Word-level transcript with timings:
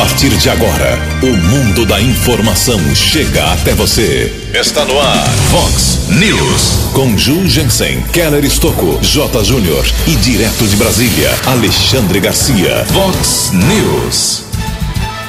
partir 0.00 0.30
de 0.30 0.48
agora, 0.48 0.98
o 1.22 1.26
mundo 1.26 1.84
da 1.84 2.00
informação 2.00 2.80
chega 2.94 3.52
até 3.52 3.74
você. 3.74 4.32
Está 4.54 4.82
no 4.86 4.98
ar, 4.98 5.28
Fox 5.50 6.08
News. 6.08 6.90
Com 6.94 7.18
Ju 7.18 7.46
Jensen, 7.46 8.00
Keller 8.10 8.42
Estocco, 8.42 8.98
J. 9.02 9.44
Júnior 9.44 9.84
e 10.06 10.12
direto 10.16 10.66
de 10.66 10.74
Brasília, 10.76 11.30
Alexandre 11.44 12.18
Garcia. 12.18 12.82
Fox 12.86 13.52
News. 13.52 14.44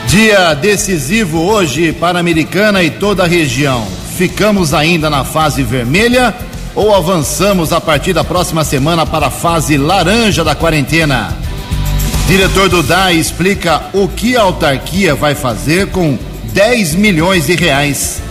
Dia 0.08 0.54
decisivo 0.54 1.42
hoje 1.42 1.92
para 1.92 2.18
a 2.20 2.22
Americana 2.22 2.82
e 2.82 2.92
toda 2.92 3.24
a 3.24 3.28
região. 3.28 3.86
Ficamos 4.16 4.74
ainda 4.74 5.10
na 5.10 5.26
fase 5.26 5.64
vermelha 5.64 6.34
ou 6.74 6.96
avançamos 6.96 7.74
a 7.74 7.82
partir 7.82 8.14
da 8.14 8.24
próxima 8.24 8.64
semana 8.64 9.06
para 9.06 9.28
a 9.28 9.32
fase 9.32 9.76
laranja 9.76 10.46
da 10.46 10.56
quarentena? 10.56 11.51
Diretor 12.32 12.70
do 12.70 12.82
DAI 12.82 13.18
explica 13.18 13.90
o 13.92 14.08
que 14.08 14.38
a 14.38 14.44
autarquia 14.44 15.14
vai 15.14 15.36
fazer 15.36 15.88
com 15.88 16.18
10 16.54 16.96
milhões 16.96 17.48
de 17.48 17.56
reais. 17.56 18.22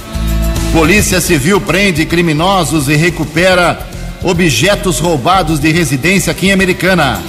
Polícia 0.72 1.20
Civil 1.20 1.60
prende 1.60 2.06
criminosos 2.06 2.88
e 2.88 2.96
recupera 2.96 3.78
objetos 4.22 4.98
roubados 5.00 5.60
de 5.60 5.70
residência 5.70 6.30
aqui 6.30 6.46
em 6.46 6.52
Americana. 6.52 7.22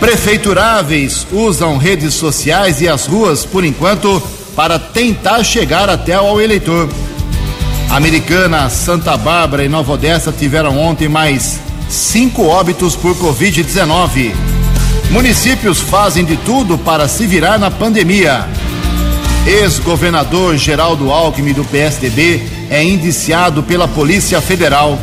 Prefeituráveis 0.00 1.26
usam 1.30 1.76
redes 1.76 2.14
sociais 2.14 2.80
e 2.80 2.88
as 2.88 3.04
ruas, 3.04 3.44
por 3.44 3.62
enquanto, 3.62 4.22
para 4.56 4.78
tentar 4.78 5.44
chegar 5.44 5.90
até 5.90 6.14
ao 6.14 6.40
eleitor. 6.40 6.88
Americana, 7.90 8.70
Santa 8.70 9.14
Bárbara 9.18 9.62
e 9.62 9.68
Nova 9.68 9.92
Odessa 9.92 10.32
tiveram 10.32 10.78
ontem 10.78 11.06
mais 11.06 11.60
cinco 11.90 12.46
óbitos 12.46 12.96
por 12.96 13.14
Covid-19. 13.16 14.55
Municípios 15.10 15.80
fazem 15.80 16.24
de 16.24 16.36
tudo 16.36 16.76
para 16.76 17.08
se 17.08 17.26
virar 17.26 17.58
na 17.58 17.70
pandemia. 17.70 18.46
Ex-governador 19.46 20.56
Geraldo 20.56 21.10
Alckmin 21.10 21.52
do 21.52 21.64
PSDB 21.64 22.42
é 22.68 22.82
indiciado 22.82 23.62
pela 23.62 23.86
Polícia 23.86 24.40
Federal. 24.40 24.98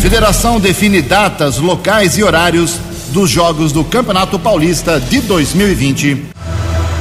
Federação 0.00 0.58
define 0.58 1.02
datas, 1.02 1.58
locais 1.58 2.16
e 2.16 2.22
horários 2.22 2.78
dos 3.08 3.28
jogos 3.28 3.70
do 3.70 3.84
Campeonato 3.84 4.38
Paulista 4.38 4.98
de 4.98 5.20
2020. 5.20 6.26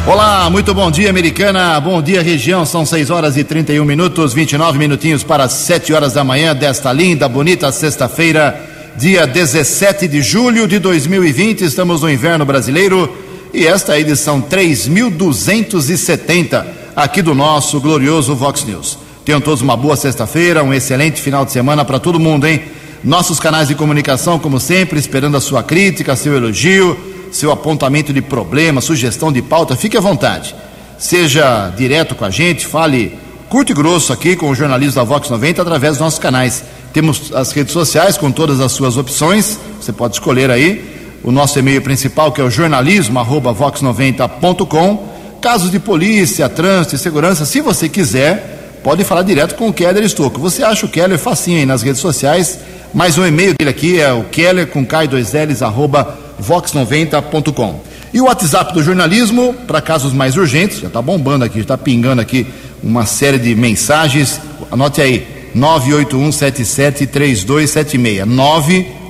Olá, 0.05 0.49
muito 0.49 0.73
bom 0.73 0.91
dia, 0.91 1.09
americana. 1.09 1.79
Bom 1.79 2.01
dia, 2.01 2.21
região. 2.21 2.65
São 2.65 2.85
6 2.85 3.09
horas 3.09 3.37
e 3.37 3.43
31 3.43 3.85
minutos, 3.85 4.33
29 4.33 4.77
minutinhos 4.77 5.23
para 5.23 5.47
7 5.47 5.93
horas 5.93 6.13
da 6.13 6.23
manhã 6.23 6.53
desta 6.53 6.91
linda, 6.91 7.29
bonita 7.29 7.71
sexta-feira 7.71 8.78
dia 8.99 9.25
17 9.25 10.07
de 10.09 10.21
julho 10.21 10.67
de 10.67 10.77
2020. 10.77 11.63
Estamos 11.63 12.01
no 12.01 12.11
inverno 12.11 12.43
brasileiro 12.43 13.09
e 13.53 13.65
esta 13.65 13.93
é 13.93 13.95
a 13.95 13.99
edição 14.01 14.41
3270 14.41 16.67
aqui 16.93 17.21
do 17.21 17.33
nosso 17.33 17.79
glorioso 17.79 18.35
Vox 18.35 18.65
News. 18.65 18.97
Tenham 19.23 19.39
todos 19.39 19.61
uma 19.61 19.77
boa 19.77 19.95
sexta-feira, 19.95 20.65
um 20.65 20.73
excelente 20.73 21.21
final 21.21 21.45
de 21.45 21.53
semana 21.53 21.85
para 21.85 21.97
todo 21.97 22.19
mundo, 22.19 22.45
hein? 22.45 22.61
Nossos 23.01 23.39
canais 23.39 23.69
de 23.69 23.75
comunicação, 23.75 24.37
como 24.37 24.59
sempre, 24.59 24.99
esperando 24.99 25.37
a 25.37 25.41
sua 25.41 25.63
crítica, 25.63 26.17
seu 26.17 26.35
elogio, 26.35 26.99
seu 27.31 27.53
apontamento 27.53 28.11
de 28.11 28.21
problema, 28.21 28.81
sugestão 28.81 29.31
de 29.31 29.41
pauta, 29.41 29.77
fique 29.77 29.95
à 29.95 30.01
vontade. 30.01 30.53
Seja 30.97 31.69
direto 31.69 32.15
com 32.15 32.25
a 32.25 32.29
gente, 32.29 32.67
fale 32.67 33.17
curto 33.49 33.71
e 33.71 33.75
grosso 33.75 34.13
aqui 34.13 34.35
com 34.35 34.49
o 34.49 34.55
jornalismo 34.55 34.95
da 34.95 35.03
Vox 35.03 35.29
90 35.29 35.61
através 35.61 35.93
dos 35.93 36.01
nossos 36.01 36.19
canais 36.19 36.63
temos 36.93 37.33
as 37.33 37.51
redes 37.51 37.71
sociais 37.71 38.17
com 38.17 38.31
todas 38.31 38.59
as 38.59 38.71
suas 38.71 38.97
opções, 38.97 39.59
você 39.79 39.93
pode 39.93 40.15
escolher 40.15 40.49
aí. 40.49 40.97
O 41.21 41.31
nosso 41.31 41.59
e-mail 41.59 41.81
principal, 41.81 42.31
que 42.31 42.39
é 42.41 42.43
o 42.43 42.49
jornalismo.vox90.com. 42.49 45.09
Casos 45.41 45.69
de 45.69 45.79
polícia, 45.79 46.49
trânsito 46.49 46.95
e 46.95 46.97
segurança, 46.97 47.45
se 47.45 47.61
você 47.61 47.87
quiser, 47.87 48.79
pode 48.83 49.03
falar 49.03 49.21
direto 49.23 49.53
com 49.55 49.67
o 49.67 49.73
Keller 49.73 50.03
Estocco. 50.03 50.39
Você 50.39 50.63
acha 50.63 50.85
o 50.85 50.89
Keller 50.89 51.19
facinho 51.19 51.59
aí 51.59 51.65
nas 51.65 51.81
redes 51.81 52.01
sociais, 52.01 52.59
mas 52.93 53.17
o 53.17 53.25
e-mail 53.25 53.53
dele 53.57 53.69
aqui 53.69 53.99
é 53.99 54.11
o 54.11 54.23
keller 54.23 54.67
com 54.67 54.85
k2ls 54.85 55.61
arroba 55.61 56.17
vox90.com. 56.41 57.81
E 58.11 58.19
o 58.19 58.25
WhatsApp 58.25 58.73
do 58.73 58.81
jornalismo, 58.81 59.53
para 59.67 59.79
casos 59.81 60.13
mais 60.13 60.35
urgentes, 60.35 60.79
já 60.79 60.87
está 60.87 60.99
bombando 61.01 61.45
aqui, 61.45 61.57
já 61.57 61.61
está 61.61 61.77
pingando 61.77 62.21
aqui 62.21 62.47
uma 62.83 63.05
série 63.05 63.37
de 63.37 63.55
mensagens. 63.55 64.41
Anote 64.71 65.01
aí, 65.01 65.27
981773276. 65.55 68.25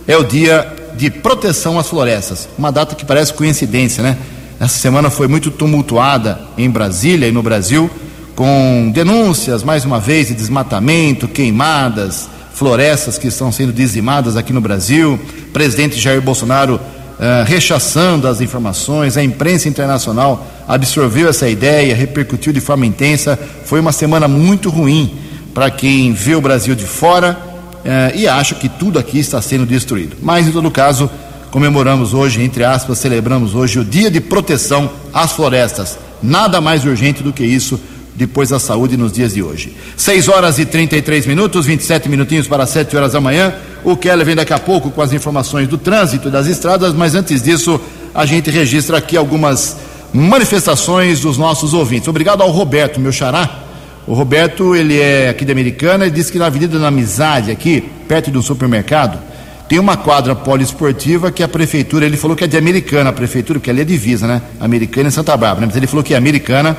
é 0.07 0.17
o 0.17 0.23
dia 0.23 0.73
de 0.97 1.11
proteção 1.11 1.77
às 1.77 1.87
florestas. 1.87 2.49
Uma 2.57 2.71
data 2.71 2.95
que 2.95 3.05
parece 3.05 3.33
coincidência, 3.33 4.01
né? 4.01 4.17
Essa 4.59 4.79
semana 4.79 5.09
foi 5.09 5.27
muito 5.27 5.51
tumultuada 5.51 6.39
em 6.57 6.69
Brasília 6.69 7.27
e 7.27 7.31
no 7.31 7.43
Brasil, 7.43 7.89
com 8.35 8.89
denúncias, 8.93 9.63
mais 9.63 9.83
uma 9.83 9.99
vez, 9.99 10.29
de 10.29 10.33
desmatamento, 10.33 11.27
queimadas, 11.27 12.29
florestas 12.55 13.17
que 13.17 13.27
estão 13.27 13.51
sendo 13.51 13.73
dizimadas 13.73 14.37
aqui 14.37 14.53
no 14.53 14.61
Brasil, 14.61 15.19
presidente 15.51 15.99
Jair 15.99 16.21
Bolsonaro 16.21 16.75
uh, 16.75 17.45
rechaçando 17.45 18.27
as 18.27 18.39
informações, 18.39 19.17
a 19.17 19.23
imprensa 19.23 19.67
internacional 19.67 20.47
absorveu 20.65 21.29
essa 21.29 21.49
ideia, 21.49 21.93
repercutiu 21.93 22.53
de 22.53 22.61
forma 22.61 22.85
intensa. 22.85 23.37
Foi 23.65 23.79
uma 23.79 23.91
semana 23.91 24.27
muito 24.27 24.69
ruim 24.69 25.15
para 25.53 25.69
quem 25.69 26.13
vê 26.13 26.33
o 26.33 26.41
Brasil 26.41 26.75
de 26.75 26.85
fora 26.85 27.37
uh, 27.83 28.17
e 28.17 28.25
acha 28.25 28.55
que 28.55 28.69
tudo 28.69 28.97
aqui 28.97 29.19
está 29.19 29.41
sendo 29.41 29.65
destruído. 29.65 30.15
Mas, 30.21 30.47
em 30.47 30.51
todo 30.51 30.71
caso, 30.71 31.09
comemoramos 31.51 32.13
hoje, 32.13 32.41
entre 32.41 32.63
aspas, 32.63 32.97
celebramos 32.99 33.53
hoje 33.53 33.79
o 33.79 33.85
Dia 33.85 34.09
de 34.09 34.21
Proteção 34.21 34.89
às 35.13 35.33
Florestas. 35.33 35.97
Nada 36.23 36.61
mais 36.61 36.85
urgente 36.85 37.21
do 37.21 37.33
que 37.33 37.43
isso 37.43 37.77
depois 38.15 38.49
da 38.49 38.59
saúde 38.59 38.95
nos 38.95 39.11
dias 39.11 39.33
de 39.33 39.43
hoje. 39.43 39.75
6 39.97 40.29
horas 40.29 40.57
e 40.57 40.65
33 40.65 41.25
minutos, 41.25 41.65
27 41.65 42.07
minutinhos 42.07 42.47
para 42.47 42.65
7 42.65 42.95
horas 42.95 43.11
da 43.11 43.21
manhã. 43.21 43.53
O 43.83 43.97
Keller 43.97 44.25
vem 44.25 44.35
daqui 44.35 44.53
a 44.53 44.59
pouco 44.59 44.89
com 44.89 45.01
as 45.01 45.11
informações 45.13 45.67
do 45.67 45.77
trânsito 45.77 46.29
das 46.29 46.47
estradas, 46.47 46.93
mas 46.93 47.13
antes 47.13 47.43
disso, 47.43 47.79
a 48.13 48.25
gente 48.25 48.49
registra 48.49 48.97
aqui 48.97 49.17
algumas 49.17 49.77
manifestações 50.13 51.19
dos 51.19 51.37
nossos 51.37 51.73
ouvintes. 51.73 52.07
Obrigado 52.07 52.41
ao 52.41 52.49
Roberto, 52.49 52.99
meu 52.99 53.11
xará. 53.11 53.63
O 54.07 54.13
Roberto, 54.13 54.75
ele 54.75 54.99
é 54.99 55.29
aqui 55.29 55.43
de 55.43 55.51
Americana, 55.51 56.05
ele 56.05 56.15
disse 56.15 56.31
que 56.31 56.37
na 56.37 56.45
Avenida 56.45 56.79
da 56.79 56.87
Amizade, 56.87 57.51
aqui, 57.51 57.83
perto 58.07 58.31
de 58.31 58.37
um 58.37 58.41
supermercado, 58.41 59.19
tem 59.67 59.79
uma 59.79 59.97
quadra 59.97 60.35
poliesportiva 60.35 61.31
que 61.31 61.41
a 61.41 61.47
prefeitura, 61.47 62.05
ele 62.05 62.15
falou 62.15 62.37
que 62.37 62.43
é 62.43 62.47
de 62.47 62.55
Americana, 62.55 63.09
a 63.09 63.13
prefeitura, 63.13 63.59
porque 63.59 63.69
ali 63.69 63.81
é 63.81 63.83
divisa, 63.83 64.27
né? 64.27 64.41
Americana 64.59 65.09
e 65.09 65.11
Santa 65.11 65.35
Bárbara, 65.35 65.61
né? 65.61 65.67
mas 65.67 65.75
ele 65.75 65.87
falou 65.87 66.03
que 66.03 66.13
é 66.13 66.17
Americana 66.17 66.77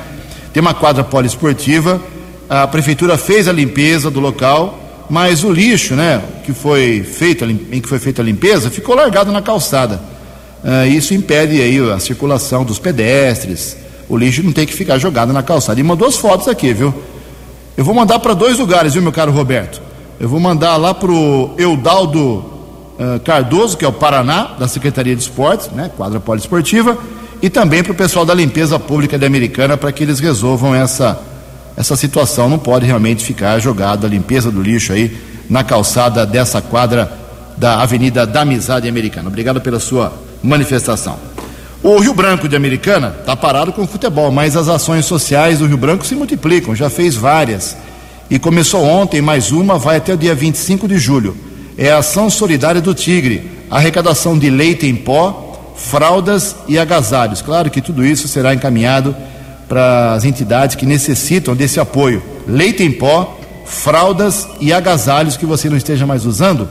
tem 0.53 0.61
uma 0.61 0.73
quadra 0.73 1.03
poliesportiva, 1.03 2.01
a 2.49 2.67
prefeitura 2.67 3.17
fez 3.17 3.47
a 3.47 3.51
limpeza 3.51 4.09
do 4.09 4.19
local, 4.19 4.79
mas 5.09 5.43
o 5.43 5.51
lixo, 5.51 5.95
né, 5.95 6.21
que 6.45 6.53
foi 6.53 7.03
feito, 7.03 7.45
em 7.45 7.81
que 7.81 7.87
foi 7.87 7.99
feita 7.99 8.21
a 8.21 8.25
limpeza, 8.25 8.69
ficou 8.69 8.95
largado 8.95 9.31
na 9.31 9.41
calçada. 9.41 10.01
Uh, 10.63 10.87
isso 10.87 11.13
impede 11.13 11.61
aí 11.61 11.77
a 11.91 11.99
circulação 11.99 12.65
dos 12.65 12.79
pedestres. 12.79 13.77
O 14.09 14.17
lixo 14.17 14.43
não 14.43 14.51
tem 14.51 14.65
que 14.65 14.73
ficar 14.73 14.97
jogado 14.97 15.31
na 15.31 15.43
calçada. 15.43 15.79
E 15.79 15.83
mandou 15.83 16.07
as 16.07 16.17
fotos 16.17 16.47
aqui, 16.47 16.73
viu? 16.73 16.93
Eu 17.75 17.85
vou 17.85 17.93
mandar 17.93 18.19
para 18.19 18.33
dois 18.33 18.57
lugares, 18.57 18.93
viu, 18.93 19.01
meu 19.01 19.11
caro 19.11 19.31
Roberto? 19.31 19.81
Eu 20.19 20.27
vou 20.27 20.39
mandar 20.39 20.77
lá 20.77 20.93
para 20.93 21.11
o 21.11 21.53
Eudaldo 21.57 22.43
uh, 22.97 23.19
Cardoso, 23.23 23.77
que 23.77 23.85
é 23.85 23.87
o 23.87 23.93
Paraná, 23.93 24.55
da 24.57 24.67
Secretaria 24.67 25.15
de 25.15 25.21
Esportes, 25.21 25.69
né, 25.69 25.91
quadra 25.95 26.19
poliesportiva, 26.19 26.97
e 27.41 27.49
também 27.49 27.83
para 27.83 27.91
o 27.91 27.95
pessoal 27.95 28.25
da 28.25 28.33
limpeza 28.33 28.79
pública 28.79 29.17
de 29.17 29.25
Americana 29.25 29.77
para 29.77 29.91
que 29.91 30.03
eles 30.03 30.19
resolvam 30.19 30.73
essa, 30.73 31.19
essa 31.75 31.95
situação. 31.95 32.49
Não 32.49 32.57
pode 32.57 32.85
realmente 32.85 33.23
ficar 33.23 33.59
jogado 33.59 34.05
a 34.05 34.09
limpeza 34.09 34.51
do 34.51 34.61
lixo 34.61 34.93
aí 34.93 35.15
na 35.49 35.63
calçada 35.63 36.25
dessa 36.25 36.61
quadra 36.61 37.11
da 37.55 37.81
Avenida 37.81 38.25
da 38.25 38.41
Amizade 38.41 38.87
Americana. 38.87 39.29
Obrigado 39.29 39.61
pela 39.61 39.79
sua 39.79 40.13
manifestação. 40.43 41.17
O 41.83 41.99
Rio 41.99 42.13
Branco 42.13 42.47
de 42.47 42.55
Americana 42.55 43.15
está 43.19 43.35
parado 43.35 43.71
com 43.71 43.83
o 43.83 43.87
futebol, 43.87 44.31
mas 44.31 44.55
as 44.55 44.67
ações 44.67 45.05
sociais 45.05 45.59
do 45.59 45.67
Rio 45.67 45.77
Branco 45.77 46.05
se 46.05 46.15
multiplicam, 46.15 46.75
já 46.75 46.89
fez 46.89 47.15
várias. 47.15 47.77
E 48.29 48.37
começou 48.39 48.83
ontem, 48.83 49.21
mais 49.21 49.51
uma, 49.51 49.77
vai 49.77 49.97
até 49.97 50.13
o 50.13 50.17
dia 50.17 50.35
25 50.35 50.87
de 50.87 50.97
julho. 50.97 51.37
É 51.77 51.91
a 51.91 51.99
Ação 51.99 52.29
Solidária 52.29 52.81
do 52.81 52.93
Tigre, 52.93 53.49
arrecadação 53.69 54.37
de 54.37 54.49
leite 54.49 54.87
em 54.87 54.95
pó 54.95 55.46
fraldas 55.77 56.55
e 56.67 56.77
agasalhos. 56.77 57.41
Claro 57.41 57.69
que 57.69 57.81
tudo 57.81 58.05
isso 58.05 58.27
será 58.27 58.53
encaminhado 58.53 59.15
para 59.69 60.13
as 60.13 60.25
entidades 60.25 60.75
que 60.75 60.85
necessitam 60.85 61.55
desse 61.55 61.79
apoio. 61.79 62.21
Leite 62.47 62.83
em 62.83 62.91
pó, 62.91 63.39
fraldas 63.65 64.47
e 64.59 64.73
agasalhos 64.73 65.37
que 65.37 65.45
você 65.45 65.69
não 65.69 65.77
esteja 65.77 66.05
mais 66.05 66.25
usando, 66.25 66.67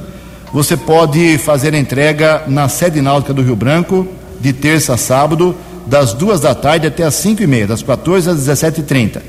você 0.53 0.77
pode 0.77 1.39
fazer 1.39 1.75
entrega 1.75 2.43
na 2.47 2.69
sede 2.69 3.01
náutica 3.01 3.33
do 3.35 3.43
Rio 3.43 3.57
Branco, 3.57 4.07
de 4.41 4.53
terça 4.53 4.95
a 4.95 4.97
sábado, 4.97 5.55
das 5.87 6.13
duas 6.13 6.41
da 6.41 6.55
tarde 6.55 6.87
até 6.87 7.05
as 7.05 7.15
cinco 7.15 7.43
e 7.43 7.47
meia, 7.47 7.67
das 7.67 7.83
14 7.83 8.29
às 8.31 8.39
17h30. 8.39 9.21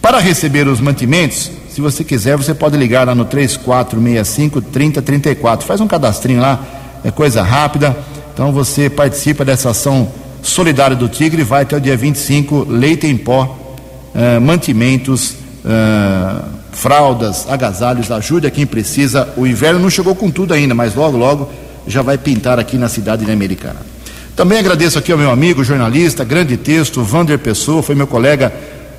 Para 0.00 0.18
receber 0.20 0.66
os 0.68 0.80
mantimentos, 0.80 1.50
Se 1.68 1.80
você 1.80 2.02
quiser, 2.02 2.36
você 2.36 2.52
pode 2.52 2.76
ligar 2.76 3.06
lá 3.06 3.14
no 3.14 3.24
3465 3.24 4.60
3034. 4.60 5.64
Faz 5.64 5.80
um 5.80 5.86
cadastrinho 5.86 6.40
lá, 6.40 6.60
é 7.04 7.10
coisa 7.12 7.40
rápida. 7.40 7.96
Então 8.38 8.52
você 8.52 8.88
participa 8.88 9.44
dessa 9.44 9.70
ação 9.70 10.08
solidária 10.40 10.94
do 10.94 11.08
Tigre, 11.08 11.42
vai 11.42 11.62
até 11.62 11.76
o 11.76 11.80
dia 11.80 11.96
25, 11.96 12.68
leite 12.70 13.04
em 13.04 13.16
pó, 13.16 13.58
uh, 14.14 14.40
mantimentos, 14.40 15.32
uh, 15.64 16.44
fraldas, 16.70 17.48
agasalhos, 17.50 18.12
ajude 18.12 18.46
a 18.46 18.50
quem 18.52 18.64
precisa. 18.64 19.28
O 19.36 19.44
inverno 19.44 19.80
não 19.80 19.90
chegou 19.90 20.14
com 20.14 20.30
tudo 20.30 20.54
ainda, 20.54 20.72
mas 20.72 20.94
logo, 20.94 21.16
logo 21.16 21.50
já 21.84 22.00
vai 22.00 22.16
pintar 22.16 22.60
aqui 22.60 22.78
na 22.78 22.88
cidade 22.88 23.28
americana. 23.28 23.80
Também 24.36 24.60
agradeço 24.60 25.00
aqui 25.00 25.10
ao 25.10 25.18
meu 25.18 25.32
amigo, 25.32 25.64
jornalista, 25.64 26.22
grande 26.22 26.56
texto, 26.56 27.02
Vander 27.02 27.40
Pessoa, 27.40 27.82
foi 27.82 27.96
meu 27.96 28.06
colega 28.06 28.52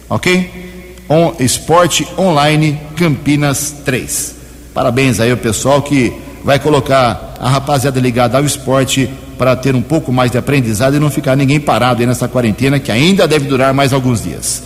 ok? 0.08 0.65
On, 1.08 1.35
Esporte 1.38 2.06
Online 2.19 2.81
Campinas 2.97 3.75
3. 3.85 4.35
Parabéns 4.75 5.20
aí 5.20 5.31
ao 5.31 5.37
pessoal 5.37 5.81
que 5.82 6.12
vai 6.44 6.58
colocar 6.58 7.35
a 7.41 7.49
rapaziada 7.49 8.00
ligada 8.00 8.38
ao 8.38 8.44
esporte 8.44 9.08
para 9.38 9.55
ter 9.55 9.75
um 9.75 9.82
pouco 9.82 10.12
mais 10.12 10.31
de 10.31 10.38
aprendizado 10.38 10.97
e 10.97 11.00
não 11.00 11.11
ficar 11.11 11.37
ninguém 11.37 11.61
parado 11.61 12.00
aí 12.00 12.06
nessa 12.06 12.29
quarentena 12.29 12.79
que 12.79 12.91
ainda 12.91 13.29
deve 13.29 13.47
durar 13.47 13.73
mais 13.75 13.93
alguns 13.93 14.23
dias. 14.23 14.62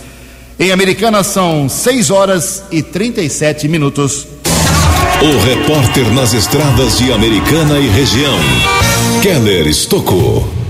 Em 0.59 0.71
Americana 0.71 1.23
são 1.23 1.67
6 1.67 2.09
horas 2.11 2.63
e 2.71 2.81
37 2.81 3.67
minutos. 3.67 4.27
O 5.21 5.45
repórter 5.45 6.11
nas 6.11 6.33
estradas 6.33 6.97
de 6.97 7.11
Americana 7.11 7.79
e 7.79 7.87
região, 7.87 8.37
Keller 9.21 9.67
Estocou. 9.67 10.60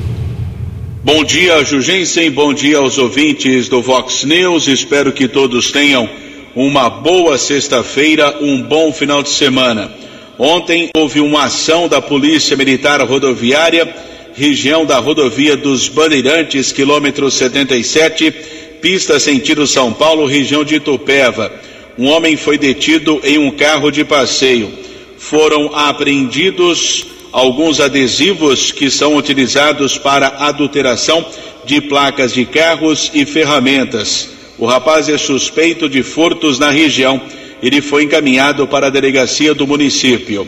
Bom 1.03 1.24
dia, 1.24 1.65
Jugensen. 1.65 2.30
Bom 2.30 2.53
dia 2.53 2.77
aos 2.77 3.00
ouvintes 3.00 3.68
do 3.68 3.81
Vox 3.81 4.24
News. 4.24 4.68
Espero 4.68 5.12
que 5.12 5.27
todos 5.27 5.71
tenham 5.71 6.07
uma 6.56 6.92
boa 6.92 7.39
sexta-feira, 7.39 8.38
um 8.39 8.62
bom 8.62 8.94
final 8.94 9.24
de 9.24 9.30
semana. 9.30 9.92
Ontem 10.38 10.92
houve 10.95 11.19
uma 11.19 11.45
ação 11.45 11.88
da 11.88 12.00
Polícia 12.00 12.56
Militar 12.56 13.01
Rodoviária, 13.01 13.92
região 14.36 14.86
da 14.86 15.00
rodovia 15.00 15.57
dos 15.57 15.88
Bandeirantes, 15.88 16.71
quilômetro 16.71 17.31
77, 17.31 18.31
pista 18.80 19.19
sentido 19.19 19.65
São 19.65 19.92
Paulo, 19.92 20.27
região 20.27 20.63
de 20.63 20.75
Itupeva. 20.75 21.51
Um 21.98 22.09
homem 22.09 22.38
foi 22.38 22.59
detido 22.59 23.19
em 23.24 23.39
um 23.39 23.50
carro 23.50 23.89
de 23.89 24.06
passeio. 24.06 24.71
Foram 25.18 25.75
apreendidos 25.75 27.07
alguns 27.31 27.80
adesivos 27.80 28.72
que 28.72 28.89
são 28.89 29.16
utilizados 29.16 29.98
para 29.98 30.28
adulteração 30.28 31.25
de 31.66 31.81
placas 31.81 32.33
de 32.33 32.45
carros 32.45 33.12
e 33.13 33.25
ferramentas. 33.25 34.30
O 34.57 34.66
rapaz 34.66 35.10
é 35.10 35.18
suspeito 35.18 35.89
de 35.89 36.04
furtos 36.04 36.60
na 36.60 36.69
região 36.69 37.22
ele 37.62 37.81
foi 37.81 38.04
encaminhado 38.04 38.68
para 38.68 38.88
a 38.88 38.89
delegacia 38.89 39.54
do 39.54 39.68
município. 39.68 40.48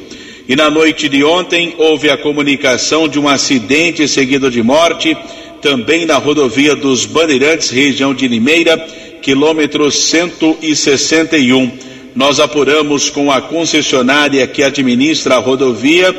E 0.49 0.55
na 0.55 0.69
noite 0.69 1.07
de 1.07 1.23
ontem 1.23 1.75
houve 1.77 2.09
a 2.09 2.17
comunicação 2.17 3.07
de 3.07 3.19
um 3.19 3.29
acidente 3.29 4.07
seguido 4.07 4.49
de 4.49 4.61
morte, 4.63 5.15
também 5.61 6.05
na 6.05 6.17
rodovia 6.17 6.75
dos 6.75 7.05
Bandeirantes, 7.05 7.69
região 7.69 8.13
de 8.13 8.27
Limeira, 8.27 8.77
quilômetro 9.21 9.89
161. 9.89 11.71
Nós 12.15 12.39
apuramos 12.39 13.09
com 13.09 13.31
a 13.31 13.41
concessionária 13.41 14.45
que 14.47 14.63
administra 14.63 15.35
a 15.35 15.39
rodovia. 15.39 16.13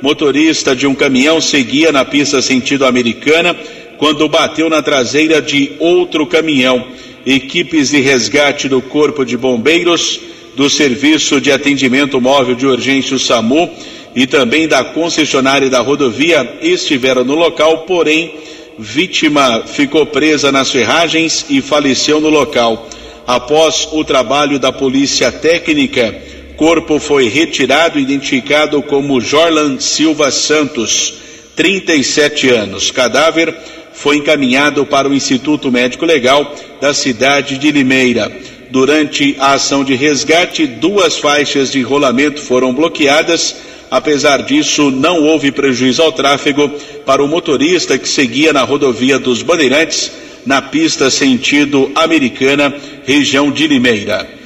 Motorista 0.00 0.76
de 0.76 0.86
um 0.86 0.94
caminhão 0.94 1.40
seguia 1.40 1.90
na 1.90 2.04
pista 2.04 2.40
sentido 2.40 2.86
americana 2.86 3.56
quando 3.98 4.28
bateu 4.28 4.70
na 4.70 4.80
traseira 4.80 5.42
de 5.42 5.72
outro 5.78 6.26
caminhão. 6.26 6.84
Equipes 7.26 7.90
de 7.90 8.00
resgate 8.00 8.68
do 8.68 8.80
Corpo 8.80 9.24
de 9.24 9.36
Bombeiros 9.36 10.20
do 10.54 10.70
Serviço 10.70 11.40
de 11.40 11.52
Atendimento 11.52 12.20
Móvel 12.20 12.54
de 12.54 12.66
Urgência 12.66 13.18
SAMU 13.18 13.70
e 14.14 14.26
também 14.26 14.66
da 14.66 14.82
concessionária 14.82 15.68
da 15.68 15.80
rodovia 15.80 16.58
estiveram 16.62 17.24
no 17.24 17.34
local, 17.34 17.78
porém, 17.78 18.34
vítima 18.78 19.64
ficou 19.66 20.06
presa 20.06 20.50
nas 20.50 20.70
ferragens 20.70 21.46
e 21.50 21.60
faleceu 21.60 22.20
no 22.20 22.28
local. 22.28 22.88
Após 23.26 23.88
o 23.92 24.02
trabalho 24.04 24.58
da 24.58 24.72
polícia 24.72 25.30
técnica, 25.30 26.14
corpo 26.58 26.98
foi 26.98 27.28
retirado 27.28 28.00
e 28.00 28.02
identificado 28.02 28.82
como 28.82 29.20
Jorlan 29.20 29.78
Silva 29.78 30.32
Santos, 30.32 31.14
37 31.54 32.48
anos. 32.50 32.90
Cadáver 32.90 33.54
foi 33.92 34.16
encaminhado 34.16 34.84
para 34.84 35.08
o 35.08 35.14
Instituto 35.14 35.70
Médico 35.70 36.04
Legal 36.04 36.52
da 36.80 36.92
cidade 36.92 37.58
de 37.58 37.70
Limeira. 37.70 38.30
Durante 38.70 39.36
a 39.38 39.52
ação 39.52 39.84
de 39.84 39.94
resgate, 39.94 40.66
duas 40.66 41.16
faixas 41.16 41.70
de 41.70 41.80
rolamento 41.80 42.42
foram 42.42 42.74
bloqueadas. 42.74 43.54
Apesar 43.88 44.42
disso, 44.42 44.90
não 44.90 45.22
houve 45.22 45.52
prejuízo 45.52 46.02
ao 46.02 46.10
tráfego 46.10 46.68
para 47.06 47.22
o 47.22 47.28
motorista 47.28 47.96
que 47.96 48.08
seguia 48.08 48.52
na 48.52 48.64
rodovia 48.64 49.16
dos 49.16 49.42
Bandeirantes, 49.42 50.10
na 50.44 50.60
pista 50.60 51.08
sentido 51.08 51.88
Americana, 51.94 52.74
região 53.06 53.48
de 53.48 53.68
Limeira. 53.68 54.37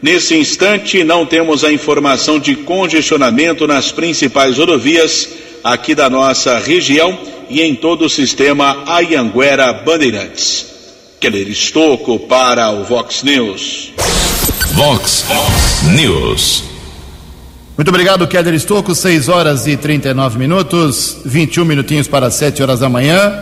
Nesse 0.00 0.36
instante, 0.36 1.02
não 1.02 1.26
temos 1.26 1.64
a 1.64 1.72
informação 1.72 2.38
de 2.38 2.54
congestionamento 2.54 3.66
nas 3.66 3.90
principais 3.90 4.56
rodovias 4.56 5.28
aqui 5.64 5.94
da 5.94 6.08
nossa 6.08 6.58
região 6.58 7.18
e 7.50 7.62
em 7.62 7.74
todo 7.74 8.04
o 8.04 8.08
sistema 8.08 8.84
Ayanguera 8.86 9.72
Bandeirantes. 9.72 10.66
Keller 11.18 11.48
Estocco 11.48 12.20
para 12.20 12.70
o 12.70 12.84
Vox 12.84 13.24
News. 13.24 13.92
Vox 14.74 15.24
News. 15.96 16.62
Muito 17.76 17.88
obrigado, 17.88 18.26
Keller 18.28 18.54
Estocco. 18.54 18.94
6 18.94 19.28
horas 19.28 19.66
e 19.66 19.76
39 19.76 20.38
minutos, 20.38 21.18
21 21.24 21.64
minutinhos 21.64 22.06
para 22.06 22.30
7 22.30 22.62
horas 22.62 22.80
da 22.80 22.88
manhã. 22.88 23.32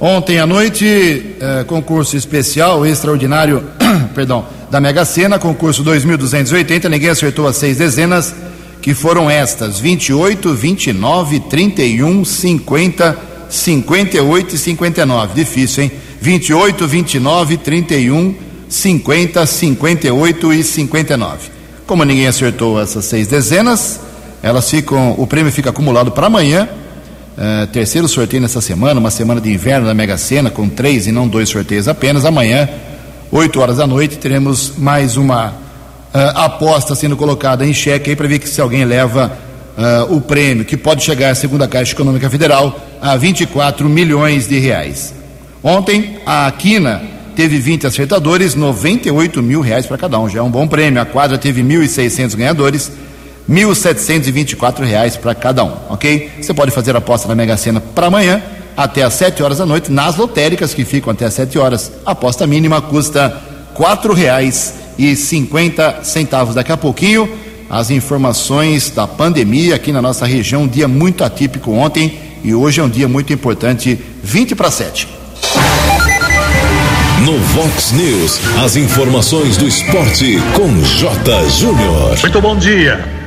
Ontem 0.00 0.38
à 0.38 0.46
noite, 0.46 1.36
eh, 1.40 1.64
concurso 1.66 2.16
especial, 2.16 2.86
extraordinário, 2.86 3.64
perdão, 4.14 4.46
da 4.70 4.80
Mega 4.80 5.04
Sena, 5.04 5.38
concurso 5.38 5.82
2280. 5.82 6.88
Ninguém 6.88 7.10
acertou 7.10 7.46
as 7.46 7.56
seis 7.56 7.78
dezenas, 7.78 8.34
que 8.80 8.94
foram 8.94 9.30
estas: 9.30 9.78
28, 9.78 10.54
29, 10.54 11.40
31, 11.40 12.24
50, 12.24 13.18
58 13.48 14.54
e 14.54 14.58
59. 14.58 15.34
Difícil, 15.34 15.84
hein? 15.84 15.92
28, 16.20 16.86
29, 16.86 17.56
31, 17.58 18.34
50, 18.68 19.46
58 19.46 20.52
e 20.52 20.64
59. 20.64 21.38
Como 21.86 22.04
ninguém 22.04 22.26
acertou 22.26 22.80
essas 22.80 23.04
seis 23.06 23.28
dezenas, 23.28 24.00
elas 24.42 24.68
ficam, 24.68 25.14
o 25.16 25.26
prêmio 25.26 25.50
fica 25.50 25.70
acumulado 25.70 26.10
para 26.10 26.26
amanhã. 26.26 26.68
Uh, 27.38 27.66
terceiro 27.68 28.08
sorteio 28.08 28.42
nessa 28.42 28.60
semana, 28.60 28.98
uma 28.98 29.12
semana 29.12 29.40
de 29.40 29.50
inverno 29.52 29.86
da 29.86 29.94
Mega 29.94 30.18
Sena, 30.18 30.50
com 30.50 30.68
três 30.68 31.06
e 31.06 31.12
não 31.12 31.28
dois 31.28 31.48
sorteios 31.48 31.86
apenas. 31.86 32.24
Amanhã, 32.24 32.68
8 33.30 33.60
horas 33.60 33.76
da 33.76 33.86
noite, 33.86 34.16
teremos 34.16 34.72
mais 34.78 35.18
uma 35.18 35.48
uh, 35.48 35.52
aposta 36.34 36.94
sendo 36.94 37.14
colocada 37.14 37.66
em 37.66 37.74
xeque 37.74 38.08
aí 38.10 38.16
para 38.16 38.26
ver 38.26 38.40
se 38.46 38.58
alguém 38.58 38.86
leva 38.86 39.30
uh, 39.76 40.16
o 40.16 40.20
prêmio, 40.20 40.64
que 40.64 40.78
pode 40.78 41.04
chegar, 41.04 41.36
segundo 41.36 41.62
a 41.62 41.68
Caixa 41.68 41.92
Econômica 41.92 42.30
Federal, 42.30 42.74
a 43.02 43.16
24 43.16 43.86
milhões 43.86 44.48
de 44.48 44.58
reais. 44.58 45.12
Ontem, 45.62 46.16
a 46.24 46.50
Quina 46.52 47.02
teve 47.36 47.58
20 47.58 47.86
acertadores, 47.86 48.54
98 48.54 49.42
mil 49.42 49.60
reais 49.60 49.84
para 49.84 49.98
cada 49.98 50.18
um, 50.18 50.26
já 50.26 50.38
é 50.38 50.42
um 50.42 50.50
bom 50.50 50.66
prêmio. 50.66 51.02
A 51.02 51.04
quadra 51.04 51.36
teve 51.36 51.62
1.600 51.62 52.34
ganhadores, 52.34 52.90
1.724 53.48 54.84
reais 54.84 55.18
para 55.18 55.34
cada 55.34 55.64
um, 55.64 55.72
ok? 55.90 56.30
Você 56.40 56.54
pode 56.54 56.70
fazer 56.70 56.94
a 56.94 56.98
aposta 56.98 57.28
na 57.28 57.34
Mega 57.34 57.58
Sena 57.58 57.78
para 57.78 58.06
amanhã, 58.06 58.42
até 58.78 59.02
às 59.02 59.14
7 59.14 59.42
horas 59.42 59.58
da 59.58 59.66
noite, 59.66 59.90
nas 59.90 60.16
lotéricas 60.16 60.72
que 60.72 60.84
ficam 60.84 61.10
até 61.10 61.24
às 61.24 61.34
7 61.34 61.58
horas. 61.58 61.90
A 62.06 62.12
aposta 62.12 62.46
mínima 62.46 62.80
custa 62.80 63.36
R$ 63.76 64.14
reais 64.14 64.74
e 64.96 65.16
cinquenta 65.16 66.04
centavos. 66.04 66.54
Daqui 66.54 66.70
a 66.70 66.76
pouquinho, 66.76 67.28
as 67.68 67.90
informações 67.90 68.88
da 68.90 69.04
pandemia 69.04 69.74
aqui 69.74 69.90
na 69.90 70.00
nossa 70.00 70.24
região. 70.24 70.62
Um 70.62 70.68
dia 70.68 70.86
muito 70.86 71.24
atípico 71.24 71.72
ontem 71.72 72.20
e 72.44 72.54
hoje 72.54 72.80
é 72.80 72.84
um 72.84 72.88
dia 72.88 73.08
muito 73.08 73.32
importante, 73.32 73.98
20 74.22 74.54
para 74.54 74.70
7. 74.70 75.08
No 77.24 77.36
Vox 77.36 77.90
News, 77.90 78.38
as 78.62 78.76
informações 78.76 79.56
do 79.56 79.66
esporte 79.66 80.38
com 80.54 80.68
J. 80.84 81.50
Júnior. 81.50 82.16
Muito 82.22 82.40
bom 82.40 82.56
dia. 82.56 83.17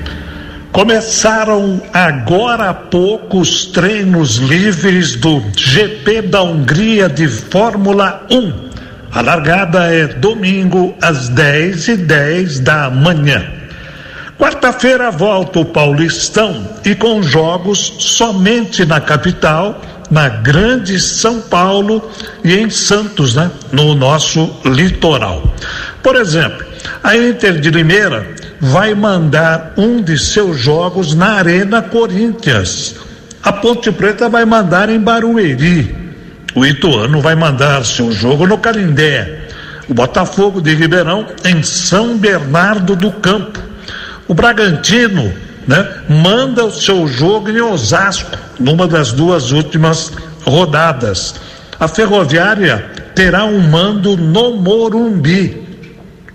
Começaram 0.72 1.82
agora 1.92 2.70
há 2.70 2.74
pouco 2.74 3.42
os 3.42 3.66
treinos 3.66 4.38
livres 4.38 5.18
do 5.18 5.44
GP 5.54 6.22
da 6.22 6.42
Hungria 6.44 7.10
de 7.10 7.28
Fórmula 7.28 8.26
1. 8.32 8.70
A 9.12 9.20
largada 9.20 9.94
é 9.94 10.08
domingo 10.08 10.96
às 11.02 11.28
10 11.28 11.88
e 11.90 11.98
10 11.98 12.62
da 12.62 12.90
manhã. 12.90 13.52
Quarta-feira 14.40 15.12
volta 15.12 15.60
o 15.60 15.66
Paulistão 15.66 16.66
e 16.86 16.96
com 16.96 17.22
jogos 17.22 17.94
somente 18.00 18.86
na 18.86 19.02
capital, 19.02 19.82
na 20.10 20.30
Grande 20.30 21.02
São 21.02 21.42
Paulo 21.42 22.10
e 22.46 22.56
em 22.56 22.70
Santos, 22.70 23.36
né? 23.36 23.52
No 23.74 23.94
nosso 23.94 24.50
litoral. 24.64 25.44
Por 26.02 26.16
exemplo, 26.16 26.66
a 27.04 27.18
Inter 27.18 27.60
de 27.60 27.70
Limeira 27.70 28.40
vai 28.62 28.94
mandar 28.94 29.74
um 29.76 30.04
de 30.04 30.20
seus 30.20 30.60
jogos 30.60 31.16
na 31.16 31.32
Arena 31.34 31.82
Corinthians. 31.82 32.96
A 33.42 33.52
Ponte 33.52 33.92
Preta 33.92 34.30
vai 34.30 34.46
mandar 34.46 34.88
em 34.88 35.00
Barueri. 35.00 35.96
O 36.54 36.64
Ituano 36.64 37.20
vai 37.22 37.34
mandar 37.34 37.84
seu 37.84 38.12
jogo 38.12 38.46
no 38.46 38.60
Calindé. 38.60 39.48
O 39.90 39.96
Botafogo 39.96 40.62
de 40.62 40.76
Ribeirão 40.76 41.26
em 41.44 41.64
São 41.64 42.16
Bernardo 42.16 42.96
do 42.96 43.12
Campo. 43.12 43.60
O 44.28 44.36
Bragantino, 44.36 45.34
né, 45.68 45.88
manda 46.08 46.64
o 46.64 46.72
seu 46.72 47.08
jogo 47.08 47.50
em 47.50 47.60
Osasco, 47.60 48.38
numa 48.60 48.88
das 48.88 49.12
duas 49.12 49.52
últimas 49.52 50.14
rodadas. 50.46 51.34
A 51.80 51.88
Ferroviária 51.88 52.86
terá 53.16 53.44
um 53.44 53.60
mando 53.60 54.16
no 54.16 54.58
Morumbi. 54.58 55.61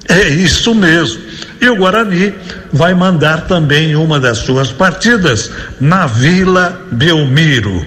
É 0.08 0.28
isso 0.28 0.74
mesmo. 0.74 1.22
E 1.60 1.68
o 1.68 1.76
Guarani 1.76 2.34
vai 2.72 2.94
mandar 2.94 3.42
também 3.42 3.96
uma 3.96 4.20
das 4.20 4.38
suas 4.38 4.70
partidas 4.70 5.50
na 5.80 6.06
Vila 6.06 6.80
Belmiro. 6.92 7.84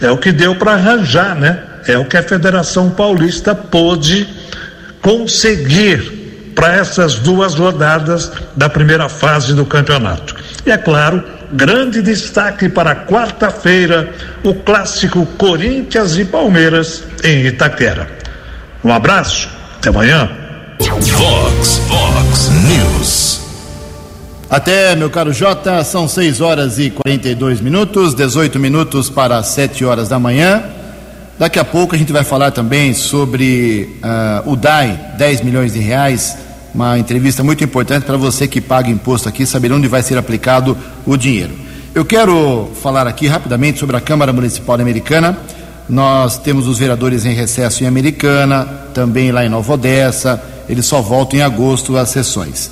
É 0.00 0.10
o 0.10 0.16
que 0.16 0.30
deu 0.30 0.54
para 0.54 0.74
arranjar, 0.74 1.34
né? 1.34 1.58
É 1.86 1.98
o 1.98 2.04
que 2.04 2.16
a 2.16 2.22
Federação 2.22 2.90
Paulista 2.90 3.54
pôde 3.54 4.28
conseguir 5.00 6.52
para 6.54 6.76
essas 6.76 7.16
duas 7.16 7.54
rodadas 7.54 8.32
da 8.56 8.68
primeira 8.68 9.08
fase 9.08 9.54
do 9.54 9.64
campeonato. 9.64 10.34
E 10.66 10.70
é 10.70 10.76
claro, 10.76 11.22
grande 11.52 12.02
destaque 12.02 12.68
para 12.68 12.94
quarta-feira, 12.94 14.12
o 14.42 14.54
clássico 14.54 15.24
Corinthians 15.38 16.16
e 16.18 16.24
Palmeiras 16.24 17.04
em 17.22 17.46
Itaquera. 17.46 18.08
Um 18.84 18.92
abraço, 18.92 19.48
até 19.76 19.88
amanhã. 19.88 20.47
Fox, 20.80 21.78
Fox 21.88 22.50
News. 22.66 23.40
Até, 24.48 24.94
meu 24.94 25.10
caro 25.10 25.32
Jota, 25.32 25.82
são 25.82 26.06
6 26.08 26.40
horas 26.40 26.78
e 26.78 26.90
42 26.90 27.60
minutos, 27.60 28.14
18 28.14 28.58
minutos 28.58 29.10
para 29.10 29.42
7 29.42 29.84
horas 29.84 30.08
da 30.08 30.18
manhã. 30.18 30.62
Daqui 31.38 31.58
a 31.58 31.64
pouco 31.64 31.94
a 31.94 31.98
gente 31.98 32.12
vai 32.12 32.24
falar 32.24 32.52
também 32.52 32.94
sobre 32.94 33.98
uh, 34.02 34.50
o 34.50 34.56
DAI, 34.56 35.14
10 35.18 35.42
milhões 35.42 35.72
de 35.72 35.80
reais, 35.80 36.38
uma 36.74 36.98
entrevista 36.98 37.42
muito 37.42 37.62
importante 37.64 38.04
para 38.04 38.16
você 38.16 38.46
que 38.46 38.60
paga 38.60 38.88
imposto 38.88 39.28
aqui, 39.28 39.44
saber 39.44 39.72
onde 39.72 39.88
vai 39.88 40.02
ser 40.02 40.16
aplicado 40.16 40.76
o 41.04 41.16
dinheiro. 41.16 41.54
Eu 41.94 42.04
quero 42.04 42.70
falar 42.80 43.06
aqui 43.06 43.26
rapidamente 43.26 43.78
sobre 43.78 43.96
a 43.96 44.00
Câmara 44.00 44.32
Municipal 44.32 44.80
Americana. 44.80 45.36
Nós 45.88 46.38
temos 46.38 46.68
os 46.68 46.78
vereadores 46.78 47.24
em 47.24 47.34
recesso 47.34 47.82
em 47.82 47.86
Americana, 47.86 48.64
também 48.94 49.32
lá 49.32 49.44
em 49.44 49.48
Nova 49.48 49.72
Odessa, 49.72 50.40
eles 50.68 50.86
só 50.86 51.00
voltam 51.00 51.38
em 51.38 51.42
agosto 51.42 51.96
às 51.96 52.10
sessões. 52.10 52.70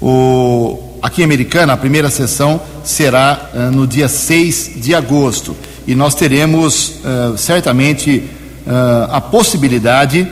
O, 0.00 0.78
aqui 1.02 1.22
em 1.22 1.24
Americana, 1.24 1.72
a 1.72 1.76
primeira 1.76 2.10
sessão 2.10 2.60
será 2.84 3.50
uh, 3.52 3.58
no 3.70 3.86
dia 3.86 4.08
6 4.08 4.72
de 4.76 4.94
agosto. 4.94 5.56
E 5.86 5.94
nós 5.94 6.14
teremos 6.14 7.00
uh, 7.04 7.36
certamente 7.36 8.22
uh, 8.66 9.10
a 9.10 9.20
possibilidade, 9.20 10.28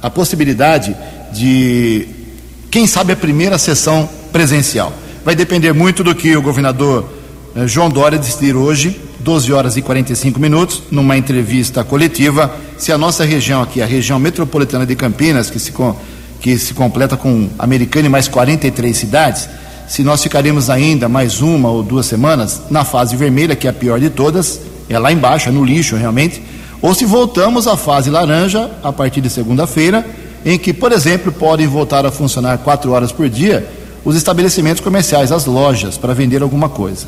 a 0.00 0.08
possibilidade 0.08 0.96
de, 1.30 2.08
quem 2.70 2.86
sabe, 2.86 3.12
a 3.12 3.16
primeira 3.16 3.58
sessão 3.58 4.08
presencial. 4.32 4.92
Vai 5.22 5.34
depender 5.34 5.74
muito 5.74 6.02
do 6.02 6.14
que 6.14 6.34
o 6.34 6.40
governador 6.40 7.06
João 7.66 7.90
Dória 7.90 8.18
decidir 8.18 8.56
hoje, 8.56 8.98
12 9.28 9.52
horas 9.52 9.76
e 9.76 9.82
45 9.82 10.40
minutos, 10.40 10.82
numa 10.90 11.14
entrevista 11.14 11.84
coletiva, 11.84 12.50
se 12.78 12.90
a 12.90 12.96
nossa 12.96 13.26
região 13.26 13.60
aqui, 13.60 13.82
a 13.82 13.84
região 13.84 14.18
metropolitana 14.18 14.86
de 14.86 14.96
Campinas, 14.96 15.50
que 15.50 15.58
se, 15.58 15.70
que 16.40 16.56
se 16.56 16.72
completa 16.72 17.14
com 17.14 17.50
Americana 17.58 18.06
e 18.06 18.08
mais 18.08 18.26
43 18.26 18.96
cidades, 18.96 19.46
se 19.86 20.02
nós 20.02 20.22
ficaremos 20.22 20.70
ainda 20.70 21.10
mais 21.10 21.42
uma 21.42 21.68
ou 21.68 21.82
duas 21.82 22.06
semanas 22.06 22.62
na 22.70 22.86
fase 22.86 23.16
vermelha, 23.16 23.54
que 23.54 23.66
é 23.66 23.70
a 23.70 23.72
pior 23.74 24.00
de 24.00 24.08
todas, 24.08 24.62
é 24.88 24.98
lá 24.98 25.12
embaixo, 25.12 25.50
é 25.50 25.52
no 25.52 25.62
lixo 25.62 25.94
realmente, 25.94 26.42
ou 26.80 26.94
se 26.94 27.04
voltamos 27.04 27.66
à 27.66 27.76
fase 27.76 28.08
laranja 28.08 28.70
a 28.82 28.94
partir 28.94 29.20
de 29.20 29.28
segunda-feira, 29.28 30.06
em 30.42 30.58
que, 30.58 30.72
por 30.72 30.90
exemplo, 30.90 31.30
podem 31.30 31.66
voltar 31.66 32.06
a 32.06 32.10
funcionar 32.10 32.56
quatro 32.56 32.92
horas 32.92 33.12
por 33.12 33.28
dia 33.28 33.68
os 34.06 34.16
estabelecimentos 34.16 34.80
comerciais, 34.80 35.30
as 35.30 35.44
lojas, 35.44 35.98
para 35.98 36.14
vender 36.14 36.40
alguma 36.40 36.70
coisa. 36.70 37.06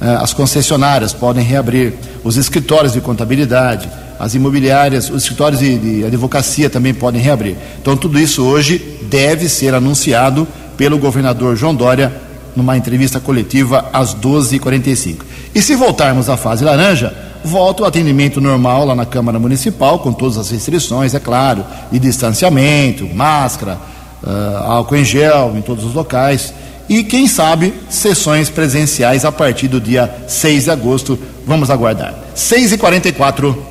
Eh, 0.00 0.18
as 0.20 0.32
concessionárias 0.32 1.12
podem 1.12 1.44
reabrir, 1.44 1.94
os 2.24 2.36
escritórios 2.36 2.94
de 2.94 3.00
contabilidade, 3.00 3.88
as 4.18 4.34
imobiliárias, 4.34 5.10
os 5.10 5.22
escritórios 5.22 5.60
de, 5.60 5.78
de 5.78 6.04
advocacia 6.04 6.70
também 6.70 6.94
podem 6.94 7.20
reabrir. 7.20 7.56
Então, 7.80 7.96
tudo 7.96 8.18
isso 8.18 8.44
hoje 8.44 8.98
deve 9.02 9.48
ser 9.48 9.74
anunciado 9.74 10.46
pelo 10.76 10.98
governador 10.98 11.54
João 11.56 11.74
Dória 11.74 12.12
numa 12.56 12.76
entrevista 12.76 13.20
coletiva 13.20 13.90
às 13.92 14.14
12h45. 14.14 15.18
E 15.54 15.60
se 15.60 15.74
voltarmos 15.74 16.28
à 16.28 16.36
fase 16.36 16.64
laranja, 16.64 17.14
volta 17.44 17.82
o 17.82 17.86
atendimento 17.86 18.40
normal 18.40 18.86
lá 18.86 18.94
na 18.94 19.06
Câmara 19.06 19.38
Municipal, 19.38 19.98
com 19.98 20.12
todas 20.12 20.38
as 20.38 20.50
restrições, 20.50 21.14
é 21.14 21.20
claro, 21.20 21.64
de 21.90 21.98
distanciamento, 21.98 23.06
máscara, 23.14 23.78
uh, 24.22 24.56
álcool 24.64 24.96
em 24.96 25.04
gel 25.04 25.54
em 25.56 25.62
todos 25.62 25.84
os 25.84 25.94
locais 25.94 26.52
e, 26.90 27.04
quem 27.04 27.28
sabe, 27.28 27.72
sessões 27.88 28.50
presenciais 28.50 29.24
a 29.24 29.30
partir 29.30 29.68
do 29.68 29.80
dia 29.80 30.12
6 30.26 30.64
de 30.64 30.70
agosto. 30.72 31.16
Vamos 31.46 31.70
aguardar. 31.70 32.12
6 32.34 32.72
e 32.72 32.78
44 32.78 33.70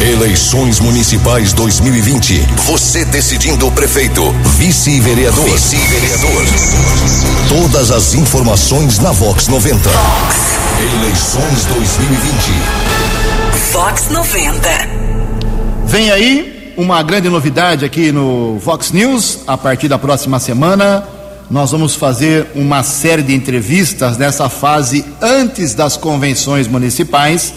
Eleições 0.00 0.80
Municipais 0.80 1.52
2020. 1.52 2.34
Você 2.66 3.04
decidindo 3.04 3.68
o 3.68 3.70
prefeito, 3.70 4.32
vice-vereador. 4.58 5.44
Vice-vereador. 5.44 6.44
Todas 7.48 7.92
as 7.92 8.14
informações 8.14 8.98
na 8.98 9.12
Vox 9.12 9.46
90. 9.46 9.88
Vox. 9.88 10.36
Eleições 10.80 11.64
2020. 11.66 12.32
Vox 13.70 14.08
90. 14.10 14.68
Vem 15.86 16.10
aí 16.10 16.61
uma 16.76 17.02
grande 17.02 17.28
novidade 17.28 17.84
aqui 17.84 18.12
no 18.12 18.58
Vox 18.58 18.92
News. 18.92 19.40
A 19.46 19.58
partir 19.58 19.88
da 19.88 19.98
próxima 19.98 20.38
semana, 20.38 21.06
nós 21.50 21.70
vamos 21.70 21.94
fazer 21.94 22.46
uma 22.54 22.82
série 22.82 23.22
de 23.22 23.34
entrevistas 23.34 24.16
nessa 24.16 24.48
fase 24.48 25.04
antes 25.20 25.74
das 25.74 25.96
convenções 25.96 26.66
municipais, 26.66 27.52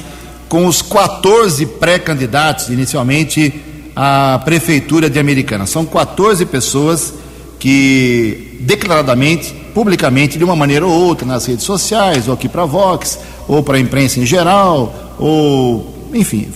com 0.49 0.65
os 0.67 0.81
14 0.81 1.65
pré-candidatos, 1.65 2.69
inicialmente, 2.69 3.53
à 3.95 4.39
Prefeitura 4.43 5.09
de 5.09 5.19
Americana. 5.19 5.65
São 5.65 5.85
14 5.85 6.45
pessoas 6.45 7.13
que, 7.57 8.57
declaradamente, 8.61 9.53
publicamente, 9.73 10.37
de 10.37 10.43
uma 10.43 10.55
maneira 10.55 10.85
ou 10.85 10.91
outra, 10.91 11.25
nas 11.25 11.45
redes 11.45 11.63
sociais, 11.63 12.27
ou 12.27 12.33
aqui 12.33 12.49
para 12.49 12.63
a 12.63 12.65
Vox, 12.65 13.17
ou 13.47 13.63
para 13.63 13.77
a 13.77 13.79
imprensa 13.79 14.19
em 14.19 14.25
geral, 14.25 15.15
ou, 15.17 16.09
enfim, 16.13 16.49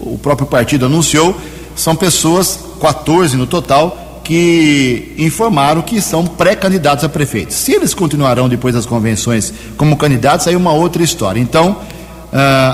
o 0.00 0.18
próprio 0.18 0.46
partido 0.46 0.86
anunciou 0.86 1.36
são 1.80 1.96
pessoas, 1.96 2.58
14 2.80 3.36
no 3.36 3.46
total, 3.46 4.20
que 4.22 5.14
informaram 5.18 5.82
que 5.82 6.00
são 6.00 6.24
pré-candidatos 6.24 7.04
a 7.04 7.08
prefeito. 7.08 7.52
Se 7.52 7.72
eles 7.72 7.94
continuarão 7.94 8.48
depois 8.48 8.74
das 8.74 8.86
convenções 8.86 9.52
como 9.76 9.96
candidatos, 9.96 10.46
aí 10.46 10.54
é 10.54 10.56
uma 10.56 10.72
outra 10.72 11.02
história. 11.02 11.40
Então, 11.40 11.78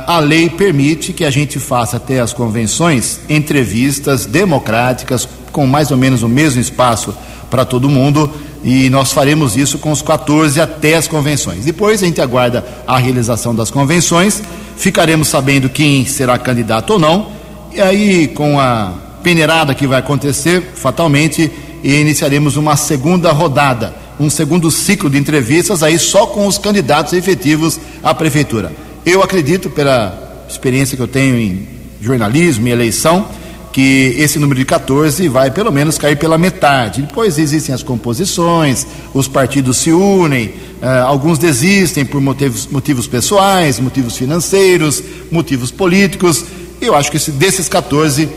a 0.06 0.18
lei 0.18 0.50
permite 0.50 1.12
que 1.14 1.24
a 1.24 1.30
gente 1.30 1.58
faça 1.58 1.96
até 1.96 2.20
as 2.20 2.32
convenções 2.32 3.20
entrevistas 3.28 4.26
democráticas, 4.26 5.26
com 5.50 5.66
mais 5.66 5.90
ou 5.90 5.96
menos 5.96 6.22
o 6.22 6.28
mesmo 6.28 6.60
espaço 6.60 7.14
para 7.50 7.64
todo 7.64 7.88
mundo, 7.88 8.30
e 8.62 8.90
nós 8.90 9.12
faremos 9.12 9.56
isso 9.56 9.78
com 9.78 9.92
os 9.92 10.02
14 10.02 10.60
até 10.60 10.96
as 10.96 11.08
convenções. 11.08 11.64
Depois 11.64 12.02
a 12.02 12.06
gente 12.06 12.20
aguarda 12.20 12.66
a 12.86 12.98
realização 12.98 13.54
das 13.54 13.70
convenções, 13.70 14.42
ficaremos 14.76 15.28
sabendo 15.28 15.70
quem 15.70 16.04
será 16.04 16.36
candidato 16.36 16.94
ou 16.94 16.98
não, 16.98 17.35
e 17.76 17.80
aí 17.80 18.28
com 18.28 18.58
a 18.58 18.94
peneirada 19.22 19.74
que 19.74 19.86
vai 19.86 19.98
acontecer, 19.98 20.62
fatalmente, 20.74 21.52
iniciaremos 21.84 22.56
uma 22.56 22.74
segunda 22.74 23.30
rodada, 23.32 23.94
um 24.18 24.30
segundo 24.30 24.70
ciclo 24.70 25.10
de 25.10 25.18
entrevistas, 25.18 25.82
aí 25.82 25.98
só 25.98 26.26
com 26.26 26.46
os 26.46 26.56
candidatos 26.56 27.12
efetivos 27.12 27.78
à 28.02 28.14
prefeitura. 28.14 28.72
Eu 29.04 29.22
acredito, 29.22 29.68
pela 29.68 30.46
experiência 30.48 30.96
que 30.96 31.02
eu 31.02 31.06
tenho 31.06 31.36
em 31.36 31.68
jornalismo 32.00 32.66
e 32.66 32.70
eleição, 32.70 33.28
que 33.74 34.14
esse 34.16 34.38
número 34.38 34.58
de 34.58 34.64
14 34.64 35.28
vai 35.28 35.50
pelo 35.50 35.70
menos 35.70 35.98
cair 35.98 36.16
pela 36.16 36.38
metade. 36.38 37.02
Depois 37.02 37.38
existem 37.38 37.74
as 37.74 37.82
composições, 37.82 38.86
os 39.12 39.28
partidos 39.28 39.76
se 39.76 39.92
unem, 39.92 40.46
uh, 40.80 41.04
alguns 41.06 41.38
desistem 41.38 42.06
por 42.06 42.22
motivos, 42.22 42.66
motivos 42.68 43.06
pessoais, 43.06 43.78
motivos 43.78 44.16
financeiros, 44.16 45.02
motivos 45.30 45.70
políticos. 45.70 46.42
Eu 46.80 46.94
acho 46.94 47.10
que 47.10 47.16
esse, 47.16 47.30
desses 47.30 47.68
14, 47.68 48.28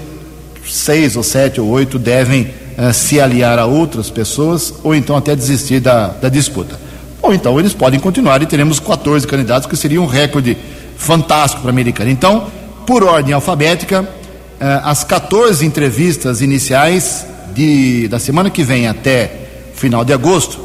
seis 0.67 1.15
ou 1.15 1.24
sete 1.24 1.60
ou 1.60 1.67
oito 1.69 1.98
devem 2.00 2.43
uh, 2.77 2.93
se 2.93 3.19
aliar 3.19 3.60
a 3.60 3.65
outras 3.65 4.10
pessoas 4.10 4.74
ou 4.84 4.93
então 4.96 5.15
até 5.15 5.36
desistir 5.36 5.79
da, 5.79 6.08
da 6.08 6.29
disputa. 6.29 6.79
Ou 7.22 7.34
então 7.34 7.60
eles 7.60 7.74
podem 7.74 8.00
continuar 8.00 8.41
e 8.41 8.46
teremos 8.46 8.79
14 8.79 9.27
candidatos, 9.27 9.67
que 9.67 9.75
seria 9.75 10.01
um 10.01 10.05
recorde 10.05 10.58
fantástico 10.98 11.62
para 11.62 11.72
a 11.72 11.74
americana. 11.74 12.10
Então, 12.10 12.48
por 12.86 13.03
ordem 13.03 13.34
alfabética, 13.34 14.08
eh, 14.60 14.81
as 14.84 15.03
14 15.03 15.65
entrevistas 15.65 16.41
iniciais 16.41 17.25
de, 17.53 18.08
da 18.08 18.19
semana 18.19 18.50
que 18.50 18.63
vem 18.63 18.88
até 18.88 19.31
final 19.75 20.05
de 20.05 20.13
agosto, 20.13 20.60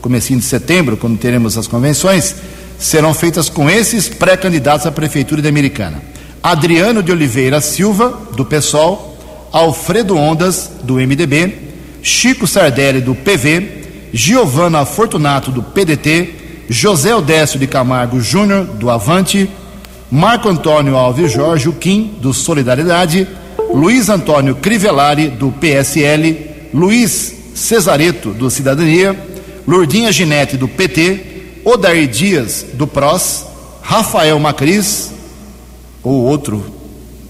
comecinho 0.00 0.38
de 0.38 0.44
setembro, 0.44 0.96
quando 0.96 1.18
teremos 1.18 1.56
as 1.56 1.66
convenções, 1.66 2.36
serão 2.78 3.12
feitas 3.14 3.48
com 3.48 3.68
esses 3.68 4.08
pré-candidatos 4.08 4.86
à 4.86 4.92
Prefeitura 4.92 5.40
de 5.40 5.48
Americana. 5.48 6.00
Adriano 6.46 7.02
de 7.02 7.10
Oliveira 7.10 7.60
Silva, 7.60 8.20
do 8.36 8.44
PSOL, 8.44 9.18
Alfredo 9.50 10.16
Ondas, 10.16 10.70
do 10.84 10.94
MDB, 10.94 11.52
Chico 12.00 12.46
Sardelli, 12.46 13.00
do 13.00 13.16
PV, 13.16 14.10
Giovana 14.12 14.86
Fortunato, 14.86 15.50
do 15.50 15.60
PDT, 15.60 16.68
José 16.68 17.12
Odécio 17.12 17.58
de 17.58 17.66
Camargo 17.66 18.20
Júnior, 18.20 18.64
do 18.64 18.88
Avante, 18.88 19.50
Marco 20.08 20.48
Antônio 20.48 20.94
Alves 20.94 21.34
Jorge, 21.34 21.72
Kim, 21.72 22.16
do 22.20 22.32
Solidariedade, 22.32 23.26
Luiz 23.74 24.08
Antônio 24.08 24.54
Crivellari, 24.54 25.26
do 25.26 25.50
PSL, 25.50 26.70
Luiz 26.72 27.34
Cesareto, 27.56 28.30
do 28.30 28.48
Cidadania, 28.48 29.18
Lourdinha 29.66 30.12
Ginete, 30.12 30.56
do 30.56 30.68
PT, 30.68 31.58
Odair 31.64 32.06
Dias, 32.06 32.64
do 32.72 32.86
PROS, 32.86 33.44
Rafael 33.82 34.38
Macris, 34.38 35.15
ou 36.02 36.22
outro 36.24 36.64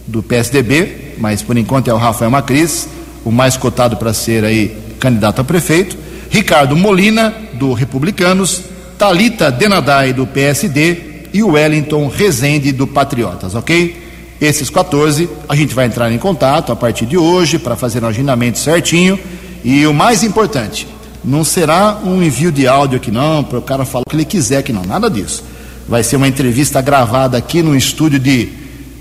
do 0.07 0.23
PSDB, 0.23 1.15
mas 1.19 1.43
por 1.43 1.57
enquanto 1.57 1.89
é 1.89 1.95
o 1.95 1.99
Rafael 1.99 2.31
Macris, 2.31 2.89
o 3.25 3.33
mais 3.33 3.57
cotado 3.57 3.97
para 3.97 4.13
ser 4.13 4.45
aí 4.45 4.77
candidato 5.01 5.41
a 5.41 5.45
prefeito, 5.45 5.97
Ricardo 6.31 6.77
Molina, 6.77 7.35
do 7.55 7.73
Republicanos, 7.73 8.63
Talita 8.99 9.51
Denadai, 9.51 10.13
do 10.13 10.27
PSD, 10.27 11.29
e 11.33 11.43
o 11.43 11.51
Wellington 11.51 12.09
Rezende 12.09 12.73
do 12.73 12.87
Patriotas, 12.87 13.55
ok? 13.55 14.05
Esses 14.41 14.69
14, 14.69 15.29
a 15.49 15.55
gente 15.55 15.75
vai 15.75 15.87
entrar 15.87 16.11
em 16.13 16.19
contato 16.19 16.71
a 16.71 16.77
partir 16.77 17.07
de 17.07 17.17
hoje 17.17 17.59
para 17.59 17.75
fazer 17.75 18.05
um 18.05 18.07
agendamento 18.07 18.59
certinho. 18.59 19.19
E 19.65 19.87
o 19.87 19.95
mais 19.95 20.23
importante, 20.23 20.87
não 21.25 21.43
será 21.43 21.99
um 22.05 22.23
envio 22.23 22.53
de 22.53 22.67
áudio 22.69 22.99
aqui 22.99 23.11
não, 23.11 23.43
para 23.43 23.59
o 23.59 23.63
cara 23.63 23.85
falar 23.85 24.03
o 24.07 24.11
que 24.11 24.17
ele 24.17 24.25
quiser 24.25 24.59
aqui 24.59 24.73
não, 24.73 24.85
nada 24.85 25.11
disso. 25.11 25.43
Vai 25.89 26.03
ser 26.03 26.17
uma 26.17 26.27
entrevista 26.27 26.81
gravada 26.81 27.39
aqui 27.39 27.63
num 27.63 27.77
estúdio 27.77 28.19
de 28.19 28.49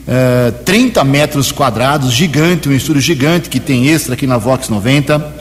eh, 0.08 0.54
30 0.64 1.04
metros 1.04 1.52
quadrados, 1.52 2.12
gigante, 2.12 2.70
um 2.70 2.74
estúdio 2.74 3.02
gigante 3.02 3.50
que 3.50 3.60
tem 3.60 3.88
extra 3.88 4.14
aqui 4.14 4.28
na 4.28 4.38
Vox 4.38 4.70
90, 4.70 5.34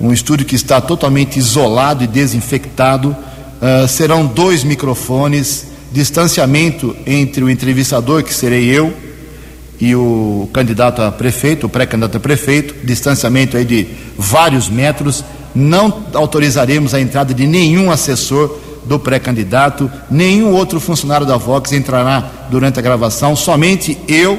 um 0.00 0.10
estúdio 0.10 0.46
que 0.46 0.54
está 0.54 0.80
totalmente 0.80 1.38
isolado 1.38 2.02
e 2.02 2.06
desinfectado. 2.06 3.14
Uh, 3.56 3.88
serão 3.88 4.26
dois 4.26 4.62
microfones, 4.62 5.68
distanciamento 5.90 6.94
entre 7.06 7.42
o 7.42 7.48
entrevistador, 7.48 8.22
que 8.22 8.34
serei 8.34 8.66
eu, 8.66 8.92
e 9.80 9.94
o 9.94 10.48
candidato 10.52 11.00
a 11.00 11.10
prefeito, 11.10 11.66
o 11.66 11.68
pré-candidato 11.68 12.18
a 12.18 12.20
prefeito, 12.20 12.74
distanciamento 12.84 13.56
aí 13.56 13.64
de 13.64 13.86
vários 14.16 14.68
metros. 14.68 15.24
Não 15.54 16.04
autorizaremos 16.12 16.92
a 16.92 17.00
entrada 17.00 17.32
de 17.32 17.46
nenhum 17.46 17.90
assessor 17.90 18.65
do 18.86 18.98
pré-candidato, 18.98 19.90
nenhum 20.10 20.54
outro 20.54 20.80
funcionário 20.80 21.26
da 21.26 21.36
Vox 21.36 21.72
entrará 21.72 22.30
durante 22.50 22.78
a 22.78 22.82
gravação, 22.82 23.34
somente 23.34 23.98
eu 24.06 24.38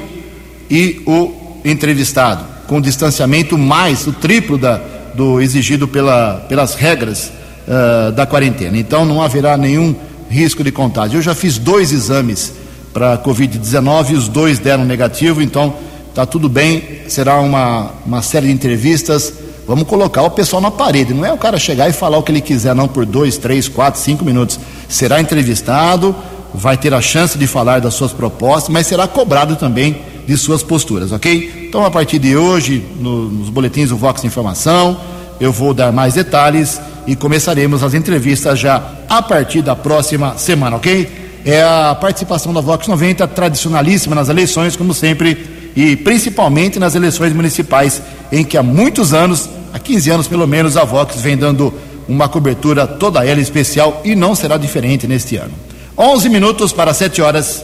e 0.69 1.01
o 1.05 1.59
entrevistado, 1.65 2.45
com 2.67 2.81
distanciamento 2.81 3.57
mais 3.57 4.07
o 4.07 4.13
triplo 4.13 4.57
da, 4.57 4.79
do 5.13 5.41
exigido 5.41 5.87
pela, 5.87 6.45
pelas 6.47 6.75
regras 6.75 7.31
uh, 7.67 8.11
da 8.13 8.25
quarentena. 8.25 8.77
Então 8.77 9.05
não 9.05 9.21
haverá 9.21 9.57
nenhum 9.57 9.95
risco 10.29 10.63
de 10.63 10.71
contágio. 10.71 11.17
Eu 11.17 11.21
já 11.21 11.35
fiz 11.35 11.57
dois 11.57 11.91
exames 11.91 12.53
para 12.93 13.17
Covid-19 13.17 14.11
e 14.11 14.13
os 14.13 14.27
dois 14.27 14.59
deram 14.59 14.85
negativo, 14.85 15.41
então 15.41 15.75
está 16.09 16.25
tudo 16.25 16.49
bem. 16.49 17.01
Será 17.07 17.39
uma, 17.39 17.91
uma 18.05 18.21
série 18.21 18.47
de 18.47 18.53
entrevistas. 18.53 19.33
Vamos 19.67 19.85
colocar 19.85 20.21
o 20.21 20.29
pessoal 20.31 20.61
na 20.61 20.71
parede. 20.71 21.13
Não 21.13 21.25
é 21.25 21.33
o 21.33 21.37
cara 21.37 21.59
chegar 21.59 21.89
e 21.89 21.93
falar 21.93 22.17
o 22.17 22.23
que 22.23 22.31
ele 22.31 22.39
quiser, 22.39 22.73
não, 22.73 22.87
por 22.87 23.05
dois, 23.05 23.37
três, 23.37 23.67
quatro, 23.67 23.99
cinco 23.99 24.23
minutos. 24.23 24.57
Será 24.87 25.19
entrevistado, 25.19 26.15
vai 26.53 26.77
ter 26.77 26.93
a 26.93 27.01
chance 27.01 27.37
de 27.37 27.45
falar 27.45 27.81
das 27.81 27.93
suas 27.93 28.13
propostas, 28.13 28.69
mas 28.73 28.87
será 28.87 29.07
cobrado 29.07 29.57
também 29.57 29.97
de 30.25 30.37
suas 30.37 30.63
posturas, 30.63 31.11
ok? 31.11 31.67
Então, 31.67 31.85
a 31.85 31.91
partir 31.91 32.17
de 32.17 32.35
hoje, 32.35 32.83
no, 32.99 33.29
nos 33.29 33.49
boletins 33.49 33.89
do 33.89 33.97
Vox 33.97 34.23
Informação, 34.23 34.97
eu 35.39 35.51
vou 35.51 35.73
dar 35.73 35.91
mais 35.91 36.13
detalhes 36.13 36.79
e 37.05 37.15
começaremos 37.15 37.83
as 37.83 37.93
entrevistas 37.93 38.59
já 38.59 38.81
a 39.09 39.21
partir 39.21 39.61
da 39.61 39.75
próxima 39.75 40.37
semana, 40.37 40.77
ok? 40.77 41.41
É 41.45 41.63
a 41.63 41.95
participação 41.99 42.53
da 42.53 42.61
Vox 42.61 42.87
90 42.87 43.27
tradicionalíssima 43.27 44.15
nas 44.15 44.29
eleições, 44.29 44.75
como 44.75 44.93
sempre, 44.93 45.71
e 45.75 45.95
principalmente 45.95 46.79
nas 46.79 46.95
eleições 46.95 47.33
municipais, 47.33 48.01
em 48.31 48.43
que 48.43 48.57
há 48.57 48.63
muitos 48.63 49.13
anos, 49.13 49.49
há 49.77 49.79
15 49.79 50.09
anos 50.09 50.27
pelo 50.27 50.47
menos, 50.47 50.75
a 50.75 50.83
Vox 50.83 51.21
vem 51.21 51.37
dando 51.37 51.71
uma 52.07 52.27
cobertura 52.27 52.87
toda 52.87 53.23
ela 53.23 53.39
especial 53.39 54.01
e 54.03 54.15
não 54.15 54.33
será 54.33 54.57
diferente 54.57 55.07
neste 55.07 55.37
ano. 55.37 55.53
11 55.95 56.29
minutos 56.29 56.73
para 56.73 56.93
7 56.93 57.21
horas. 57.21 57.63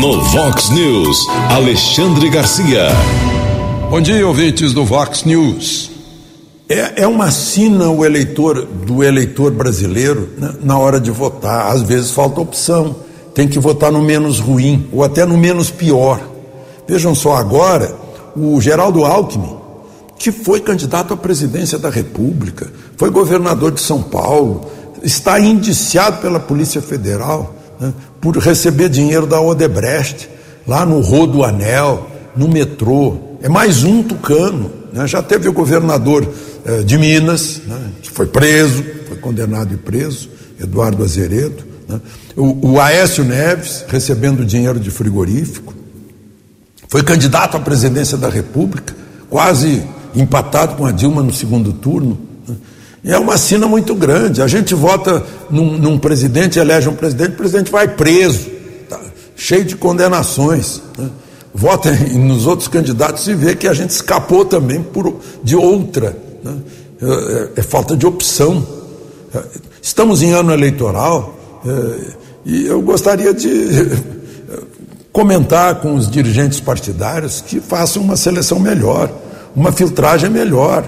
No 0.00 0.22
Vox 0.22 0.70
News, 0.70 1.26
Alexandre 1.50 2.30
Garcia. 2.30 2.88
Bom 3.90 4.00
dia, 4.00 4.26
ouvintes 4.26 4.72
do 4.72 4.84
Vox 4.84 5.24
News. 5.24 5.90
É, 6.68 7.02
é 7.02 7.06
uma 7.06 7.30
sina 7.30 7.90
o 7.90 8.04
eleitor 8.04 8.64
do 8.64 9.02
eleitor 9.02 9.52
brasileiro 9.52 10.28
né, 10.38 10.54
na 10.62 10.78
hora 10.78 11.00
de 11.00 11.10
votar. 11.10 11.72
Às 11.72 11.82
vezes 11.82 12.10
falta 12.12 12.40
opção, 12.40 12.96
tem 13.34 13.48
que 13.48 13.58
votar 13.58 13.90
no 13.90 14.02
menos 14.02 14.38
ruim 14.38 14.86
ou 14.92 15.02
até 15.02 15.24
no 15.24 15.36
menos 15.36 15.70
pior. 15.70 16.20
Vejam 16.86 17.14
só 17.14 17.36
agora 17.36 17.94
o 18.36 18.60
Geraldo 18.60 19.04
Alckmin, 19.04 19.56
que 20.18 20.32
foi 20.32 20.60
candidato 20.60 21.12
à 21.12 21.16
presidência 21.16 21.78
da 21.78 21.90
República, 21.90 22.70
foi 22.96 23.10
governador 23.10 23.72
de 23.72 23.80
São 23.80 24.02
Paulo, 24.02 24.70
está 25.02 25.38
indiciado 25.38 26.20
pela 26.20 26.40
Polícia 26.40 26.80
Federal 26.80 27.54
né, 27.78 27.92
por 28.20 28.36
receber 28.38 28.88
dinheiro 28.88 29.26
da 29.26 29.40
Odebrecht, 29.40 30.28
lá 30.66 30.84
no 30.84 31.00
Rodo 31.00 31.44
Anel, 31.44 32.10
no 32.34 32.48
metrô. 32.48 33.18
É 33.42 33.48
mais 33.48 33.84
um 33.84 34.02
tucano. 34.02 34.70
Né? 34.92 35.06
Já 35.06 35.22
teve 35.22 35.48
o 35.48 35.52
governador 35.52 36.26
eh, 36.64 36.82
de 36.82 36.98
Minas, 36.98 37.60
né, 37.66 37.78
que 38.02 38.10
foi 38.10 38.26
preso, 38.26 38.82
foi 39.06 39.18
condenado 39.18 39.74
e 39.74 39.76
preso, 39.76 40.30
Eduardo 40.60 41.04
Azeredo. 41.04 41.64
Né, 41.86 42.00
o, 42.34 42.72
o 42.72 42.80
Aécio 42.80 43.22
Neves, 43.22 43.84
recebendo 43.86 44.44
dinheiro 44.44 44.80
de 44.80 44.90
frigorífico, 44.90 45.74
foi 46.88 47.02
candidato 47.02 47.56
à 47.56 47.60
presidência 47.60 48.16
da 48.16 48.28
República, 48.28 48.94
quase 49.28 49.82
empatado 50.16 50.76
com 50.76 50.86
a 50.86 50.92
Dilma 50.92 51.22
no 51.22 51.32
segundo 51.32 51.72
turno. 51.72 52.18
Né, 52.48 52.56
é 53.04 53.18
uma 53.18 53.38
sina 53.38 53.66
muito 53.66 53.94
grande. 53.94 54.42
A 54.42 54.48
gente 54.48 54.74
vota 54.74 55.24
num, 55.50 55.78
num 55.78 55.98
presidente, 55.98 56.58
elege 56.58 56.88
um 56.88 56.94
presidente, 56.94 57.30
o 57.30 57.36
presidente 57.36 57.70
vai 57.70 57.88
preso, 57.88 58.48
tá, 58.88 58.98
cheio 59.36 59.64
de 59.64 59.76
condenações. 59.76 60.82
Né? 60.98 61.08
Vota 61.54 61.90
nos 62.12 62.46
outros 62.46 62.68
candidatos 62.68 63.26
e 63.28 63.34
vê 63.34 63.54
que 63.54 63.66
a 63.68 63.72
gente 63.72 63.90
escapou 63.90 64.44
também 64.44 64.82
por, 64.82 65.20
de 65.42 65.56
outra 65.56 66.16
né? 66.46 66.56
É, 67.02 67.06
é, 67.06 67.50
é, 67.56 67.62
falta 67.62 67.96
de 67.96 68.06
opção. 68.06 68.66
Estamos 69.82 70.22
em 70.22 70.32
ano 70.32 70.50
eleitoral 70.50 71.36
é, 71.66 72.12
E 72.44 72.66
eu 72.66 72.80
gostaria 72.80 73.34
de 73.34 73.68
comentar 75.12 75.76
com 75.76 75.94
os 75.94 76.10
dirigentes 76.10 76.60
partidários 76.60 77.40
que 77.40 77.60
façam 77.60 78.02
uma 78.02 78.16
seleção 78.16 78.58
melhor, 78.58 79.10
uma 79.56 79.72
filtragem 79.72 80.28
melhor. 80.28 80.84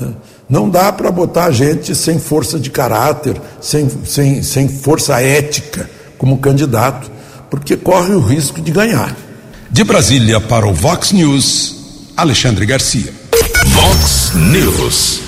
Né? 0.00 0.08
Não 0.48 0.70
dá 0.70 0.90
para 0.90 1.10
botar 1.10 1.50
gente 1.50 1.94
sem 1.94 2.18
força 2.18 2.58
de 2.58 2.70
caráter, 2.70 3.36
sem, 3.60 3.88
sem, 4.04 4.42
sem 4.42 4.68
força 4.68 5.20
ética 5.20 5.88
como 6.16 6.38
candidato, 6.38 7.10
porque 7.50 7.76
corre 7.76 8.14
o 8.14 8.20
risco 8.20 8.60
de 8.60 8.72
ganhar. 8.72 9.14
De 9.70 9.84
Brasília 9.84 10.40
para 10.40 10.66
o 10.66 10.72
Vox 10.72 11.12
News, 11.12 12.10
Alexandre 12.16 12.64
Garcia. 12.64 13.12
Vox 13.66 14.32
News. 14.34 15.20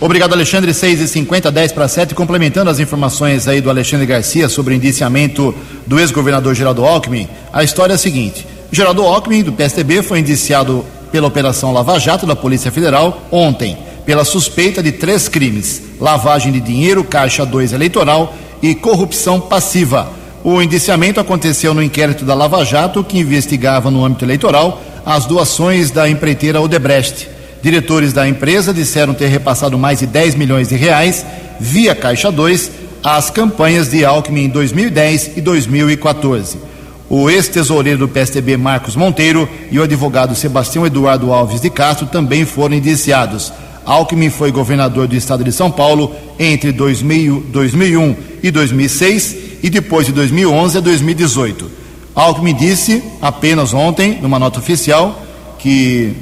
Obrigado, 0.00 0.32
Alexandre. 0.32 0.74
6 0.74 1.00
e 1.00 1.06
50 1.06 1.52
10 1.52 1.72
para 1.72 1.86
7. 1.86 2.14
Complementando 2.14 2.68
as 2.68 2.80
informações 2.80 3.46
aí 3.46 3.60
do 3.60 3.70
Alexandre 3.70 4.04
Garcia 4.04 4.48
sobre 4.48 4.74
o 4.74 4.76
indiciamento 4.76 5.54
do 5.86 6.00
ex-governador 6.00 6.54
Geraldo 6.56 6.84
Alckmin, 6.84 7.28
a 7.52 7.62
história 7.62 7.92
é 7.92 7.94
a 7.94 7.98
seguinte: 7.98 8.44
Geraldo 8.72 9.02
Alckmin, 9.02 9.44
do 9.44 9.52
PSDB, 9.52 10.02
foi 10.02 10.18
indiciado 10.18 10.84
pela 11.12 11.28
Operação 11.28 11.72
Lava 11.72 11.98
Jato 12.00 12.26
da 12.26 12.34
Polícia 12.34 12.72
Federal 12.72 13.22
ontem, 13.30 13.76
pela 14.06 14.24
suspeita 14.24 14.82
de 14.82 14.90
três 14.90 15.28
crimes: 15.28 15.82
lavagem 16.00 16.50
de 16.50 16.60
dinheiro, 16.60 17.04
caixa 17.04 17.44
2 17.44 17.74
eleitoral 17.74 18.34
e 18.62 18.74
corrupção 18.74 19.38
passiva. 19.38 20.10
O 20.42 20.60
indiciamento 20.60 21.20
aconteceu 21.20 21.72
no 21.72 21.82
inquérito 21.82 22.24
da 22.24 22.34
Lava 22.34 22.64
Jato, 22.64 23.04
que 23.04 23.18
investigava 23.18 23.90
no 23.90 24.04
âmbito 24.04 24.24
eleitoral 24.24 24.82
as 25.06 25.26
doações 25.26 25.90
da 25.90 26.08
empreiteira 26.08 26.60
Odebrecht. 26.60 27.28
Diretores 27.62 28.12
da 28.12 28.26
empresa 28.26 28.74
disseram 28.74 29.14
ter 29.14 29.28
repassado 29.28 29.78
mais 29.78 30.00
de 30.00 30.06
10 30.06 30.34
milhões 30.34 30.68
de 30.68 30.74
reais 30.74 31.24
via 31.60 31.94
Caixa 31.94 32.32
2 32.32 32.70
às 33.04 33.30
campanhas 33.30 33.90
de 33.90 34.04
Alckmin 34.04 34.44
em 34.44 34.48
2010 34.48 35.36
e 35.36 35.40
2014. 35.40 36.71
O 37.08 37.28
ex-tesoureiro 37.28 37.98
do 37.98 38.08
PSDB, 38.08 38.56
Marcos 38.56 38.96
Monteiro, 38.96 39.48
e 39.70 39.78
o 39.78 39.82
advogado 39.82 40.34
Sebastião 40.34 40.86
Eduardo 40.86 41.32
Alves 41.32 41.60
de 41.60 41.68
Castro 41.68 42.06
também 42.06 42.44
foram 42.44 42.74
indiciados. 42.74 43.52
Alckmin 43.84 44.30
foi 44.30 44.50
governador 44.50 45.06
do 45.06 45.16
estado 45.16 45.42
de 45.42 45.52
São 45.52 45.70
Paulo 45.70 46.14
entre 46.38 46.72
2000, 46.72 47.46
2001 47.48 48.16
e 48.42 48.50
2006 48.50 49.36
e 49.62 49.68
depois 49.68 50.06
de 50.06 50.12
2011 50.12 50.78
a 50.78 50.80
2018. 50.80 51.70
Alckmin 52.14 52.54
disse 52.54 53.02
apenas 53.20 53.74
ontem, 53.74 54.18
numa 54.20 54.38
nota 54.38 54.58
oficial, 54.58 55.22
que 55.58 56.12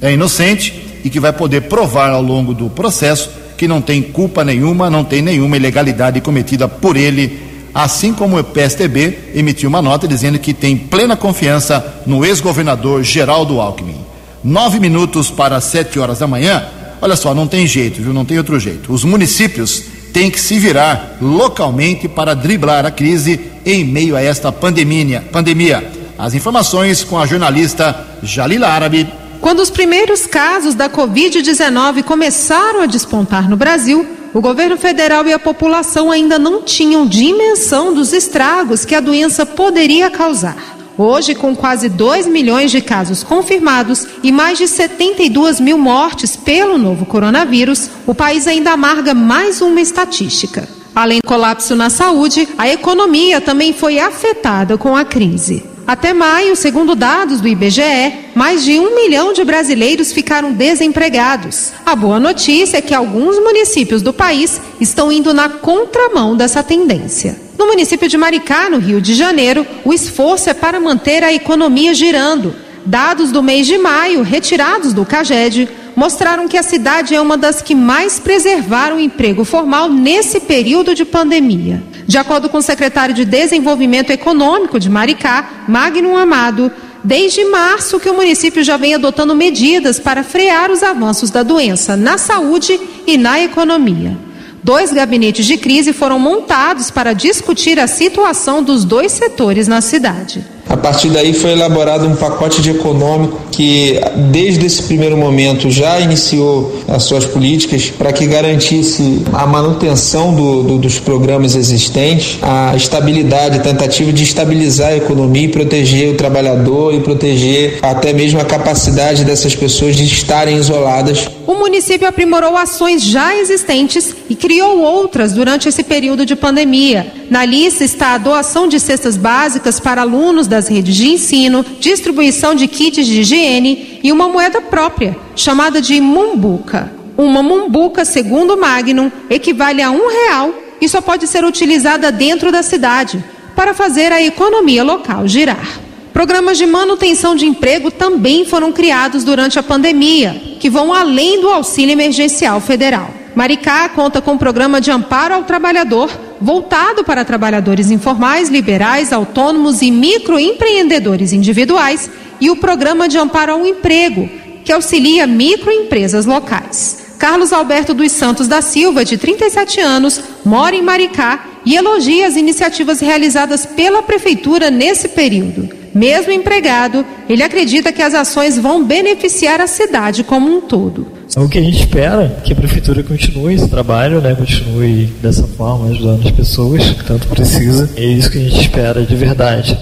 é 0.00 0.12
inocente 0.12 1.00
e 1.04 1.10
que 1.10 1.20
vai 1.20 1.32
poder 1.32 1.62
provar 1.62 2.10
ao 2.10 2.22
longo 2.22 2.54
do 2.54 2.70
processo 2.70 3.30
que 3.60 3.68
não 3.68 3.82
tem 3.82 4.00
culpa 4.00 4.42
nenhuma, 4.42 4.88
não 4.88 5.04
tem 5.04 5.20
nenhuma 5.20 5.54
ilegalidade 5.54 6.18
cometida 6.22 6.66
por 6.66 6.96
ele, 6.96 7.38
assim 7.74 8.12
como 8.12 8.38
o 8.38 8.44
PSDB 8.44 9.30
emitiu 9.34 9.68
uma 9.68 9.82
nota 9.82 10.08
dizendo 10.08 10.38
que 10.38 10.52
tem 10.52 10.76
plena 10.76 11.16
confiança 11.16 12.02
no 12.06 12.24
ex-governador 12.24 13.02
Geraldo 13.02 13.60
Alckmin. 13.60 14.00
Nove 14.42 14.80
minutos 14.80 15.30
para 15.30 15.60
sete 15.60 15.98
horas 15.98 16.18
da 16.18 16.26
manhã, 16.26 16.64
olha 17.00 17.16
só, 17.16 17.34
não 17.34 17.46
tem 17.46 17.66
jeito, 17.66 18.02
viu? 18.02 18.12
Não 18.12 18.24
tem 18.24 18.38
outro 18.38 18.58
jeito. 18.58 18.92
Os 18.92 19.04
municípios 19.04 19.84
têm 20.12 20.30
que 20.30 20.40
se 20.40 20.58
virar 20.58 21.16
localmente 21.20 22.08
para 22.08 22.34
driblar 22.34 22.84
a 22.84 22.90
crise 22.90 23.40
em 23.64 23.84
meio 23.84 24.16
a 24.16 24.22
esta 24.22 24.50
pandemia. 24.50 25.24
pandemia. 25.30 25.90
As 26.18 26.34
informações 26.34 27.04
com 27.04 27.18
a 27.18 27.26
jornalista 27.26 28.06
Jalila 28.22 28.68
Árabe. 28.68 29.08
Quando 29.40 29.60
os 29.60 29.70
primeiros 29.70 30.26
casos 30.26 30.74
da 30.74 30.88
Covid-19 30.88 32.02
começaram 32.02 32.82
a 32.82 32.86
despontar 32.86 33.48
no 33.48 33.56
Brasil, 33.56 34.06
o 34.32 34.40
governo 34.40 34.76
federal 34.76 35.26
e 35.26 35.32
a 35.32 35.38
população 35.38 36.10
ainda 36.10 36.38
não 36.38 36.62
tinham 36.62 37.06
dimensão 37.06 37.92
dos 37.92 38.12
estragos 38.12 38.84
que 38.84 38.94
a 38.94 39.00
doença 39.00 39.44
poderia 39.44 40.10
causar. 40.10 40.78
Hoje, 40.96 41.34
com 41.34 41.56
quase 41.56 41.88
2 41.88 42.26
milhões 42.26 42.70
de 42.70 42.80
casos 42.80 43.24
confirmados 43.24 44.06
e 44.22 44.30
mais 44.30 44.58
de 44.58 44.68
72 44.68 45.58
mil 45.58 45.78
mortes 45.78 46.36
pelo 46.36 46.76
novo 46.76 47.06
coronavírus, 47.06 47.88
o 48.06 48.14
país 48.14 48.46
ainda 48.46 48.72
amarga 48.72 49.14
mais 49.14 49.62
uma 49.62 49.80
estatística. 49.80 50.68
Além 50.94 51.20
do 51.22 51.26
colapso 51.26 51.74
na 51.74 51.88
saúde, 51.88 52.46
a 52.58 52.68
economia 52.68 53.40
também 53.40 53.72
foi 53.72 53.98
afetada 53.98 54.76
com 54.76 54.94
a 54.94 55.04
crise. 55.04 55.69
Até 55.90 56.14
maio, 56.14 56.54
segundo 56.54 56.94
dados 56.94 57.40
do 57.40 57.48
IBGE, 57.48 58.30
mais 58.32 58.64
de 58.64 58.78
um 58.78 58.94
milhão 58.94 59.32
de 59.32 59.42
brasileiros 59.42 60.12
ficaram 60.12 60.52
desempregados. 60.52 61.72
A 61.84 61.96
boa 61.96 62.20
notícia 62.20 62.76
é 62.76 62.80
que 62.80 62.94
alguns 62.94 63.40
municípios 63.40 64.00
do 64.00 64.12
país 64.12 64.60
estão 64.80 65.10
indo 65.10 65.34
na 65.34 65.48
contramão 65.48 66.36
dessa 66.36 66.62
tendência. 66.62 67.36
No 67.58 67.66
município 67.66 68.08
de 68.08 68.16
Maricá, 68.16 68.70
no 68.70 68.78
Rio 68.78 69.00
de 69.00 69.14
Janeiro, 69.14 69.66
o 69.84 69.92
esforço 69.92 70.48
é 70.48 70.54
para 70.54 70.78
manter 70.78 71.24
a 71.24 71.32
economia 71.32 71.92
girando. 71.92 72.54
Dados 72.86 73.32
do 73.32 73.42
mês 73.42 73.66
de 73.66 73.76
maio, 73.76 74.22
retirados 74.22 74.92
do 74.92 75.04
CAGED, 75.04 75.68
mostraram 75.96 76.46
que 76.46 76.56
a 76.56 76.62
cidade 76.62 77.16
é 77.16 77.20
uma 77.20 77.36
das 77.36 77.62
que 77.62 77.74
mais 77.74 78.20
preservaram 78.20 78.94
o 78.94 79.00
emprego 79.00 79.44
formal 79.44 79.88
nesse 79.88 80.38
período 80.38 80.94
de 80.94 81.04
pandemia. 81.04 81.82
De 82.10 82.18
acordo 82.18 82.48
com 82.48 82.58
o 82.58 82.62
secretário 82.62 83.14
de 83.14 83.24
Desenvolvimento 83.24 84.10
Econômico 84.10 84.80
de 84.80 84.90
Maricá, 84.90 85.64
Magno 85.68 86.16
Amado, 86.16 86.68
desde 87.04 87.44
março 87.44 88.00
que 88.00 88.10
o 88.10 88.14
município 88.14 88.64
já 88.64 88.76
vem 88.76 88.96
adotando 88.96 89.32
medidas 89.32 90.00
para 90.00 90.24
frear 90.24 90.72
os 90.72 90.82
avanços 90.82 91.30
da 91.30 91.44
doença 91.44 91.96
na 91.96 92.18
saúde 92.18 92.80
e 93.06 93.16
na 93.16 93.40
economia. 93.40 94.18
Dois 94.60 94.92
gabinetes 94.92 95.46
de 95.46 95.56
crise 95.56 95.92
foram 95.92 96.18
montados 96.18 96.90
para 96.90 97.12
discutir 97.12 97.78
a 97.78 97.86
situação 97.86 98.60
dos 98.60 98.84
dois 98.84 99.12
setores 99.12 99.68
na 99.68 99.80
cidade. 99.80 100.44
A 100.70 100.76
partir 100.76 101.08
daí 101.10 101.34
foi 101.34 101.50
elaborado 101.50 102.06
um 102.06 102.14
pacote 102.14 102.62
de 102.62 102.70
econômico 102.70 103.40
que, 103.50 104.00
desde 104.30 104.64
esse 104.64 104.84
primeiro 104.84 105.16
momento, 105.16 105.68
já 105.68 105.98
iniciou 105.98 106.72
as 106.86 107.02
suas 107.02 107.26
políticas 107.26 107.90
para 107.90 108.12
que 108.12 108.24
garantisse 108.24 109.24
a 109.32 109.48
manutenção 109.48 110.32
do, 110.32 110.62
do, 110.62 110.78
dos 110.78 111.00
programas 111.00 111.56
existentes, 111.56 112.38
a 112.40 112.76
estabilidade, 112.76 113.58
a 113.58 113.60
tentativa 113.60 114.12
de 114.12 114.22
estabilizar 114.22 114.90
a 114.90 114.96
economia 114.96 115.46
e 115.46 115.48
proteger 115.48 116.14
o 116.14 116.16
trabalhador 116.16 116.94
e 116.94 117.00
proteger 117.00 117.80
até 117.82 118.12
mesmo 118.12 118.40
a 118.40 118.44
capacidade 118.44 119.24
dessas 119.24 119.56
pessoas 119.56 119.96
de 119.96 120.04
estarem 120.04 120.56
isoladas. 120.56 121.28
O 121.48 121.54
município 121.54 122.06
aprimorou 122.06 122.56
ações 122.56 123.02
já 123.02 123.36
existentes 123.36 124.14
e 124.28 124.36
criou 124.36 124.78
outras 124.78 125.32
durante 125.32 125.68
esse 125.68 125.82
período 125.82 126.24
de 126.24 126.36
pandemia. 126.36 127.19
Na 127.30 127.44
lista 127.44 127.84
está 127.84 128.14
a 128.14 128.18
doação 128.18 128.66
de 128.66 128.80
cestas 128.80 129.16
básicas 129.16 129.78
para 129.78 130.00
alunos 130.00 130.48
das 130.48 130.66
redes 130.66 130.96
de 130.96 131.10
ensino, 131.10 131.64
distribuição 131.78 132.56
de 132.56 132.66
kits 132.66 133.06
de 133.06 133.20
higiene 133.20 134.00
e 134.02 134.10
uma 134.10 134.28
moeda 134.28 134.60
própria, 134.60 135.16
chamada 135.36 135.80
de 135.80 136.00
mumbuca. 136.00 136.92
Uma 137.16 137.40
mumbuca, 137.40 138.04
segundo 138.04 138.56
Magnum, 138.56 139.12
equivale 139.30 139.80
a 139.80 139.92
um 139.92 140.08
real 140.08 140.52
e 140.80 140.88
só 140.88 141.00
pode 141.00 141.28
ser 141.28 141.44
utilizada 141.44 142.10
dentro 142.10 142.50
da 142.50 142.64
cidade 142.64 143.24
para 143.54 143.74
fazer 143.74 144.10
a 144.12 144.20
economia 144.20 144.82
local 144.82 145.28
girar. 145.28 145.78
Programas 146.12 146.58
de 146.58 146.66
manutenção 146.66 147.36
de 147.36 147.46
emprego 147.46 147.92
também 147.92 148.44
foram 148.44 148.72
criados 148.72 149.22
durante 149.22 149.56
a 149.56 149.62
pandemia, 149.62 150.34
que 150.58 150.68
vão 150.68 150.92
além 150.92 151.40
do 151.40 151.48
auxílio 151.48 151.92
emergencial 151.92 152.60
federal. 152.60 153.19
Maricá 153.34 153.88
conta 153.90 154.20
com 154.20 154.32
um 154.32 154.38
programa 154.38 154.80
de 154.80 154.90
amparo 154.90 155.34
ao 155.34 155.44
trabalhador 155.44 156.10
voltado 156.40 157.04
para 157.04 157.24
trabalhadores 157.24 157.90
informais, 157.90 158.48
liberais, 158.48 159.12
autônomos 159.12 159.82
e 159.82 159.90
microempreendedores 159.90 161.32
individuais 161.32 162.10
e 162.40 162.50
o 162.50 162.56
programa 162.56 163.08
de 163.08 163.18
amparo 163.18 163.52
ao 163.52 163.66
emprego, 163.66 164.28
que 164.64 164.72
auxilia 164.72 165.26
microempresas 165.26 166.24
locais. 166.24 167.10
Carlos 167.18 167.52
Alberto 167.52 167.92
dos 167.92 168.12
Santos 168.12 168.48
da 168.48 168.62
Silva, 168.62 169.04
de 169.04 169.18
37 169.18 169.78
anos, 169.80 170.20
mora 170.44 170.74
em 170.74 170.82
Maricá 170.82 171.44
e 171.66 171.76
elogia 171.76 172.26
as 172.26 172.36
iniciativas 172.36 173.00
realizadas 173.00 173.66
pela 173.66 174.02
prefeitura 174.02 174.70
nesse 174.70 175.08
período. 175.08 175.79
Mesmo 175.94 176.32
empregado, 176.32 177.04
ele 177.28 177.42
acredita 177.42 177.92
que 177.92 178.02
as 178.02 178.14
ações 178.14 178.56
vão 178.58 178.84
beneficiar 178.84 179.60
a 179.60 179.66
cidade 179.66 180.22
como 180.22 180.48
um 180.48 180.60
todo. 180.60 181.06
O 181.36 181.48
que 181.48 181.58
a 181.58 181.62
gente 181.62 181.78
espera 181.78 182.24
é 182.24 182.40
que 182.42 182.52
a 182.52 182.56
prefeitura 182.56 183.02
continue 183.02 183.54
esse 183.54 183.68
trabalho, 183.68 184.20
né, 184.20 184.34
continue 184.34 185.06
dessa 185.22 185.46
forma, 185.46 185.88
ajudando 185.88 186.26
as 186.26 186.32
pessoas 186.32 186.82
que 186.90 187.04
tanto 187.04 187.28
precisa. 187.28 187.88
É 187.96 188.04
isso 188.04 188.30
que 188.30 188.38
a 188.38 188.42
gente 188.42 188.60
espera 188.60 189.02
de 189.02 189.14
verdade. 189.14 189.78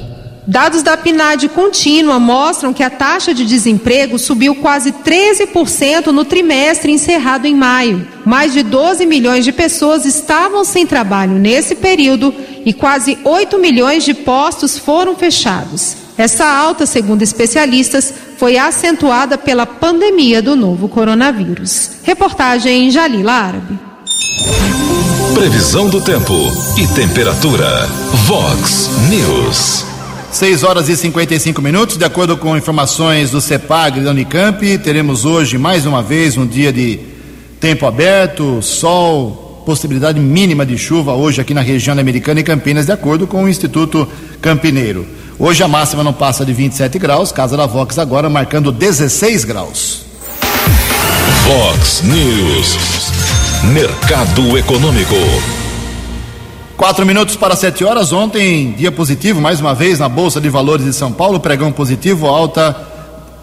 Dados 0.47 0.83
da 0.83 0.97
PNAD 0.97 1.47
contínua 1.51 2.19
mostram 2.19 2.73
que 2.73 2.83
a 2.83 2.89
taxa 2.89 3.35
de 3.35 3.45
desemprego 3.45 4.19
subiu 4.19 4.55
quase 4.55 4.93
13% 4.93 6.07
no 6.07 6.25
trimestre 6.25 6.91
encerrado 6.91 7.47
em 7.47 7.55
maio. 7.55 8.09
Mais 8.25 8.55
de 8.55 8.63
12 8.63 9.05
milhões 9.05 9.45
de 9.45 9.53
pessoas 9.53 10.07
estavam 10.07 10.65
sem 10.65 10.87
trabalho 10.87 11.33
nesse 11.33 11.75
período 11.75 12.33
e 12.69 12.73
quase 12.75 13.17
8 13.25 13.59
milhões 13.59 14.05
de 14.05 14.13
postos 14.13 14.77
foram 14.79 15.17
fechados. 15.17 15.97
Essa 16.19 16.45
alta, 16.45 16.85
segundo 16.85 17.23
especialistas, 17.23 18.13
foi 18.37 18.59
acentuada 18.59 19.39
pela 19.39 19.65
pandemia 19.65 20.43
do 20.43 20.55
novo 20.55 20.87
coronavírus. 20.87 21.93
Reportagem 22.03 22.89
em 22.89 22.91
Jalila 22.91 23.33
Árabe. 23.33 23.79
Previsão 25.33 25.89
do 25.89 25.99
tempo 26.03 26.35
e 26.77 26.87
temperatura. 26.89 27.87
Vox 28.27 28.91
News. 29.09 29.87
6 30.31 30.63
horas 30.63 30.91
e 30.91 30.97
55 30.97 31.63
minutos, 31.63 31.97
de 31.97 32.05
acordo 32.05 32.37
com 32.37 32.55
informações 32.55 33.31
do 33.31 33.41
CEPAG 33.41 34.01
da 34.01 34.11
Unicamp, 34.11 34.77
teremos 34.77 35.25
hoje 35.25 35.57
mais 35.57 35.87
uma 35.87 36.03
vez 36.03 36.37
um 36.37 36.47
dia 36.47 36.71
de 36.71 37.01
tempo 37.59 37.87
aberto, 37.87 38.61
sol, 38.61 39.48
possibilidade 39.69 40.19
mínima 40.19 40.65
de 40.65 40.79
chuva 40.79 41.13
hoje 41.13 41.43
aqui 41.43 41.53
na 41.53 41.61
região 41.61 41.95
da 41.95 42.01
Americana 42.01 42.41
e 42.41 42.43
Campinas, 42.43 42.87
de 42.87 42.93
acordo 42.93 43.27
com 43.27 43.45
o 43.45 43.49
Instituto 43.51 44.09
Campineiro. 44.41 45.07
Hoje 45.39 45.63
a 45.63 45.69
máxima 45.69 46.03
não 46.03 46.15
passa 46.15 46.43
de 46.43 46.55
27 46.55 46.99
graus, 46.99 47.33
casa 47.33 47.55
da 47.55 47.67
Vox 47.67 47.99
agora 47.99 48.31
marcando 48.31 48.73
16 48.73 49.45
graus. 49.45 50.07
Vox 51.47 52.01
News. 52.03 52.79
Mercado 53.75 54.57
Econômico. 54.57 55.15
Quatro 56.75 57.05
minutos 57.05 57.37
para 57.37 57.55
sete 57.55 57.85
horas. 57.85 58.11
Ontem, 58.11 58.73
dia 58.73 58.91
positivo, 58.91 59.39
mais 59.39 59.61
uma 59.61 59.75
vez, 59.75 59.99
na 59.99 60.09
Bolsa 60.09 60.41
de 60.41 60.49
Valores 60.49 60.87
de 60.87 60.95
São 60.95 61.13
Paulo, 61.13 61.41
pregão 61.41 61.71
positivo, 61.71 62.27
alta, 62.27 62.75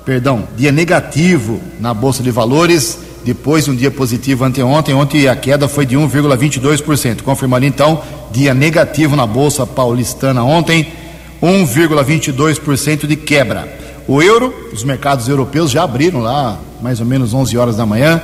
perdão, 0.03 0.45
dia 0.57 0.71
negativo 0.71 1.61
na 1.79 1.93
Bolsa 1.93 2.23
de 2.23 2.31
Valores, 2.31 3.04
depois 3.25 3.65
de 3.65 3.71
um 3.71 3.75
dia 3.75 3.89
positivo 3.89 4.45
anteontem. 4.45 4.93
Ontem 4.93 5.27
a 5.27 5.35
queda 5.35 5.67
foi 5.67 5.83
de 5.83 5.97
1,22%. 5.97 7.23
Confirmando 7.23 7.65
então, 7.65 7.99
dia 8.31 8.53
negativo 8.53 9.15
na 9.15 9.25
Bolsa 9.25 9.65
Paulistana 9.65 10.43
ontem, 10.43 10.87
1,22% 11.41 13.07
de 13.07 13.15
quebra. 13.15 13.67
O 14.07 14.21
euro, 14.21 14.53
os 14.71 14.83
mercados 14.83 15.27
europeus 15.27 15.71
já 15.71 15.83
abriram 15.83 16.19
lá, 16.19 16.59
mais 16.79 16.99
ou 16.99 17.05
menos 17.07 17.33
11 17.33 17.57
horas 17.57 17.75
da 17.75 17.85
manhã 17.85 18.21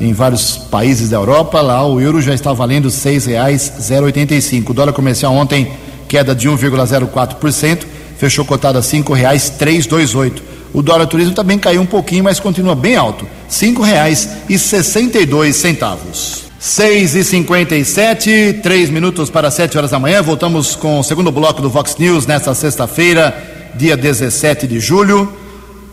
em 0.00 0.12
vários 0.12 0.56
países 0.56 1.10
da 1.10 1.16
Europa. 1.16 1.60
Lá 1.60 1.84
o 1.84 2.00
euro 2.00 2.22
já 2.22 2.32
está 2.32 2.52
valendo 2.52 2.84
R$ 2.84 2.94
6,085. 2.94 4.70
O 4.70 4.74
dólar 4.74 4.92
comercial 4.92 5.34
ontem 5.34 5.72
queda 6.06 6.32
de 6.32 6.48
1,04%, 6.48 7.84
fechou 8.16 8.44
cotado 8.44 8.78
a 8.78 8.80
R$ 8.80 8.86
5,328. 8.86 10.53
O 10.74 10.82
dólar 10.82 11.06
turismo 11.06 11.34
também 11.34 11.58
caiu 11.58 11.80
um 11.80 11.86
pouquinho, 11.86 12.24
mas 12.24 12.38
continua 12.40 12.74
bem 12.74 12.96
alto, 12.96 13.24
R$ 13.24 13.30
5,62. 13.48 16.44
6 16.58 17.14
e 17.14 17.22
57 17.22 18.60
três 18.62 18.88
minutos 18.88 19.28
para 19.28 19.50
7 19.50 19.76
horas 19.76 19.90
da 19.90 19.98
manhã. 19.98 20.22
Voltamos 20.22 20.74
com 20.74 20.98
o 20.98 21.04
segundo 21.04 21.30
bloco 21.30 21.60
do 21.62 21.70
Vox 21.70 21.96
News 21.98 22.26
nesta 22.26 22.54
sexta-feira, 22.54 23.36
dia 23.76 23.96
17 23.96 24.66
de 24.66 24.80
julho 24.80 25.30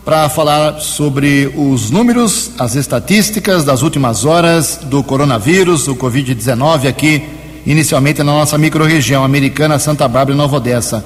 para 0.04 0.28
falar 0.28 0.80
sobre 0.80 1.52
os 1.56 1.90
números, 1.90 2.50
as 2.58 2.74
estatísticas 2.74 3.64
das 3.64 3.82
últimas 3.82 4.24
horas 4.24 4.80
do 4.82 5.00
coronavírus, 5.02 5.84
do 5.84 5.94
Covid-19 5.94 6.88
aqui, 6.88 7.22
inicialmente 7.64 8.18
na 8.18 8.32
nossa 8.32 8.58
microrregião 8.58 9.22
americana, 9.22 9.78
Santa 9.78 10.08
Bárbara 10.08 10.34
e 10.34 10.38
Nova 10.38 10.56
Odessa. 10.56 11.04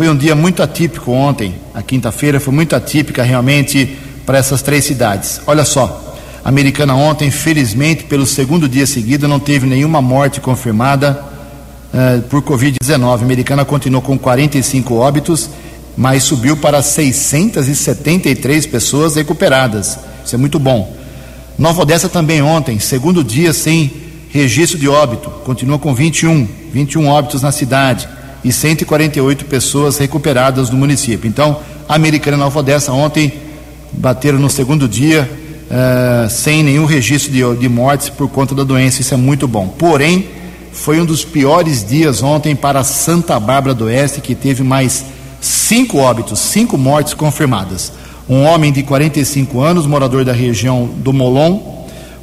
Foi 0.00 0.08
um 0.08 0.16
dia 0.16 0.34
muito 0.34 0.62
atípico 0.62 1.12
ontem, 1.12 1.56
a 1.74 1.82
quinta-feira 1.82 2.40
foi 2.40 2.54
muito 2.54 2.74
atípica 2.74 3.22
realmente 3.22 3.98
para 4.24 4.38
essas 4.38 4.62
três 4.62 4.82
cidades. 4.82 5.42
Olha 5.46 5.62
só, 5.62 6.16
a 6.42 6.48
americana 6.48 6.94
ontem, 6.94 7.30
felizmente, 7.30 8.04
pelo 8.04 8.24
segundo 8.24 8.66
dia 8.66 8.86
seguido, 8.86 9.28
não 9.28 9.38
teve 9.38 9.66
nenhuma 9.66 10.00
morte 10.00 10.40
confirmada 10.40 11.22
uh, 11.92 12.22
por 12.30 12.40
Covid-19. 12.40 13.20
A 13.20 13.22
americana 13.22 13.62
continuou 13.62 14.00
com 14.00 14.18
45 14.18 14.94
óbitos 14.94 15.50
mas 15.94 16.22
subiu 16.22 16.56
para 16.56 16.80
673 16.80 18.64
pessoas 18.64 19.16
recuperadas. 19.16 19.98
Isso 20.24 20.34
é 20.34 20.38
muito 20.38 20.58
bom. 20.58 20.96
Nova 21.58 21.82
Odessa 21.82 22.08
também 22.08 22.40
ontem, 22.40 22.78
segundo 22.78 23.22
dia 23.22 23.52
sem 23.52 23.92
registro 24.30 24.78
de 24.78 24.88
óbito, 24.88 25.28
continua 25.44 25.78
com 25.78 25.94
21, 25.94 26.48
21 26.72 27.06
óbitos 27.06 27.42
na 27.42 27.52
cidade 27.52 28.08
e 28.44 28.52
148 28.52 29.44
pessoas 29.44 29.98
recuperadas 29.98 30.70
no 30.70 30.76
município. 30.76 31.28
Então, 31.28 31.58
a 31.88 31.94
Americana 31.94 32.36
Nova 32.36 32.60
Odessa 32.60 32.92
ontem 32.92 33.32
bateram 33.92 34.38
no 34.38 34.48
segundo 34.48 34.88
dia 34.88 35.28
uh, 35.70 36.28
sem 36.30 36.62
nenhum 36.62 36.84
registro 36.84 37.32
de, 37.32 37.56
de 37.56 37.68
mortes 37.68 38.08
por 38.08 38.28
conta 38.28 38.54
da 38.54 38.64
doença. 38.64 39.00
Isso 39.00 39.14
é 39.14 39.16
muito 39.16 39.46
bom. 39.46 39.68
Porém, 39.68 40.28
foi 40.72 41.00
um 41.00 41.04
dos 41.04 41.24
piores 41.24 41.84
dias 41.84 42.22
ontem 42.22 42.54
para 42.54 42.84
Santa 42.84 43.38
Bárbara 43.38 43.74
do 43.74 43.84
Oeste, 43.84 44.20
que 44.20 44.34
teve 44.34 44.62
mais 44.62 45.04
cinco 45.40 45.98
óbitos, 45.98 46.38
cinco 46.38 46.78
mortes 46.78 47.14
confirmadas. 47.14 47.92
Um 48.28 48.44
homem 48.44 48.70
de 48.70 48.82
45 48.82 49.60
anos, 49.60 49.86
morador 49.86 50.24
da 50.24 50.32
região 50.32 50.88
do 50.96 51.12
Molon, 51.12 51.58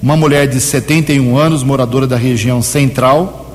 uma 0.02 0.16
mulher 0.16 0.48
de 0.48 0.62
71 0.62 1.38
anos, 1.38 1.64
moradora 1.64 2.08
da 2.08 2.16
região 2.16 2.62
central, 2.62 3.47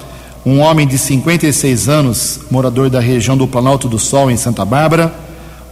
um 0.44 0.58
homem 0.58 0.86
de 0.86 0.98
56 0.98 1.88
anos, 1.88 2.40
morador 2.50 2.90
da 2.90 3.00
região 3.00 3.36
do 3.36 3.46
Planalto 3.46 3.88
do 3.88 3.98
Sol, 3.98 4.30
em 4.30 4.36
Santa 4.36 4.64
Bárbara, 4.64 5.14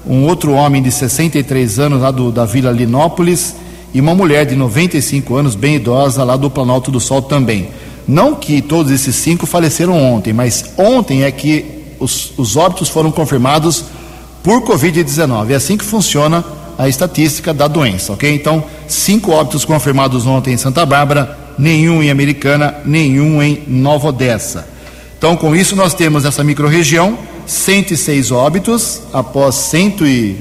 um 0.06 0.24
outro 0.24 0.52
homem 0.52 0.82
de 0.82 0.90
63 0.92 1.78
anos, 1.78 2.00
lá 2.00 2.10
do, 2.10 2.30
da 2.30 2.44
Vila 2.44 2.70
Linópolis, 2.70 3.56
e 3.92 4.00
uma 4.00 4.14
mulher 4.14 4.46
de 4.46 4.54
95 4.54 5.34
anos, 5.34 5.54
bem 5.56 5.74
idosa, 5.74 6.22
lá 6.22 6.36
do 6.36 6.48
Planalto 6.48 6.90
do 6.90 7.00
Sol 7.00 7.22
também. 7.22 7.68
Não 8.06 8.34
que 8.34 8.62
todos 8.62 8.92
esses 8.92 9.16
cinco 9.16 9.46
faleceram 9.46 10.00
ontem, 10.00 10.32
mas 10.32 10.72
ontem 10.78 11.24
é 11.24 11.30
que 11.32 11.94
os, 11.98 12.32
os 12.36 12.56
óbitos 12.56 12.88
foram 12.88 13.10
confirmados 13.10 13.84
por 14.42 14.62
Covid-19. 14.62 15.50
É 15.50 15.54
assim 15.56 15.76
que 15.76 15.84
funciona 15.84 16.44
a 16.78 16.88
estatística 16.88 17.52
da 17.52 17.68
doença, 17.68 18.12
ok? 18.12 18.32
Então, 18.32 18.64
cinco 18.88 19.32
óbitos 19.32 19.64
confirmados 19.64 20.26
ontem 20.26 20.54
em 20.54 20.56
Santa 20.56 20.86
Bárbara, 20.86 21.38
nenhum 21.60 22.02
em 22.02 22.10
Americana, 22.10 22.74
nenhum 22.84 23.40
em 23.42 23.62
Nova 23.68 24.08
Odessa. 24.08 24.66
Então, 25.16 25.36
com 25.36 25.54
isso, 25.54 25.76
nós 25.76 25.92
temos 25.92 26.24
nessa 26.24 26.42
microrregião 26.42 27.18
106 27.46 28.30
óbitos 28.30 29.02
após 29.12 29.56
110 29.56 30.38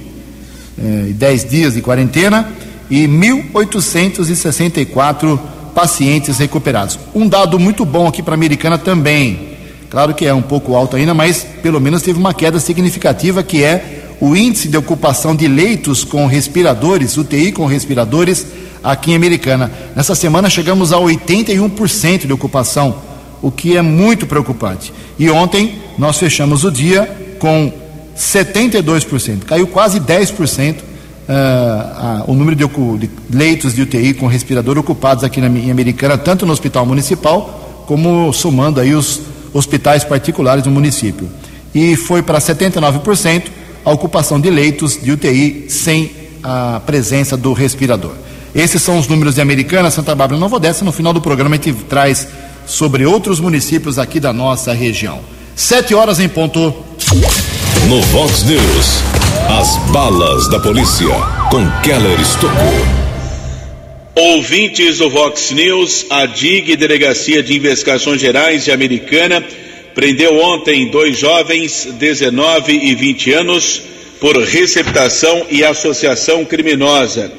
eh, 0.81 1.47
dias 1.47 1.73
de 1.73 1.81
quarentena 1.81 2.49
e 2.89 3.05
1.864 3.07 5.37
pacientes 5.75 6.37
recuperados. 6.37 6.97
Um 7.13 7.27
dado 7.27 7.59
muito 7.59 7.83
bom 7.83 8.07
aqui 8.07 8.23
para 8.23 8.33
a 8.33 8.37
Americana 8.37 8.77
também. 8.77 9.49
Claro 9.89 10.13
que 10.13 10.25
é 10.25 10.33
um 10.33 10.41
pouco 10.41 10.73
alto 10.75 10.95
ainda, 10.95 11.13
mas 11.13 11.45
pelo 11.61 11.81
menos 11.81 12.01
teve 12.01 12.17
uma 12.17 12.33
queda 12.33 12.59
significativa 12.59 13.43
que 13.43 13.61
é 13.63 14.05
o 14.21 14.35
índice 14.35 14.67
de 14.67 14.77
ocupação 14.77 15.35
de 15.35 15.47
leitos 15.47 16.03
com 16.03 16.25
respiradores, 16.25 17.17
UTI 17.17 17.51
com 17.51 17.65
respiradores, 17.65 18.45
aqui 18.83 19.11
em 19.11 19.15
Americana. 19.15 19.71
Nessa 19.95 20.15
semana 20.15 20.49
chegamos 20.49 20.91
a 20.93 20.97
81% 20.97 22.25
de 22.27 22.33
ocupação, 22.33 22.95
o 23.41 23.51
que 23.51 23.77
é 23.77 23.81
muito 23.81 24.25
preocupante. 24.25 24.93
E 25.17 25.29
ontem 25.29 25.79
nós 25.97 26.17
fechamos 26.17 26.63
o 26.63 26.71
dia 26.71 27.35
com 27.39 27.71
72%, 28.15 29.45
caiu 29.45 29.67
quase 29.67 29.99
10% 29.99 30.75
uh, 30.75 30.81
uh, 32.27 32.31
o 32.31 32.33
número 32.33 32.55
de, 32.55 32.65
de, 32.65 33.09
leitos 33.31 33.73
de 33.73 33.81
UTI 33.81 34.13
com 34.13 34.27
respirador 34.27 34.77
ocupados 34.77 35.23
aqui 35.23 35.39
na, 35.39 35.47
em 35.47 35.71
Americana, 35.71 36.17
tanto 36.17 36.45
no 36.45 36.51
hospital 36.51 36.85
municipal, 36.85 37.83
como 37.87 38.31
somando 38.33 38.79
aí 38.79 38.93
os 38.93 39.21
hospitais 39.53 40.03
particulares 40.03 40.63
do 40.63 40.69
município. 40.69 41.29
E 41.73 41.95
foi 41.95 42.21
para 42.21 42.39
79% 42.39 43.43
a 43.85 43.91
ocupação 43.91 44.39
de 44.39 44.49
leitos 44.49 45.01
de 45.01 45.11
UTI 45.11 45.65
sem 45.69 46.11
a 46.43 46.81
presença 46.85 47.37
do 47.37 47.53
respirador. 47.53 48.13
Esses 48.53 48.81
são 48.81 48.97
os 48.97 49.07
números 49.07 49.35
de 49.35 49.41
Americana, 49.41 49.91
Santa 49.91 50.15
Bárbara 50.15 50.37
e 50.37 50.39
Nova 50.39 50.55
Odessa. 50.55 50.83
No 50.83 50.91
final 50.91 51.13
do 51.13 51.21
programa 51.21 51.55
a 51.55 51.57
gente 51.57 51.73
traz 51.83 52.27
sobre 52.65 53.05
outros 53.05 53.39
municípios 53.39 53.99
aqui 53.99 54.19
da 54.19 54.33
nossa 54.33 54.73
região. 54.73 55.19
Sete 55.55 55.93
horas 55.93 56.19
em 56.19 56.29
ponto. 56.29 56.73
No 57.87 58.01
Vox 58.03 58.43
News, 58.43 59.03
as 59.59 59.77
balas 59.91 60.49
da 60.49 60.59
polícia 60.59 61.07
com 61.49 61.69
Keller 61.81 62.19
Estocou. 62.19 62.99
Ouvintes 64.15 64.97
do 64.97 65.09
Vox 65.09 65.51
News, 65.51 66.05
a 66.09 66.25
DIG, 66.25 66.75
Delegacia 66.75 67.41
de 67.41 67.55
Investigações 67.55 68.19
Gerais 68.19 68.65
de 68.65 68.71
Americana, 68.71 69.43
prendeu 69.95 70.37
ontem 70.39 70.89
dois 70.89 71.17
jovens, 71.17 71.87
19 71.97 72.73
e 72.73 72.95
20 72.95 73.33
anos, 73.33 73.81
por 74.19 74.37
receptação 74.37 75.45
e 75.49 75.63
associação 75.63 76.43
criminosa. 76.43 77.31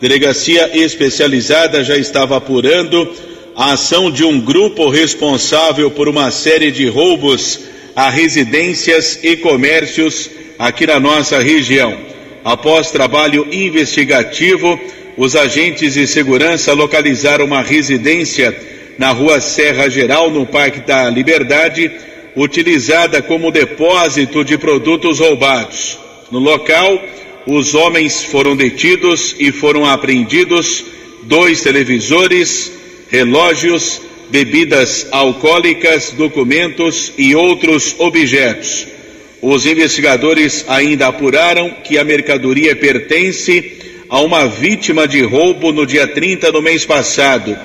Delegacia 0.00 0.70
especializada 0.76 1.82
já 1.82 1.96
estava 1.96 2.36
apurando 2.36 3.12
a 3.56 3.72
ação 3.72 4.10
de 4.10 4.24
um 4.24 4.40
grupo 4.40 4.88
responsável 4.88 5.90
por 5.90 6.08
uma 6.08 6.30
série 6.30 6.70
de 6.70 6.88
roubos 6.88 7.60
a 7.96 8.08
residências 8.08 9.18
e 9.24 9.36
comércios 9.36 10.30
aqui 10.56 10.86
na 10.86 11.00
nossa 11.00 11.40
região. 11.40 11.98
Após 12.44 12.92
trabalho 12.92 13.48
investigativo, 13.52 14.78
os 15.16 15.34
agentes 15.34 15.94
de 15.94 16.06
segurança 16.06 16.72
localizaram 16.72 17.44
uma 17.44 17.60
residência 17.60 18.56
na 18.96 19.10
rua 19.10 19.40
Serra 19.40 19.88
Geral, 19.90 20.30
no 20.30 20.46
Parque 20.46 20.78
da 20.78 21.10
Liberdade, 21.10 21.90
utilizada 22.36 23.20
como 23.20 23.50
depósito 23.50 24.44
de 24.44 24.56
produtos 24.56 25.18
roubados. 25.18 25.98
No 26.30 26.38
local, 26.38 27.02
os 27.46 27.74
homens 27.74 28.24
foram 28.24 28.56
detidos 28.56 29.34
e 29.38 29.52
foram 29.52 29.86
apreendidos 29.86 30.84
dois 31.22 31.62
televisores, 31.62 32.72
relógios, 33.10 34.00
bebidas 34.30 35.06
alcoólicas, 35.10 36.12
documentos 36.12 37.12
e 37.16 37.34
outros 37.34 37.94
objetos. 37.98 38.86
Os 39.40 39.66
investigadores 39.66 40.64
ainda 40.68 41.06
apuraram 41.06 41.70
que 41.84 41.96
a 41.96 42.04
mercadoria 42.04 42.74
pertence 42.74 43.78
a 44.08 44.20
uma 44.20 44.46
vítima 44.46 45.06
de 45.06 45.22
roubo 45.22 45.72
no 45.72 45.86
dia 45.86 46.06
30 46.06 46.50
do 46.50 46.62
mês 46.62 46.84
passado. 46.84 47.56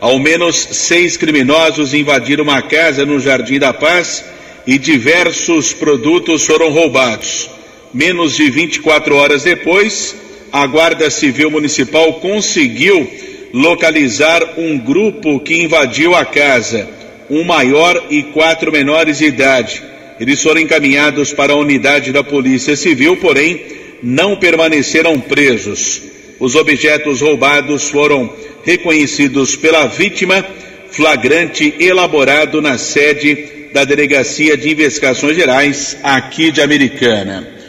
Ao 0.00 0.18
menos 0.18 0.56
seis 0.56 1.16
criminosos 1.16 1.94
invadiram 1.94 2.44
uma 2.44 2.60
casa 2.60 3.06
no 3.06 3.20
Jardim 3.20 3.58
da 3.58 3.72
Paz 3.72 4.24
e 4.66 4.78
diversos 4.78 5.72
produtos 5.72 6.44
foram 6.44 6.70
roubados. 6.70 7.48
Menos 7.94 8.36
de 8.36 8.48
24 8.48 9.14
horas 9.14 9.42
depois, 9.42 10.16
a 10.50 10.66
Guarda 10.66 11.10
Civil 11.10 11.50
Municipal 11.50 12.14
conseguiu 12.14 13.06
localizar 13.52 14.58
um 14.58 14.78
grupo 14.78 15.38
que 15.40 15.62
invadiu 15.62 16.14
a 16.14 16.24
casa, 16.24 16.88
um 17.28 17.44
maior 17.44 18.06
e 18.08 18.22
quatro 18.22 18.72
menores 18.72 19.18
de 19.18 19.26
idade. 19.26 19.82
Eles 20.18 20.42
foram 20.42 20.62
encaminhados 20.62 21.34
para 21.34 21.52
a 21.52 21.56
unidade 21.56 22.12
da 22.12 22.24
Polícia 22.24 22.76
Civil, 22.76 23.18
porém 23.18 23.60
não 24.02 24.36
permaneceram 24.36 25.20
presos. 25.20 26.00
Os 26.40 26.54
objetos 26.54 27.20
roubados 27.20 27.90
foram 27.90 28.32
reconhecidos 28.64 29.54
pela 29.54 29.86
vítima, 29.86 30.42
flagrante 30.90 31.74
elaborado 31.78 32.62
na 32.62 32.78
sede 32.78 33.68
da 33.74 33.84
Delegacia 33.84 34.56
de 34.56 34.70
Investigações 34.70 35.36
Gerais 35.36 35.98
aqui 36.02 36.50
de 36.50 36.62
Americana. 36.62 37.61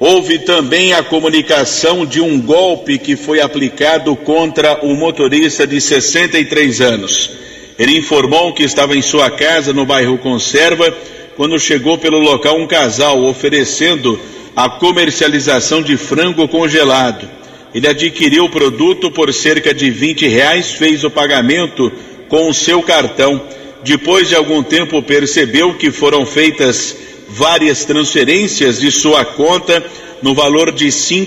Houve 0.00 0.38
também 0.38 0.92
a 0.92 1.02
comunicação 1.02 2.06
de 2.06 2.20
um 2.20 2.40
golpe 2.40 2.98
que 2.98 3.16
foi 3.16 3.40
aplicado 3.40 4.14
contra 4.14 4.84
um 4.84 4.94
motorista 4.94 5.66
de 5.66 5.80
63 5.80 6.80
anos. 6.80 7.30
Ele 7.76 7.96
informou 7.96 8.52
que 8.52 8.62
estava 8.62 8.96
em 8.96 9.02
sua 9.02 9.28
casa 9.28 9.72
no 9.72 9.84
bairro 9.84 10.16
Conserva 10.18 10.96
quando 11.36 11.58
chegou 11.58 11.98
pelo 11.98 12.18
local 12.18 12.60
um 12.60 12.66
casal 12.66 13.24
oferecendo 13.24 14.18
a 14.54 14.68
comercialização 14.68 15.82
de 15.82 15.96
frango 15.96 16.46
congelado. 16.46 17.28
Ele 17.74 17.88
adquiriu 17.88 18.44
o 18.44 18.50
produto 18.50 19.10
por 19.10 19.32
cerca 19.34 19.74
de 19.74 19.90
20 19.90 20.28
reais, 20.28 20.72
fez 20.72 21.02
o 21.02 21.10
pagamento 21.10 21.92
com 22.28 22.48
o 22.48 22.54
seu 22.54 22.82
cartão. 22.82 23.40
Depois 23.82 24.28
de 24.28 24.36
algum 24.36 24.62
tempo 24.62 25.02
percebeu 25.02 25.74
que 25.74 25.90
foram 25.90 26.24
feitas 26.24 26.96
várias 27.28 27.84
transferências 27.84 28.80
de 28.80 28.90
sua 28.90 29.24
conta 29.24 29.84
no 30.22 30.34
valor 30.34 30.72
de 30.72 30.90
cem 30.90 31.26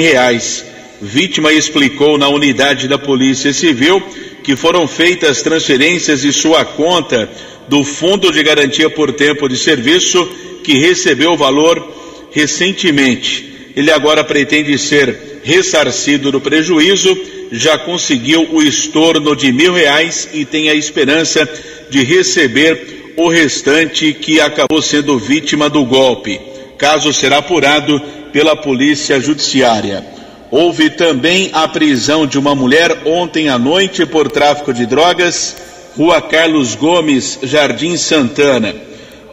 reais. 0.00 0.64
Vítima 1.00 1.52
explicou 1.52 2.18
na 2.18 2.28
unidade 2.28 2.88
da 2.88 2.98
Polícia 2.98 3.52
Civil 3.52 4.02
que 4.42 4.54
foram 4.54 4.86
feitas 4.86 5.42
transferências 5.42 6.22
de 6.22 6.32
sua 6.32 6.64
conta 6.64 7.28
do 7.68 7.82
Fundo 7.82 8.30
de 8.30 8.42
Garantia 8.44 8.88
por 8.88 9.12
Tempo 9.12 9.48
de 9.48 9.56
Serviço, 9.56 10.24
que 10.62 10.78
recebeu 10.78 11.32
o 11.32 11.36
valor 11.36 11.84
recentemente. 12.30 13.72
Ele 13.74 13.90
agora 13.90 14.22
pretende 14.22 14.78
ser 14.78 15.40
ressarcido 15.42 16.30
do 16.30 16.40
prejuízo, 16.40 17.18
já 17.50 17.76
conseguiu 17.76 18.48
o 18.52 18.62
estorno 18.62 19.34
de 19.34 19.50
mil 19.50 19.72
reais 19.72 20.28
e 20.32 20.44
tem 20.44 20.68
a 20.68 20.74
esperança 20.74 21.48
de 21.90 22.04
receber 22.04 23.05
o 23.16 23.28
restante 23.28 24.12
que 24.12 24.40
acabou 24.40 24.82
sendo 24.82 25.18
vítima 25.18 25.70
do 25.70 25.84
golpe. 25.84 26.40
Caso 26.76 27.12
será 27.12 27.38
apurado 27.38 28.00
pela 28.32 28.54
Polícia 28.54 29.18
Judiciária. 29.18 30.04
Houve 30.50 30.90
também 30.90 31.50
a 31.52 31.66
prisão 31.66 32.26
de 32.26 32.38
uma 32.38 32.54
mulher 32.54 33.02
ontem 33.04 33.48
à 33.48 33.58
noite 33.58 34.04
por 34.04 34.30
tráfico 34.30 34.72
de 34.72 34.86
drogas, 34.86 35.56
Rua 35.96 36.20
Carlos 36.20 36.74
Gomes, 36.74 37.38
Jardim 37.42 37.96
Santana. 37.96 38.74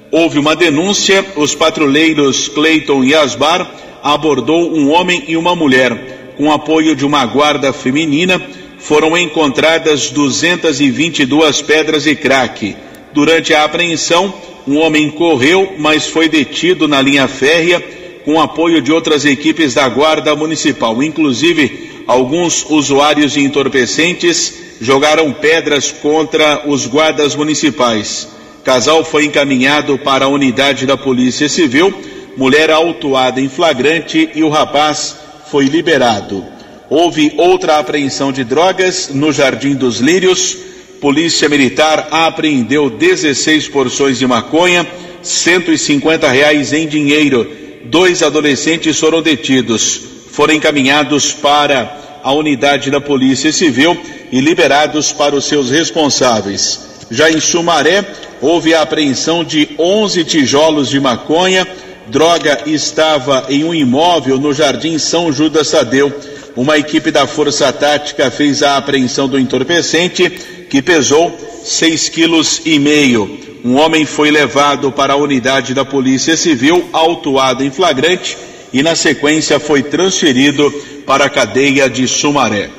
Houve 0.10 0.40
uma 0.40 0.56
denúncia, 0.56 1.26
os 1.36 1.54
patrulheiros 1.54 2.48
Cleiton 2.48 3.04
e 3.04 3.14
Asbar 3.14 3.70
abordou 4.02 4.74
um 4.74 4.92
homem 4.92 5.24
e 5.28 5.36
uma 5.36 5.56
mulher. 5.56 6.34
Com 6.38 6.52
apoio 6.52 6.96
de 6.96 7.06
uma 7.06 7.26
guarda 7.26 7.72
feminina, 7.72 8.42
foram 8.80 9.18
encontradas 9.18 10.10
222 10.10 11.62
pedras 11.62 12.06
e 12.06 12.16
crack. 12.16 12.76
Durante 13.14 13.54
a 13.54 13.64
apreensão, 13.64 14.34
um 14.68 14.78
homem 14.78 15.12
correu, 15.12 15.76
mas 15.78 16.08
foi 16.08 16.28
detido 16.28 16.88
na 16.88 17.02
linha 17.02 17.28
férrea 17.28 17.80
com 18.26 18.42
apoio 18.42 18.82
de 18.82 18.92
outras 18.92 19.26
equipes 19.26 19.74
da 19.74 19.88
Guarda 19.88 20.36
Municipal. 20.36 21.04
Inclusive, 21.04 22.04
alguns 22.08 22.66
usuários 22.70 23.34
de 23.34 23.42
entorpecentes 23.42 24.54
jogaram 24.82 25.32
pedras 25.32 25.92
contra 25.92 26.64
os 26.66 26.88
guardas 26.88 27.36
municipais. 27.36 28.30
Casal 28.64 29.04
foi 29.04 29.26
encaminhado 29.26 29.98
para 30.00 30.26
a 30.26 30.30
unidade 30.30 30.86
da 30.86 30.98
Polícia 30.98 31.50
Civil, 31.50 31.94
mulher 32.36 32.72
autuada 32.72 33.40
em 33.40 33.50
flagrante 33.50 34.30
e 34.34 34.44
o 34.44 34.50
rapaz 34.50 35.18
foi 35.52 35.66
liberado. 35.66 36.44
Houve 36.90 37.34
outra 37.38 37.78
apreensão 37.78 38.32
de 38.32 38.44
drogas 38.44 39.10
no 39.14 39.32
Jardim 39.32 39.76
dos 39.76 40.00
Lírios 40.00 40.73
Polícia 41.04 41.50
Militar 41.50 42.08
apreendeu 42.12 42.90
16 42.90 43.68
porções 43.68 44.18
de 44.18 44.26
maconha, 44.26 44.88
150 45.22 46.30
reais 46.30 46.72
em 46.72 46.88
dinheiro. 46.88 47.46
Dois 47.84 48.24
adolescentes 48.24 48.98
foram 48.98 49.22
detidos. 49.22 50.00
Foram 50.32 50.54
encaminhados 50.54 51.34
para 51.34 52.22
a 52.24 52.32
unidade 52.32 52.90
da 52.90 53.02
Polícia 53.02 53.52
Civil 53.52 53.98
e 54.32 54.40
liberados 54.40 55.12
para 55.12 55.36
os 55.36 55.44
seus 55.44 55.70
responsáveis. 55.70 56.80
Já 57.12 57.30
em 57.30 57.42
Sumaré, 57.42 58.06
houve 58.40 58.74
a 58.74 58.82
apreensão 58.82 59.44
de 59.44 59.72
11 59.78 60.24
tijolos 60.24 60.90
de 60.90 61.02
maconha. 61.02 61.68
Droga 62.08 62.62
estava 62.66 63.48
em 63.50 63.66
um 63.66 63.76
imóvel 63.76 64.40
no 64.40 64.54
Jardim 64.54 64.98
São 64.98 65.34
Judas 65.34 65.70
Tadeu. 65.70 66.14
Uma 66.56 66.78
equipe 66.78 67.10
da 67.10 67.26
Força 67.26 67.72
Tática 67.74 68.30
fez 68.30 68.62
a 68.62 68.78
apreensão 68.78 69.28
do 69.28 69.40
entorpecente 69.40 70.30
que 70.70 70.82
pesou 70.82 71.36
seis 71.64 72.10
quilos 72.10 72.62
e 72.66 72.78
meio. 72.78 73.40
Um 73.64 73.76
homem 73.76 74.06
foi 74.06 74.30
levado 74.30 74.92
para 74.92 75.14
a 75.14 75.18
unidade 75.18 75.74
da 75.74 75.86
Polícia 75.86 76.36
Civil, 76.36 76.90
autuado 76.92 77.64
em 77.64 77.72
flagrante, 77.72 78.38
e 78.72 78.84
na 78.84 78.96
sequência 78.96 79.60
foi 79.60 79.82
transferido 79.82 80.70
para 81.06 81.26
a 81.26 81.30
cadeia 81.30 81.90
de 81.90 82.08
Sumaré. 82.08 82.70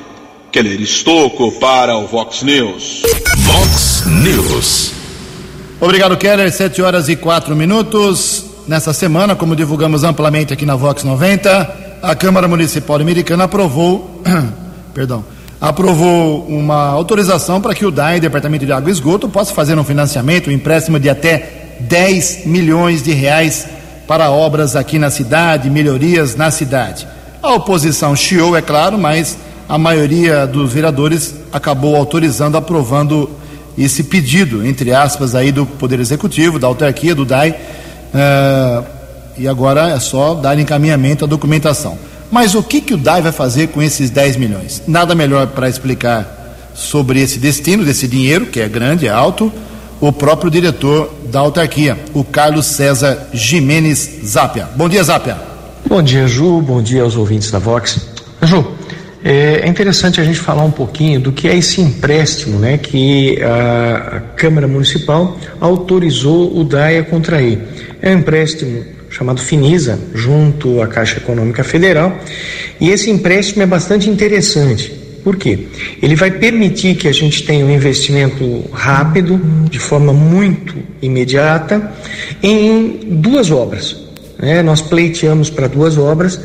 Keller 0.51 0.79
Estocco 0.79 1.51
para 1.53 1.97
o 1.97 2.07
Vox 2.07 2.43
News. 2.43 3.01
Vox 3.39 4.03
News. 4.05 4.91
Obrigado, 5.81 6.15
Keller. 6.17 6.51
Sete 6.51 6.81
horas 6.81 7.09
e 7.09 7.15
quatro 7.15 7.55
minutos. 7.55 8.45
Nessa 8.67 8.93
semana, 8.93 9.35
como 9.35 9.55
divulgamos 9.55 10.03
amplamente 10.03 10.53
aqui 10.53 10.65
na 10.65 10.75
Vox 10.75 11.03
90, 11.03 11.84
a 12.01 12.15
Câmara 12.15 12.47
Municipal 12.47 12.97
Americana 12.97 13.45
aprovou, 13.45 14.21
perdão, 14.93 15.25
aprovou 15.59 16.45
uma 16.47 16.87
autorização 16.89 17.61
para 17.61 17.73
que 17.73 17.85
o 17.85 17.91
DAE, 17.91 18.19
Departamento 18.19 18.65
de 18.65 18.71
Água 18.71 18.89
e 18.89 18.91
Esgoto, 18.91 19.27
possa 19.29 19.53
fazer 19.53 19.77
um 19.77 19.83
financiamento, 19.83 20.49
um 20.49 20.53
empréstimo 20.53 20.99
de 20.99 21.09
até 21.09 21.77
10 21.79 22.45
milhões 22.45 23.03
de 23.03 23.11
reais 23.11 23.67
para 24.07 24.29
obras 24.29 24.75
aqui 24.75 24.99
na 24.99 25.09
cidade, 25.09 25.69
melhorias 25.69 26.35
na 26.35 26.51
cidade. 26.51 27.07
A 27.41 27.53
oposição 27.53 28.15
chiou, 28.15 28.55
é 28.55 28.61
claro, 28.61 28.97
mas 28.97 29.37
a 29.67 29.77
maioria 29.77 30.45
dos 30.45 30.71
vereadores 30.71 31.35
acabou 31.51 31.95
autorizando, 31.95 32.55
aprovando 32.55 33.29
esse 33.77 34.03
pedido, 34.03 34.65
entre 34.65 34.93
aspas, 34.93 35.35
aí 35.35 35.51
do 35.51 35.65
Poder 35.65 35.99
Executivo, 35.99 36.59
da 36.59 36.67
autarquia, 36.67 37.13
do 37.13 37.25
DAE, 37.25 37.51
uh, 37.51 38.94
e 39.37 39.47
agora 39.47 39.89
é 39.89 39.99
só 39.99 40.33
dar 40.33 40.57
encaminhamento 40.57 41.25
à 41.25 41.27
documentação. 41.27 41.97
Mas 42.31 42.55
o 42.55 42.63
que, 42.63 42.81
que 42.81 42.93
o 42.93 42.97
DAI 42.97 43.21
vai 43.21 43.31
fazer 43.31 43.67
com 43.67 43.81
esses 43.81 44.09
10 44.09 44.37
milhões? 44.37 44.83
Nada 44.87 45.13
melhor 45.13 45.47
para 45.47 45.69
explicar 45.69 46.71
sobre 46.73 47.21
esse 47.21 47.39
destino 47.39 47.85
desse 47.85 48.07
dinheiro, 48.07 48.47
que 48.47 48.59
é 48.59 48.67
grande, 48.67 49.07
é 49.07 49.11
alto, 49.11 49.51
o 50.01 50.11
próprio 50.11 50.51
diretor 50.51 51.13
da 51.31 51.39
autarquia, 51.39 51.97
o 52.13 52.23
Carlos 52.23 52.65
César 52.65 53.29
Jimenez 53.33 54.21
Zapia. 54.25 54.67
Bom 54.75 54.89
dia, 54.89 55.03
Zapia. 55.03 55.37
Bom 55.87 56.01
dia, 56.01 56.27
Ju. 56.27 56.61
Bom 56.61 56.81
dia 56.81 57.03
aos 57.03 57.15
ouvintes 57.15 57.51
da 57.51 57.59
Vox. 57.59 57.99
Ju, 58.41 58.65
é 59.23 59.67
interessante 59.67 60.19
a 60.19 60.23
gente 60.23 60.39
falar 60.39 60.63
um 60.63 60.71
pouquinho 60.71 61.19
do 61.19 61.31
que 61.31 61.47
é 61.47 61.55
esse 61.55 61.81
empréstimo 61.81 62.59
né, 62.59 62.77
que 62.77 63.41
a 63.41 64.21
Câmara 64.35 64.67
Municipal 64.67 65.37
autorizou 65.59 66.55
o 66.57 66.63
DAI 66.63 66.99
a 66.99 67.03
contrair. 67.03 67.59
É 68.01 68.13
um 68.13 68.19
empréstimo 68.19 68.94
chamado 69.15 69.41
Finisa, 69.41 69.97
junto 70.13 70.81
à 70.81 70.87
Caixa 70.87 71.17
Econômica 71.17 71.63
Federal. 71.63 72.19
E 72.81 72.89
esse 72.89 73.09
empréstimo 73.09 73.63
é 73.63 73.65
bastante 73.65 74.09
interessante. 74.09 74.91
Por 75.23 75.37
quê? 75.37 75.67
Ele 76.03 76.15
vai 76.15 76.29
permitir 76.29 76.95
que 76.95 77.07
a 77.07 77.13
gente 77.13 77.43
tenha 77.43 77.65
um 77.65 77.71
investimento 77.71 78.65
rápido, 78.73 79.39
de 79.69 79.79
forma 79.79 80.11
muito 80.11 80.75
imediata, 81.01 81.93
em 82.43 82.99
duas 83.09 83.49
obras. 83.51 83.95
Né? 84.37 84.61
Nós 84.61 84.81
pleiteamos 84.81 85.49
para 85.49 85.67
duas 85.67 85.97
obras. 85.97 86.39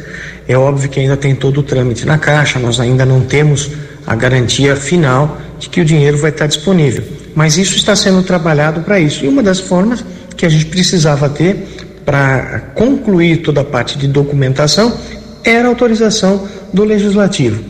É 0.47 0.57
óbvio 0.57 0.89
que 0.89 1.01
ainda 1.01 1.17
tem 1.17 1.35
todo 1.35 1.59
o 1.59 1.63
trâmite 1.65 2.07
na 2.07 2.19
Caixa, 2.19 2.61
nós 2.61 2.79
ainda 2.79 3.05
não 3.05 3.21
temos 3.21 3.71
a 4.07 4.15
garantia 4.15 4.77
final 4.77 5.39
de 5.59 5.69
que 5.69 5.81
o 5.81 5.85
dinheiro 5.85 6.17
vai 6.17 6.31
estar 6.31 6.47
disponível. 6.47 7.05
mas 7.35 7.59
isso 7.59 7.77
está 7.77 7.95
sendo 7.95 8.23
trabalhado 8.23 8.81
para 8.81 8.99
isso. 8.99 9.25
E 9.25 9.29
uma 9.29 9.43
das 9.43 9.61
formas 9.61 10.05
que 10.37 10.47
a 10.47 10.49
gente 10.49 10.67
precisava 10.67 11.29
ter 11.29 11.67
para 12.11 12.73
concluir 12.75 13.37
toda 13.37 13.61
a 13.61 13.65
parte 13.65 13.97
de 13.97 14.09
documentação 14.09 14.99
era 15.45 15.69
autorização 15.69 16.49
do 16.73 16.83
legislativo. 16.83 17.63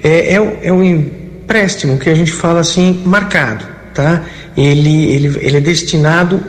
É, 0.00 0.36
é, 0.36 0.58
é 0.62 0.72
um 0.72 0.84
empréstimo 0.84 1.98
que 1.98 2.08
a 2.08 2.14
gente 2.14 2.30
fala 2.30 2.60
assim, 2.60 3.02
marcado, 3.04 3.66
tá? 3.92 4.22
Ele, 4.56 5.06
ele, 5.06 5.38
ele 5.40 5.56
é 5.56 5.60
destinado 5.60 6.40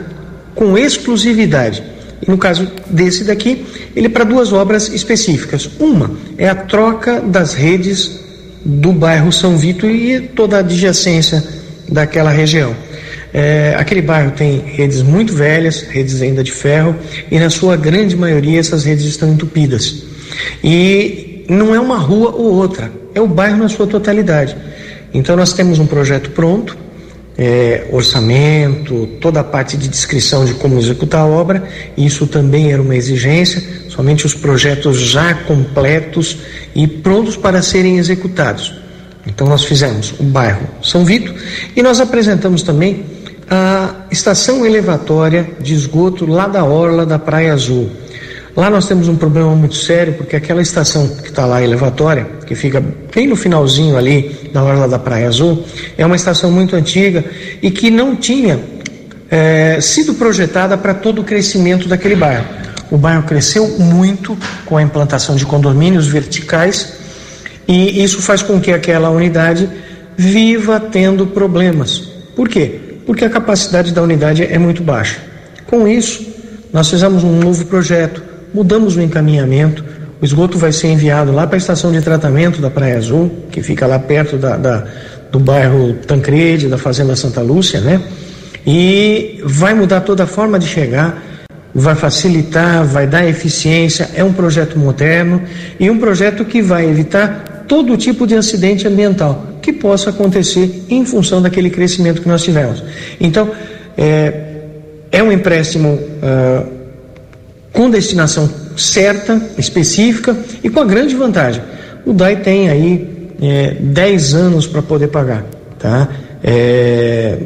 com 0.54 0.78
exclusividade. 0.78 1.82
E 2.24 2.30
no 2.30 2.38
caso 2.38 2.70
desse 2.86 3.24
daqui, 3.24 3.66
ele 3.96 4.06
é 4.06 4.10
para 4.10 4.22
duas 4.22 4.52
obras 4.52 4.88
específicas. 4.90 5.68
Uma 5.80 6.12
é 6.38 6.48
a 6.48 6.54
troca 6.54 7.20
das 7.20 7.54
redes 7.54 8.20
do 8.64 8.92
bairro 8.92 9.32
São 9.32 9.58
Vito 9.58 9.90
e 9.90 10.20
toda 10.20 10.58
a 10.58 10.60
adjacência 10.60 11.42
daquela 11.88 12.30
região. 12.30 12.72
É, 13.34 13.74
aquele 13.78 14.02
bairro 14.02 14.32
tem 14.32 14.58
redes 14.58 15.02
muito 15.02 15.32
velhas, 15.32 15.82
redes 15.82 16.20
ainda 16.20 16.44
de 16.44 16.52
ferro, 16.52 16.94
e 17.30 17.38
na 17.38 17.48
sua 17.48 17.76
grande 17.76 18.16
maioria 18.16 18.60
essas 18.60 18.84
redes 18.84 19.06
estão 19.06 19.32
entupidas. 19.32 20.02
E 20.62 21.44
não 21.48 21.74
é 21.74 21.80
uma 21.80 21.96
rua 21.96 22.30
ou 22.30 22.52
outra, 22.54 22.92
é 23.14 23.20
o 23.20 23.26
bairro 23.26 23.56
na 23.56 23.68
sua 23.68 23.86
totalidade. 23.86 24.56
Então 25.14 25.36
nós 25.36 25.52
temos 25.52 25.78
um 25.78 25.86
projeto 25.86 26.30
pronto, 26.30 26.76
é, 27.36 27.86
orçamento, 27.90 29.08
toda 29.20 29.40
a 29.40 29.44
parte 29.44 29.76
de 29.76 29.88
descrição 29.88 30.44
de 30.44 30.54
como 30.54 30.78
executar 30.78 31.22
a 31.22 31.26
obra, 31.26 31.64
isso 31.96 32.26
também 32.26 32.72
era 32.72 32.82
uma 32.82 32.94
exigência, 32.94 33.62
somente 33.88 34.26
os 34.26 34.34
projetos 34.34 34.98
já 34.98 35.34
completos 35.34 36.38
e 36.74 36.86
prontos 36.86 37.36
para 37.36 37.62
serem 37.62 37.98
executados. 37.98 38.74
Então 39.26 39.46
nós 39.46 39.64
fizemos 39.64 40.12
o 40.18 40.24
bairro 40.24 40.66
São 40.82 41.04
Vito 41.04 41.34
e 41.76 41.82
nós 41.82 42.00
apresentamos 42.00 42.62
também 42.62 43.04
a 43.54 44.06
estação 44.10 44.64
elevatória 44.64 45.50
de 45.60 45.74
esgoto 45.74 46.24
lá 46.24 46.48
da 46.48 46.64
orla 46.64 47.04
da 47.04 47.18
Praia 47.18 47.52
Azul. 47.52 47.90
Lá 48.56 48.70
nós 48.70 48.88
temos 48.88 49.08
um 49.08 49.16
problema 49.16 49.54
muito 49.54 49.74
sério, 49.74 50.14
porque 50.14 50.34
aquela 50.34 50.62
estação 50.62 51.06
que 51.06 51.28
está 51.28 51.44
lá, 51.44 51.62
elevatória, 51.62 52.26
que 52.46 52.54
fica 52.54 52.82
bem 53.14 53.26
no 53.26 53.36
finalzinho 53.36 53.98
ali 53.98 54.50
da 54.54 54.64
orla 54.64 54.88
da 54.88 54.98
Praia 54.98 55.28
Azul, 55.28 55.66
é 55.98 56.06
uma 56.06 56.16
estação 56.16 56.50
muito 56.50 56.74
antiga 56.74 57.22
e 57.60 57.70
que 57.70 57.90
não 57.90 58.16
tinha 58.16 58.58
é, 59.30 59.78
sido 59.82 60.14
projetada 60.14 60.78
para 60.78 60.94
todo 60.94 61.20
o 61.20 61.24
crescimento 61.24 61.86
daquele 61.86 62.16
bairro. 62.16 62.46
O 62.90 62.96
bairro 62.96 63.24
cresceu 63.24 63.68
muito 63.78 64.34
com 64.64 64.78
a 64.78 64.82
implantação 64.82 65.36
de 65.36 65.44
condomínios 65.44 66.06
verticais 66.06 66.94
e 67.68 68.02
isso 68.02 68.22
faz 68.22 68.40
com 68.40 68.58
que 68.58 68.72
aquela 68.72 69.10
unidade 69.10 69.68
viva 70.16 70.80
tendo 70.80 71.26
problemas. 71.26 71.98
Por 72.34 72.48
quê? 72.48 72.80
Porque 73.06 73.24
a 73.24 73.30
capacidade 73.30 73.92
da 73.92 74.02
unidade 74.02 74.44
é 74.44 74.58
muito 74.58 74.82
baixa. 74.82 75.18
Com 75.66 75.88
isso, 75.88 76.26
nós 76.72 76.88
fizemos 76.88 77.24
um 77.24 77.38
novo 77.38 77.64
projeto 77.66 78.32
mudamos 78.52 78.96
o 78.96 79.00
encaminhamento. 79.00 79.84
O 80.20 80.24
esgoto 80.24 80.58
vai 80.58 80.72
ser 80.72 80.88
enviado 80.88 81.32
lá 81.32 81.46
para 81.46 81.56
a 81.56 81.58
estação 81.58 81.90
de 81.90 82.00
tratamento 82.00 82.60
da 82.60 82.70
Praia 82.70 82.96
Azul, 82.96 83.30
que 83.50 83.62
fica 83.62 83.86
lá 83.86 83.98
perto 83.98 84.36
da, 84.36 84.56
da, 84.56 84.86
do 85.30 85.40
bairro 85.40 85.94
Tancrede, 86.06 86.68
da 86.68 86.78
Fazenda 86.78 87.16
Santa 87.16 87.40
Lúcia, 87.40 87.80
né? 87.80 88.00
E 88.64 89.40
vai 89.44 89.74
mudar 89.74 90.02
toda 90.02 90.22
a 90.22 90.26
forma 90.26 90.58
de 90.58 90.66
chegar, 90.66 91.20
vai 91.74 91.96
facilitar, 91.96 92.84
vai 92.84 93.06
dar 93.06 93.26
eficiência. 93.26 94.10
É 94.14 94.22
um 94.22 94.32
projeto 94.32 94.78
moderno 94.78 95.42
e 95.80 95.90
um 95.90 95.98
projeto 95.98 96.44
que 96.44 96.62
vai 96.62 96.88
evitar 96.88 97.64
todo 97.66 97.96
tipo 97.96 98.26
de 98.26 98.36
acidente 98.36 98.86
ambiental 98.86 99.51
que 99.62 99.72
possa 99.72 100.10
acontecer 100.10 100.84
em 100.90 101.06
função 101.06 101.40
daquele 101.40 101.70
crescimento 101.70 102.20
que 102.20 102.28
nós 102.28 102.42
tivemos. 102.42 102.82
Então, 103.20 103.50
é, 103.96 104.32
é 105.10 105.22
um 105.22 105.32
empréstimo. 105.32 105.88
Uh, 105.88 106.82
com 107.72 107.88
destinação 107.88 108.48
certa, 108.76 109.40
específica 109.56 110.36
e 110.62 110.68
com 110.68 110.80
a 110.80 110.84
grande 110.84 111.14
vantagem. 111.14 111.62
O 112.04 112.12
DAI 112.12 112.36
tem 112.36 112.68
aí 112.68 113.34
é, 113.40 113.74
10 113.80 114.34
anos 114.34 114.66
para 114.66 114.82
poder 114.82 115.08
pagar, 115.08 115.44
tá? 115.78 116.08
É, 116.44 117.38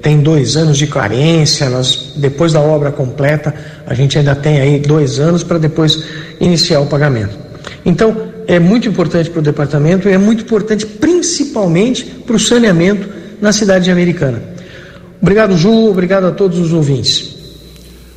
tem 0.00 0.20
dois 0.20 0.56
anos 0.56 0.78
de 0.78 0.86
carência, 0.86 1.68
nós, 1.70 2.14
depois 2.16 2.52
da 2.52 2.60
obra 2.60 2.90
completa, 2.90 3.54
a 3.86 3.94
gente 3.94 4.18
ainda 4.18 4.34
tem 4.34 4.60
aí 4.60 4.78
dois 4.80 5.18
anos 5.20 5.42
para 5.42 5.58
depois 5.58 6.04
iniciar 6.40 6.80
o 6.80 6.86
pagamento. 6.86 7.36
Então, 7.84 8.31
é 8.46 8.58
muito 8.58 8.88
importante 8.88 9.30
para 9.30 9.40
o 9.40 9.42
departamento 9.42 10.08
e 10.08 10.12
é 10.12 10.18
muito 10.18 10.42
importante 10.42 10.86
principalmente 10.86 12.04
para 12.04 12.36
o 12.36 12.40
saneamento 12.40 13.08
na 13.40 13.52
cidade 13.52 13.90
americana. 13.90 14.42
Obrigado, 15.20 15.56
Ju, 15.56 15.88
obrigado 15.88 16.26
a 16.26 16.32
todos 16.32 16.58
os 16.58 16.72
ouvintes. 16.72 17.36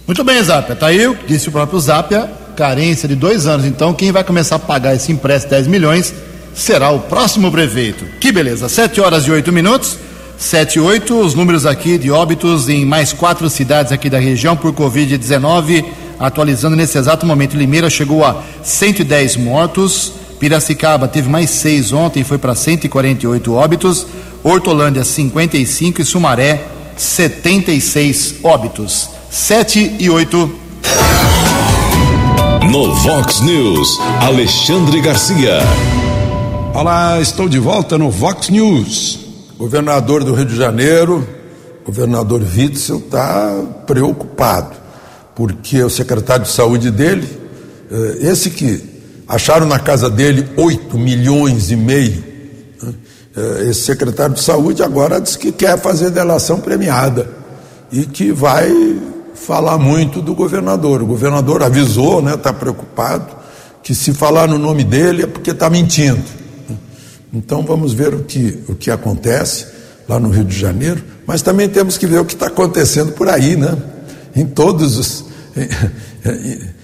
Muito 0.07 0.23
bem, 0.23 0.41
Zapia. 0.41 0.75
Tá 0.75 0.87
aí, 0.87 1.15
disse 1.27 1.49
o 1.49 1.51
próprio 1.51 1.79
Zapia, 1.79 2.29
carência 2.55 3.07
de 3.07 3.15
dois 3.15 3.47
anos. 3.47 3.65
Então, 3.65 3.93
quem 3.93 4.11
vai 4.11 4.23
começar 4.23 4.55
a 4.55 4.59
pagar 4.59 4.95
esse 4.95 5.11
empréstimo 5.11 5.51
10 5.51 5.67
milhões 5.67 6.13
será 6.53 6.89
o 6.91 7.01
próximo 7.01 7.51
prefeito. 7.51 8.05
Que 8.19 8.31
beleza. 8.31 8.69
7 8.69 9.01
horas 9.01 9.25
e 9.25 9.31
8 9.31 9.51
minutos. 9.51 9.97
7 10.37 10.75
e 10.75 10.79
8, 10.81 11.17
os 11.17 11.33
números 11.33 11.65
aqui 11.65 11.97
de 11.97 12.11
óbitos 12.11 12.67
em 12.67 12.85
mais 12.85 13.13
quatro 13.13 13.49
cidades 13.49 13.91
aqui 13.91 14.09
da 14.09 14.19
região 14.19 14.55
por 14.55 14.73
Covid-19. 14.73 15.85
Atualizando 16.19 16.75
nesse 16.75 16.97
exato 16.97 17.25
momento, 17.25 17.57
Limeira 17.57 17.89
chegou 17.89 18.23
a 18.23 18.41
110 18.63 19.37
mortos. 19.37 20.13
Piracicaba 20.39 21.07
teve 21.07 21.29
mais 21.29 21.49
seis 21.49 21.93
ontem, 21.93 22.23
foi 22.23 22.37
para 22.37 22.55
148 22.55 23.53
óbitos. 23.53 24.05
Hortolândia 24.43 25.03
55 25.03 26.01
e 26.01 26.05
Sumaré 26.05 26.65
76 26.97 28.35
óbitos. 28.43 29.09
7 29.29 29.97
e 29.99 30.09
8. 30.09 30.55
No 32.71 32.95
Vox 32.95 33.41
News, 33.41 33.99
Alexandre 34.21 35.01
Garcia. 35.01 35.59
Olá, 36.73 37.19
estou 37.19 37.47
de 37.47 37.59
volta 37.59 37.97
no 37.97 38.09
Vox 38.09 38.49
News. 38.49 39.19
Governador 39.57 40.23
do 40.23 40.33
Rio 40.33 40.45
de 40.45 40.55
Janeiro, 40.55 41.27
governador 41.85 42.41
Witzel, 42.41 42.97
está 42.97 43.63
preocupado, 43.85 44.75
porque 45.35 45.83
o 45.83 45.89
secretário 45.89 46.45
de 46.45 46.51
saúde 46.51 46.89
dele, 46.89 47.27
eh, 47.91 48.17
esse 48.21 48.49
que 48.49 48.81
acharam 49.27 49.65
na 49.65 49.79
casa 49.79 50.09
dele 50.09 50.47
8 50.55 50.97
milhões 50.97 51.71
e 51.71 51.75
meio, 51.75 52.23
né, 52.81 52.93
eh, 53.35 53.67
esse 53.69 53.81
secretário 53.81 54.35
de 54.35 54.41
saúde 54.41 54.81
agora 54.81 55.19
diz 55.19 55.35
que 55.35 55.51
quer 55.51 55.79
fazer 55.79 56.09
delação 56.09 56.59
premiada 56.59 57.27
e 57.91 58.05
que 58.05 58.31
vai 58.31 58.71
falar 59.33 59.77
muito 59.77 60.21
do 60.21 60.33
governador. 60.33 61.03
O 61.03 61.05
governador 61.05 61.61
avisou, 61.61 62.21
né, 62.21 62.35
está 62.35 62.53
preocupado, 62.53 63.35
que 63.83 63.93
se 63.93 64.13
falar 64.13 64.47
no 64.47 64.57
nome 64.57 64.83
dele 64.83 65.23
é 65.23 65.27
porque 65.27 65.51
está 65.51 65.69
mentindo. 65.69 66.23
Então 67.31 67.63
vamos 67.63 67.93
ver 67.93 68.13
o 68.13 68.23
que, 68.23 68.63
o 68.67 68.75
que 68.75 68.89
acontece 68.89 69.67
lá 70.07 70.19
no 70.19 70.29
Rio 70.29 70.45
de 70.45 70.57
Janeiro, 70.57 71.03
mas 71.27 71.41
também 71.41 71.67
temos 71.67 71.97
que 71.97 72.07
ver 72.07 72.19
o 72.19 72.25
que 72.25 72.33
está 72.33 72.47
acontecendo 72.47 73.11
por 73.11 73.27
aí, 73.27 73.55
né? 73.55 73.77
Em 74.35 74.45
todos 74.45 74.97
os. 74.97 75.24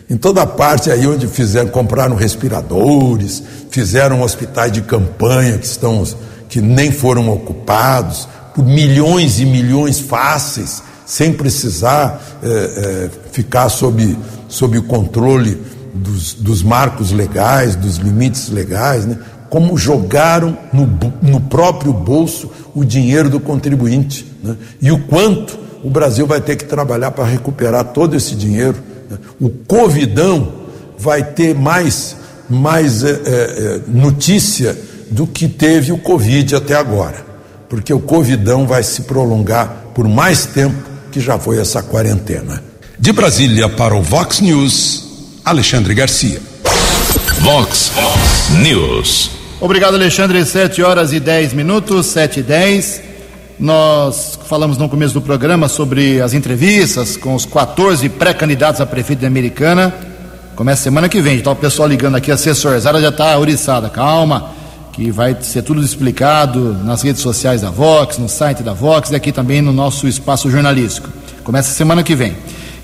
Em, 0.09 0.17
toda 0.17 0.45
parte 0.45 0.91
aí 0.91 1.05
onde 1.07 1.27
fizeram, 1.27 1.69
compraram 1.69 2.15
respiradores, 2.15 3.43
fizeram 3.69 4.21
hospitais 4.21 4.71
de 4.71 4.81
campanha 4.81 5.57
que 5.57 5.65
estão 5.65 6.03
que 6.47 6.61
nem 6.61 6.91
foram 6.91 7.29
ocupados 7.29 8.27
por 8.53 8.65
milhões 8.65 9.39
e 9.39 9.45
milhões 9.45 9.99
fáceis 9.99 10.83
sem 11.05 11.33
precisar 11.33 12.21
é, 12.41 12.47
é, 12.47 13.09
ficar 13.31 13.67
sob, 13.69 14.17
sob 14.47 14.77
o 14.77 14.83
controle 14.83 15.61
dos, 15.93 16.33
dos 16.33 16.63
marcos 16.63 17.11
legais, 17.11 17.75
dos 17.75 17.97
limites 17.97 18.49
legais, 18.49 19.05
né? 19.05 19.17
como 19.49 19.77
jogaram 19.77 20.57
no, 20.71 20.89
no 21.21 21.41
próprio 21.41 21.91
bolso 21.91 22.49
o 22.73 22.85
dinheiro 22.85 23.29
do 23.29 23.41
contribuinte 23.41 24.25
né? 24.41 24.55
e 24.81 24.89
o 24.89 24.99
quanto 24.99 25.59
o 25.83 25.89
Brasil 25.89 26.27
vai 26.27 26.41
ter 26.41 26.55
que 26.55 26.65
trabalhar 26.65 27.11
para 27.11 27.25
recuperar 27.25 27.85
todo 27.85 28.15
esse 28.15 28.35
dinheiro. 28.35 28.75
O 29.39 29.49
Covidão 29.49 30.53
vai 30.97 31.23
ter 31.23 31.55
mais, 31.55 32.15
mais 32.49 33.03
é, 33.03 33.09
é 33.09 33.81
notícia 33.87 34.77
do 35.09 35.27
que 35.27 35.47
teve 35.47 35.91
o 35.91 35.97
Covid 35.97 36.55
até 36.55 36.75
agora, 36.75 37.25
porque 37.67 37.93
o 37.93 37.99
Covidão 37.99 38.65
vai 38.65 38.83
se 38.83 39.01
prolongar 39.03 39.91
por 39.93 40.07
mais 40.07 40.45
tempo 40.45 40.75
que 41.11 41.19
já 41.19 41.37
foi 41.37 41.59
essa 41.59 41.83
quarentena. 41.83 42.63
De 42.97 43.11
Brasília 43.11 43.67
para 43.67 43.95
o 43.95 44.01
Vox 44.01 44.39
News, 44.39 45.39
Alexandre 45.43 45.93
Garcia. 45.93 46.39
Vox 47.41 47.91
News. 48.61 49.31
Obrigado, 49.59 49.95
Alexandre. 49.95 50.45
7 50.45 50.81
horas 50.81 51.11
e 51.11 51.19
10 51.19 51.53
minutos, 51.53 52.05
7 52.07 52.39
e 52.39 52.43
10. 52.43 53.01
Nós 53.61 54.39
falamos 54.47 54.75
no 54.79 54.89
começo 54.89 55.13
do 55.13 55.21
programa 55.21 55.69
sobre 55.69 56.19
as 56.19 56.33
entrevistas 56.33 57.15
com 57.15 57.35
os 57.35 57.45
14 57.45 58.09
pré-candidatos 58.09 58.81
a 58.81 58.87
prefeito 58.87 59.19
de 59.19 59.27
Americana. 59.27 59.93
Começa 60.55 60.81
semana 60.81 61.07
que 61.07 61.21
vem. 61.21 61.37
Está 61.37 61.51
o 61.51 61.55
pessoal 61.55 61.87
ligando 61.87 62.15
aqui, 62.15 62.31
assessorzada 62.31 62.99
já 62.99 63.09
está 63.09 63.37
oriçada. 63.37 63.87
Calma, 63.87 64.49
que 64.91 65.11
vai 65.11 65.37
ser 65.41 65.61
tudo 65.61 65.79
explicado 65.83 66.75
nas 66.83 67.03
redes 67.03 67.21
sociais 67.21 67.61
da 67.61 67.69
Vox, 67.69 68.17
no 68.17 68.27
site 68.27 68.63
da 68.63 68.73
Vox 68.73 69.11
e 69.11 69.15
aqui 69.15 69.31
também 69.31 69.61
no 69.61 69.71
nosso 69.71 70.07
espaço 70.07 70.49
jornalístico. 70.49 71.07
Começa 71.43 71.71
semana 71.71 72.01
que 72.01 72.15
vem. 72.15 72.35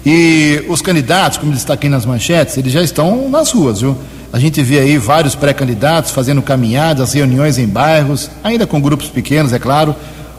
E 0.05 0.63
os 0.69 0.79
candidatos, 0.79 1.39
como 1.39 1.53
destaquei 1.53 1.89
nas 1.89 2.05
manchetes, 2.05 2.55
eles 2.55 2.71
já 2.71 2.83
estão 2.83 3.27
nas 3.27 3.49
ruas, 3.49 3.81
viu? 3.81 3.97
A 4.31 4.37
gente 4.37 4.61
vê 4.61 4.77
aí 4.77 4.99
vários 4.99 5.33
pré-candidatos 5.33 6.11
fazendo 6.11 6.39
caminhadas, 6.43 7.13
reuniões 7.13 7.57
em 7.57 7.65
bairros, 7.65 8.29
ainda 8.43 8.67
com 8.67 8.79
grupos 8.79 9.07
pequenos, 9.07 9.51
é 9.53 9.57
claro, 9.57 9.95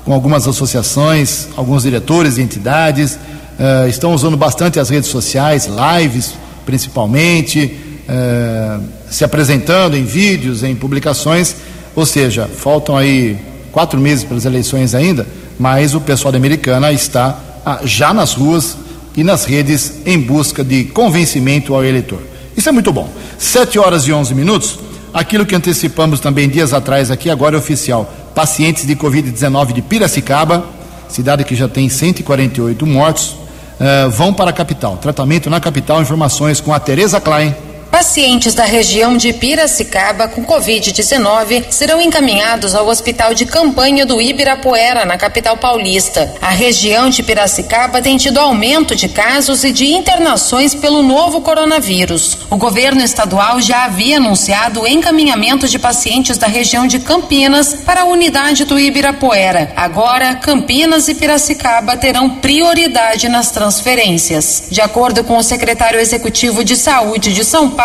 com 0.08 0.14
algumas 0.14 0.48
associações, 0.48 1.48
alguns 1.54 1.82
diretores 1.82 2.38
e 2.38 2.40
entidades. 2.40 3.18
Uh, 3.58 3.86
estão 3.90 4.14
usando 4.14 4.38
bastante 4.38 4.80
as 4.80 4.88
redes 4.88 5.10
sociais, 5.10 5.68
lives 5.68 6.32
principalmente, 6.64 7.76
uh, 8.08 8.82
se 9.10 9.22
apresentando 9.22 9.98
em 9.98 10.04
vídeos, 10.04 10.62
em 10.62 10.74
publicações. 10.74 11.56
Ou 11.94 12.06
seja, 12.06 12.46
faltam 12.46 12.96
aí 12.96 13.36
quatro 13.70 14.00
meses 14.00 14.24
para 14.24 14.38
as 14.38 14.46
eleições 14.46 14.94
ainda, 14.94 15.26
mas 15.58 15.94
o 15.94 16.00
pessoal 16.00 16.32
da 16.32 16.38
Americana 16.38 16.90
está 16.90 17.38
ah, 17.66 17.80
já 17.84 18.14
nas 18.14 18.32
ruas 18.32 18.78
e 19.14 19.22
nas 19.22 19.44
redes 19.44 19.92
em 20.06 20.18
busca 20.18 20.64
de 20.64 20.84
convencimento 20.84 21.74
ao 21.74 21.84
eleitor. 21.84 22.22
Isso 22.56 22.70
é 22.70 22.72
muito 22.72 22.90
bom. 22.94 23.10
Sete 23.38 23.78
horas 23.78 24.04
e 24.04 24.12
onze 24.12 24.34
minutos. 24.34 24.78
Aquilo 25.12 25.44
que 25.44 25.54
antecipamos 25.54 26.18
também 26.18 26.48
dias 26.48 26.72
atrás 26.72 27.10
aqui, 27.10 27.28
agora 27.28 27.56
é 27.56 27.58
oficial. 27.58 28.10
Pacientes 28.38 28.86
de 28.86 28.94
Covid-19 28.94 29.72
de 29.72 29.82
Piracicaba, 29.82 30.64
cidade 31.08 31.42
que 31.42 31.56
já 31.56 31.66
tem 31.66 31.88
148 31.88 32.86
mortos, 32.86 33.30
uh, 33.30 34.08
vão 34.10 34.32
para 34.32 34.50
a 34.50 34.52
capital. 34.52 34.96
Tratamento 34.96 35.50
na 35.50 35.58
capital, 35.58 36.00
informações 36.00 36.60
com 36.60 36.72
a 36.72 36.78
Tereza 36.78 37.20
Klein. 37.20 37.52
Pacientes 37.90 38.54
da 38.54 38.64
região 38.64 39.16
de 39.16 39.32
Piracicaba 39.32 40.28
com 40.28 40.44
Covid-19 40.44 41.64
serão 41.70 42.00
encaminhados 42.02 42.74
ao 42.74 42.86
hospital 42.86 43.32
de 43.32 43.46
campanha 43.46 44.04
do 44.04 44.20
Ibirapuera, 44.20 45.06
na 45.06 45.16
capital 45.16 45.56
paulista. 45.56 46.34
A 46.40 46.50
região 46.50 47.08
de 47.08 47.22
Piracicaba 47.22 48.02
tem 48.02 48.18
tido 48.18 48.38
aumento 48.38 48.94
de 48.94 49.08
casos 49.08 49.64
e 49.64 49.72
de 49.72 49.86
internações 49.86 50.74
pelo 50.74 51.02
novo 51.02 51.40
coronavírus. 51.40 52.38
O 52.50 52.58
governo 52.58 53.02
estadual 53.02 53.60
já 53.60 53.84
havia 53.84 54.18
anunciado 54.18 54.82
o 54.82 54.86
encaminhamento 54.86 55.66
de 55.66 55.78
pacientes 55.78 56.36
da 56.36 56.46
região 56.46 56.86
de 56.86 56.98
Campinas 56.98 57.72
para 57.86 58.02
a 58.02 58.04
unidade 58.04 58.66
do 58.66 58.78
Ibirapuera. 58.78 59.72
Agora, 59.74 60.34
Campinas 60.34 61.08
e 61.08 61.14
Piracicaba 61.14 61.96
terão 61.96 62.28
prioridade 62.36 63.28
nas 63.28 63.50
transferências. 63.50 64.64
De 64.70 64.82
acordo 64.82 65.24
com 65.24 65.38
o 65.38 65.42
secretário 65.42 65.98
executivo 65.98 66.62
de 66.62 66.76
saúde 66.76 67.32
de 67.32 67.44
São 67.44 67.70
Paulo, 67.70 67.77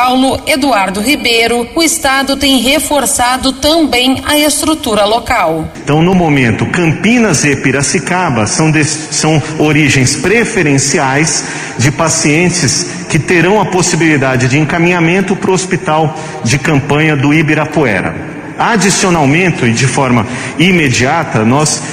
Eduardo 0.47 0.99
Ribeiro, 0.99 1.67
o 1.75 1.83
Estado 1.83 2.35
tem 2.35 2.57
reforçado 2.57 3.53
também 3.53 4.23
a 4.25 4.39
estrutura 4.39 5.05
local. 5.05 5.71
Então, 5.83 6.01
no 6.01 6.15
momento, 6.15 6.65
Campinas 6.65 7.43
e 7.45 7.55
Piracicaba 7.55 8.47
são, 8.47 8.71
de, 8.71 8.83
são 8.83 9.39
origens 9.59 10.15
preferenciais 10.15 11.43
de 11.77 11.91
pacientes 11.91 13.05
que 13.07 13.19
terão 13.19 13.61
a 13.61 13.67
possibilidade 13.67 14.47
de 14.47 14.57
encaminhamento 14.57 15.35
para 15.35 15.51
o 15.51 15.53
hospital 15.53 16.17
de 16.43 16.57
campanha 16.57 17.15
do 17.15 17.31
Ibirapuera. 17.31 18.15
Adicionalmente, 18.57 19.65
e 19.65 19.73
de 19.73 19.85
forma 19.85 20.25
imediata, 20.57 21.45
nós 21.45 21.83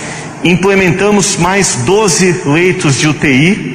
implementamos 0.43 1.37
mais 1.37 1.77
12 1.85 2.43
leitos 2.47 2.97
de 2.97 3.09
UTI 3.09 3.70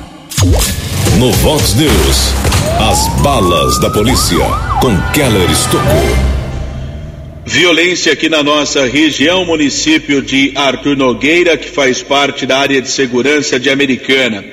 No 1.17 1.31
Vox 1.31 1.73
News, 1.75 2.33
as 2.91 3.07
balas 3.21 3.79
da 3.79 3.89
polícia 3.89 4.43
com 4.81 4.93
Keller 5.13 5.49
Estocou. 5.49 5.85
Violência 7.45 8.11
aqui 8.11 8.27
na 8.27 8.43
nossa 8.43 8.85
região, 8.85 9.45
município 9.45 10.21
de 10.21 10.51
Arthur 10.53 10.97
Nogueira, 10.97 11.55
que 11.55 11.69
faz 11.69 12.03
parte 12.03 12.45
da 12.45 12.57
área 12.57 12.81
de 12.81 12.89
segurança 12.89 13.57
de 13.57 13.69
Americana. 13.69 14.43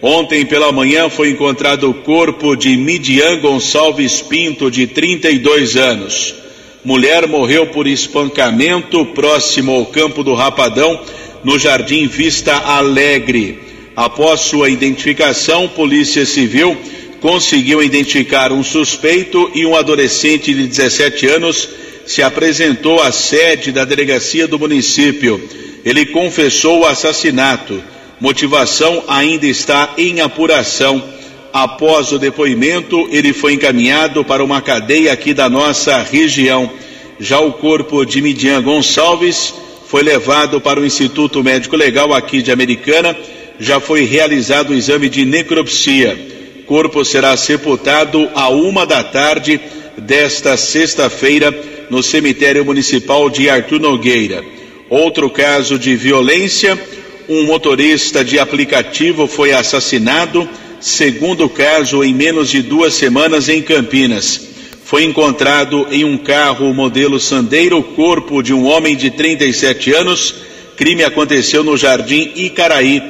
Ontem 0.00 0.46
pela 0.46 0.72
manhã 0.72 1.10
foi 1.10 1.28
encontrado 1.28 1.90
o 1.90 1.94
corpo 1.94 2.56
de 2.56 2.74
Midian 2.74 3.38
Gonçalves 3.38 4.22
Pinto, 4.22 4.70
de 4.70 4.86
32 4.86 5.76
anos. 5.76 6.34
Mulher 6.82 7.28
morreu 7.28 7.66
por 7.66 7.86
espancamento 7.86 9.04
próximo 9.06 9.72
ao 9.72 9.84
campo 9.84 10.24
do 10.24 10.32
Rapadão, 10.32 10.98
no 11.44 11.58
Jardim 11.58 12.06
Vista 12.06 12.56
Alegre. 12.56 13.71
Após 13.94 14.40
sua 14.40 14.70
identificação, 14.70 15.68
Polícia 15.68 16.24
Civil 16.24 16.76
conseguiu 17.20 17.82
identificar 17.82 18.50
um 18.50 18.64
suspeito 18.64 19.50
e 19.54 19.66
um 19.66 19.76
adolescente 19.76 20.52
de 20.54 20.66
17 20.66 21.26
anos 21.28 21.68
se 22.06 22.22
apresentou 22.22 23.00
à 23.00 23.12
sede 23.12 23.70
da 23.70 23.84
delegacia 23.84 24.48
do 24.48 24.58
município. 24.58 25.40
Ele 25.84 26.06
confessou 26.06 26.80
o 26.80 26.86
assassinato. 26.86 27.82
Motivação 28.18 29.04
ainda 29.06 29.46
está 29.46 29.92
em 29.98 30.20
apuração. 30.20 31.02
Após 31.52 32.12
o 32.12 32.18
depoimento, 32.18 33.08
ele 33.10 33.32
foi 33.32 33.52
encaminhado 33.52 34.24
para 34.24 34.42
uma 34.42 34.62
cadeia 34.62 35.12
aqui 35.12 35.34
da 35.34 35.50
nossa 35.50 35.98
região. 36.02 36.70
Já 37.20 37.40
o 37.40 37.52
corpo 37.52 38.06
de 38.06 38.22
Midian 38.22 38.62
Gonçalves 38.62 39.54
foi 39.86 40.02
levado 40.02 40.60
para 40.60 40.80
o 40.80 40.86
Instituto 40.86 41.44
Médico 41.44 41.76
Legal 41.76 42.14
aqui 42.14 42.40
de 42.40 42.50
Americana 42.50 43.14
já 43.58 43.80
foi 43.80 44.04
realizado 44.04 44.70
o 44.70 44.74
exame 44.74 45.08
de 45.08 45.24
necropsia. 45.24 46.18
Corpo 46.66 47.04
será 47.04 47.36
sepultado 47.36 48.28
a 48.34 48.48
uma 48.48 48.86
da 48.86 49.02
tarde 49.02 49.60
desta 49.96 50.56
sexta-feira 50.56 51.54
no 51.90 52.02
cemitério 52.02 52.64
municipal 52.64 53.28
de 53.28 53.50
Artur 53.50 53.80
Nogueira. 53.80 54.42
Outro 54.88 55.28
caso 55.28 55.78
de 55.78 55.94
violência: 55.96 56.78
um 57.28 57.44
motorista 57.44 58.24
de 58.24 58.38
aplicativo 58.38 59.26
foi 59.26 59.52
assassinado. 59.52 60.48
Segundo 60.80 61.48
caso, 61.48 62.02
em 62.02 62.12
menos 62.12 62.50
de 62.50 62.60
duas 62.60 62.94
semanas 62.94 63.48
em 63.48 63.62
Campinas. 63.62 64.48
Foi 64.84 65.04
encontrado 65.04 65.86
em 65.90 66.04
um 66.04 66.18
carro 66.18 66.74
modelo 66.74 67.20
Sandeiro 67.20 67.78
o 67.78 67.82
corpo 67.82 68.42
de 68.42 68.52
um 68.52 68.66
homem 68.66 68.96
de 68.96 69.10
37 69.10 69.92
anos. 69.92 70.34
Crime 70.76 71.04
aconteceu 71.04 71.62
no 71.62 71.76
Jardim 71.76 72.32
Icaraí 72.34 73.02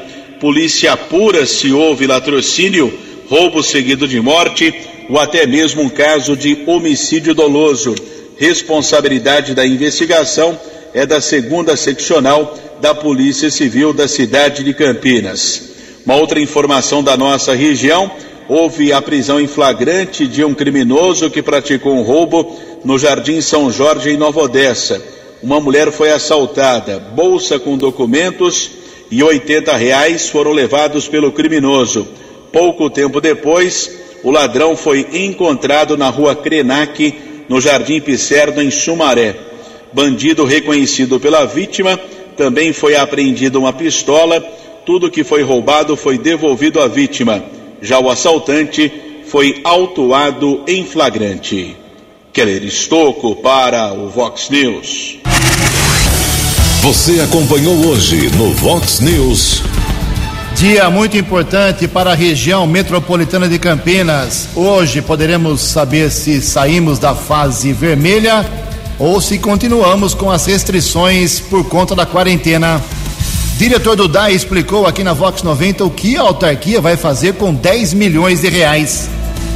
polícia 0.43 0.93
apura 0.93 1.47
se 1.47 1.73
houve 1.73 2.05
latrocínio, 2.05 2.93
roubo 3.29 3.63
seguido 3.63 4.09
de 4.09 4.21
morte 4.21 4.75
ou 5.09 5.17
até 5.17 5.47
mesmo 5.47 5.83
um 5.83 5.89
caso 5.89 6.37
de 6.37 6.65
homicídio 6.67 7.33
doloso. 7.33 7.95
Responsabilidade 8.37 9.55
da 9.55 9.65
investigação 9.65 10.59
é 10.93 11.07
da 11.07 11.21
segunda 11.21 11.77
seccional 11.77 12.59
da 12.81 12.93
Polícia 12.93 13.53
Civil 13.53 13.93
da 13.93 14.09
cidade 14.09 14.65
de 14.65 14.75
Campinas. 14.75 15.75
Uma 16.05 16.17
outra 16.17 16.41
informação 16.41 17.05
da 17.05 17.17
nossa 17.17 17.55
região: 17.55 18.11
houve 18.49 18.93
a 18.93 19.01
prisão 19.01 19.41
em 19.41 19.47
flagrante 19.47 20.27
de 20.27 20.43
um 20.45 20.55
criminoso 20.55 21.31
que 21.31 21.41
praticou 21.41 21.95
um 21.95 22.03
roubo 22.03 22.59
no 22.85 22.99
Jardim 22.99 23.41
São 23.41 23.71
Jorge, 23.71 24.11
em 24.11 24.17
Nova 24.17 24.41
Odessa. 24.41 25.01
Uma 25.41 25.61
mulher 25.61 25.93
foi 25.93 26.11
assaltada, 26.11 26.99
bolsa 26.99 27.61
com 27.61 27.79
documentos 27.79 28.82
e 29.13 29.23
80 29.23 29.77
reais 29.77 30.31
foram 30.31 30.53
levados 30.53 31.07
pelo 31.07 31.31
criminoso. 31.31 32.09
Pouco 32.51 32.89
tempo 32.89 33.21
depois, 33.21 34.01
o 34.23 34.31
ladrão 34.31 34.75
foi 34.75 35.07
encontrado 35.13 35.99
na 35.99 36.09
rua 36.09 36.35
Krenak, 36.35 37.15
no 37.47 37.61
Jardim 37.61 38.01
Pisserno, 38.01 38.63
em 38.63 38.71
Sumaré. 38.71 39.37
Bandido 39.93 40.47
reconhecido 40.47 41.21
pela 41.21 41.45
vítima, 41.45 42.01
também 42.39 42.73
foi 42.73 42.97
apreendida 42.97 43.59
uma 43.59 43.75
pistola. 43.75 44.41
Tudo 44.87 45.11
que 45.11 45.23
foi 45.23 45.43
roubado 45.43 45.95
foi 45.95 46.17
devolvido 46.17 46.81
à 46.81 46.89
vítima. 46.89 47.45
Já 47.83 48.01
o 48.01 48.09
assaltante 48.09 48.91
foi 49.27 49.61
autuado 49.63 50.63
em 50.67 50.87
flagrante. 50.87 51.77
Keller 52.33 52.65
Estocco 52.65 53.37
para 53.37 53.93
o 53.93 54.09
Vox 54.09 54.49
News. 54.49 55.19
Você 56.83 57.21
acompanhou 57.21 57.87
hoje 57.87 58.29
no 58.37 58.53
Vox 58.55 58.99
News. 58.99 59.63
Dia 60.57 60.91
muito 60.91 61.17
importante 61.17 61.87
para 61.87 62.11
a 62.11 62.15
região 62.17 62.67
metropolitana 62.67 63.49
de 63.49 63.57
Campinas. 63.57 64.49
Hoje 64.57 65.01
poderemos 65.01 65.61
saber 65.61 66.11
se 66.11 66.43
saímos 66.43 66.99
da 66.99 67.15
fase 67.15 67.73
vermelha 67.73 68.45
ou 68.99 69.21
se 69.21 69.39
continuamos 69.39 70.13
com 70.13 70.29
as 70.29 70.45
restrições 70.45 71.39
por 71.39 71.69
conta 71.69 71.95
da 71.95 72.05
quarentena. 72.05 72.83
Diretor 73.57 73.95
do 73.95 74.09
DAI 74.09 74.35
explicou 74.35 74.85
aqui 74.85 75.05
na 75.05 75.13
Vox 75.13 75.45
90 75.45 75.85
o 75.85 75.91
que 75.91 76.17
a 76.17 76.23
autarquia 76.23 76.81
vai 76.81 76.97
fazer 76.97 77.35
com 77.35 77.55
10 77.55 77.95
milhões 77.95 78.41
de 78.41 78.49
reais. 78.49 79.09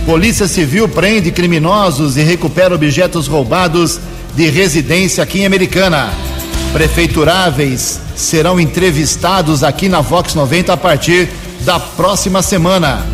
Polícia 0.05 0.47
Civil 0.47 0.89
prende 0.89 1.33
criminosos 1.33 2.17
e 2.17 2.23
recupera 2.23 2.73
objetos 2.73 3.27
roubados 3.27 3.99
de 4.37 4.49
residência 4.49 5.25
aqui 5.25 5.41
em 5.41 5.47
Americana. 5.47 6.36
Prefeituráveis 6.73 8.01
serão 8.15 8.61
entrevistados 8.61 9.63
aqui 9.63 9.89
na 9.89 10.01
Vox 10.01 10.35
90 10.35 10.73
a 10.73 10.77
partir 10.77 11.29
da 11.61 11.79
próxima 11.81 12.43
semana. 12.43 13.05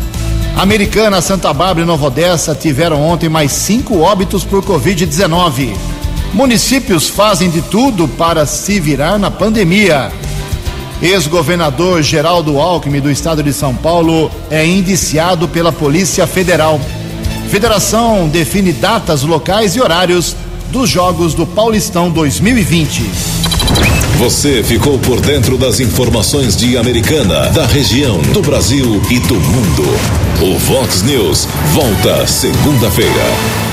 Americana, 0.55 1.21
Santa 1.21 1.51
Bárbara 1.51 1.81
e 1.81 1.85
Nova 1.85 2.05
Odessa 2.07 2.53
tiveram 2.53 3.01
ontem 3.01 3.27
mais 3.27 3.51
cinco 3.51 3.99
óbitos 3.99 4.43
por 4.43 4.63
Covid-19. 4.63 5.75
Municípios 6.33 7.09
fazem 7.09 7.49
de 7.49 7.61
tudo 7.61 8.07
para 8.07 8.45
se 8.45 8.79
virar 8.79 9.17
na 9.17 9.31
pandemia. 9.31 10.11
Ex-governador 11.01 12.01
Geraldo 12.01 12.59
Alckmin 12.59 13.01
do 13.01 13.11
estado 13.11 13.43
de 13.43 13.51
São 13.51 13.75
Paulo 13.75 14.31
é 14.49 14.65
indiciado 14.65 15.47
pela 15.47 15.71
Polícia 15.71 16.25
Federal. 16.25 16.79
Federação 17.49 18.27
define 18.29 18.71
datas, 18.71 19.23
locais 19.23 19.75
e 19.75 19.81
horários 19.81 20.35
dos 20.71 20.89
Jogos 20.89 21.33
do 21.33 21.45
Paulistão 21.45 22.09
2020. 22.09 23.42
Você 24.17 24.63
ficou 24.63 24.97
por 24.99 25.19
dentro 25.19 25.57
das 25.57 25.79
informações 25.79 26.55
de 26.55 26.77
Americana, 26.77 27.49
da 27.49 27.65
região, 27.65 28.21
do 28.21 28.41
Brasil 28.41 29.01
e 29.09 29.19
do 29.19 29.35
mundo. 29.35 29.83
O 30.41 30.57
Vox 30.57 31.01
News 31.01 31.47
volta 31.73 32.25
segunda-feira. 32.25 33.72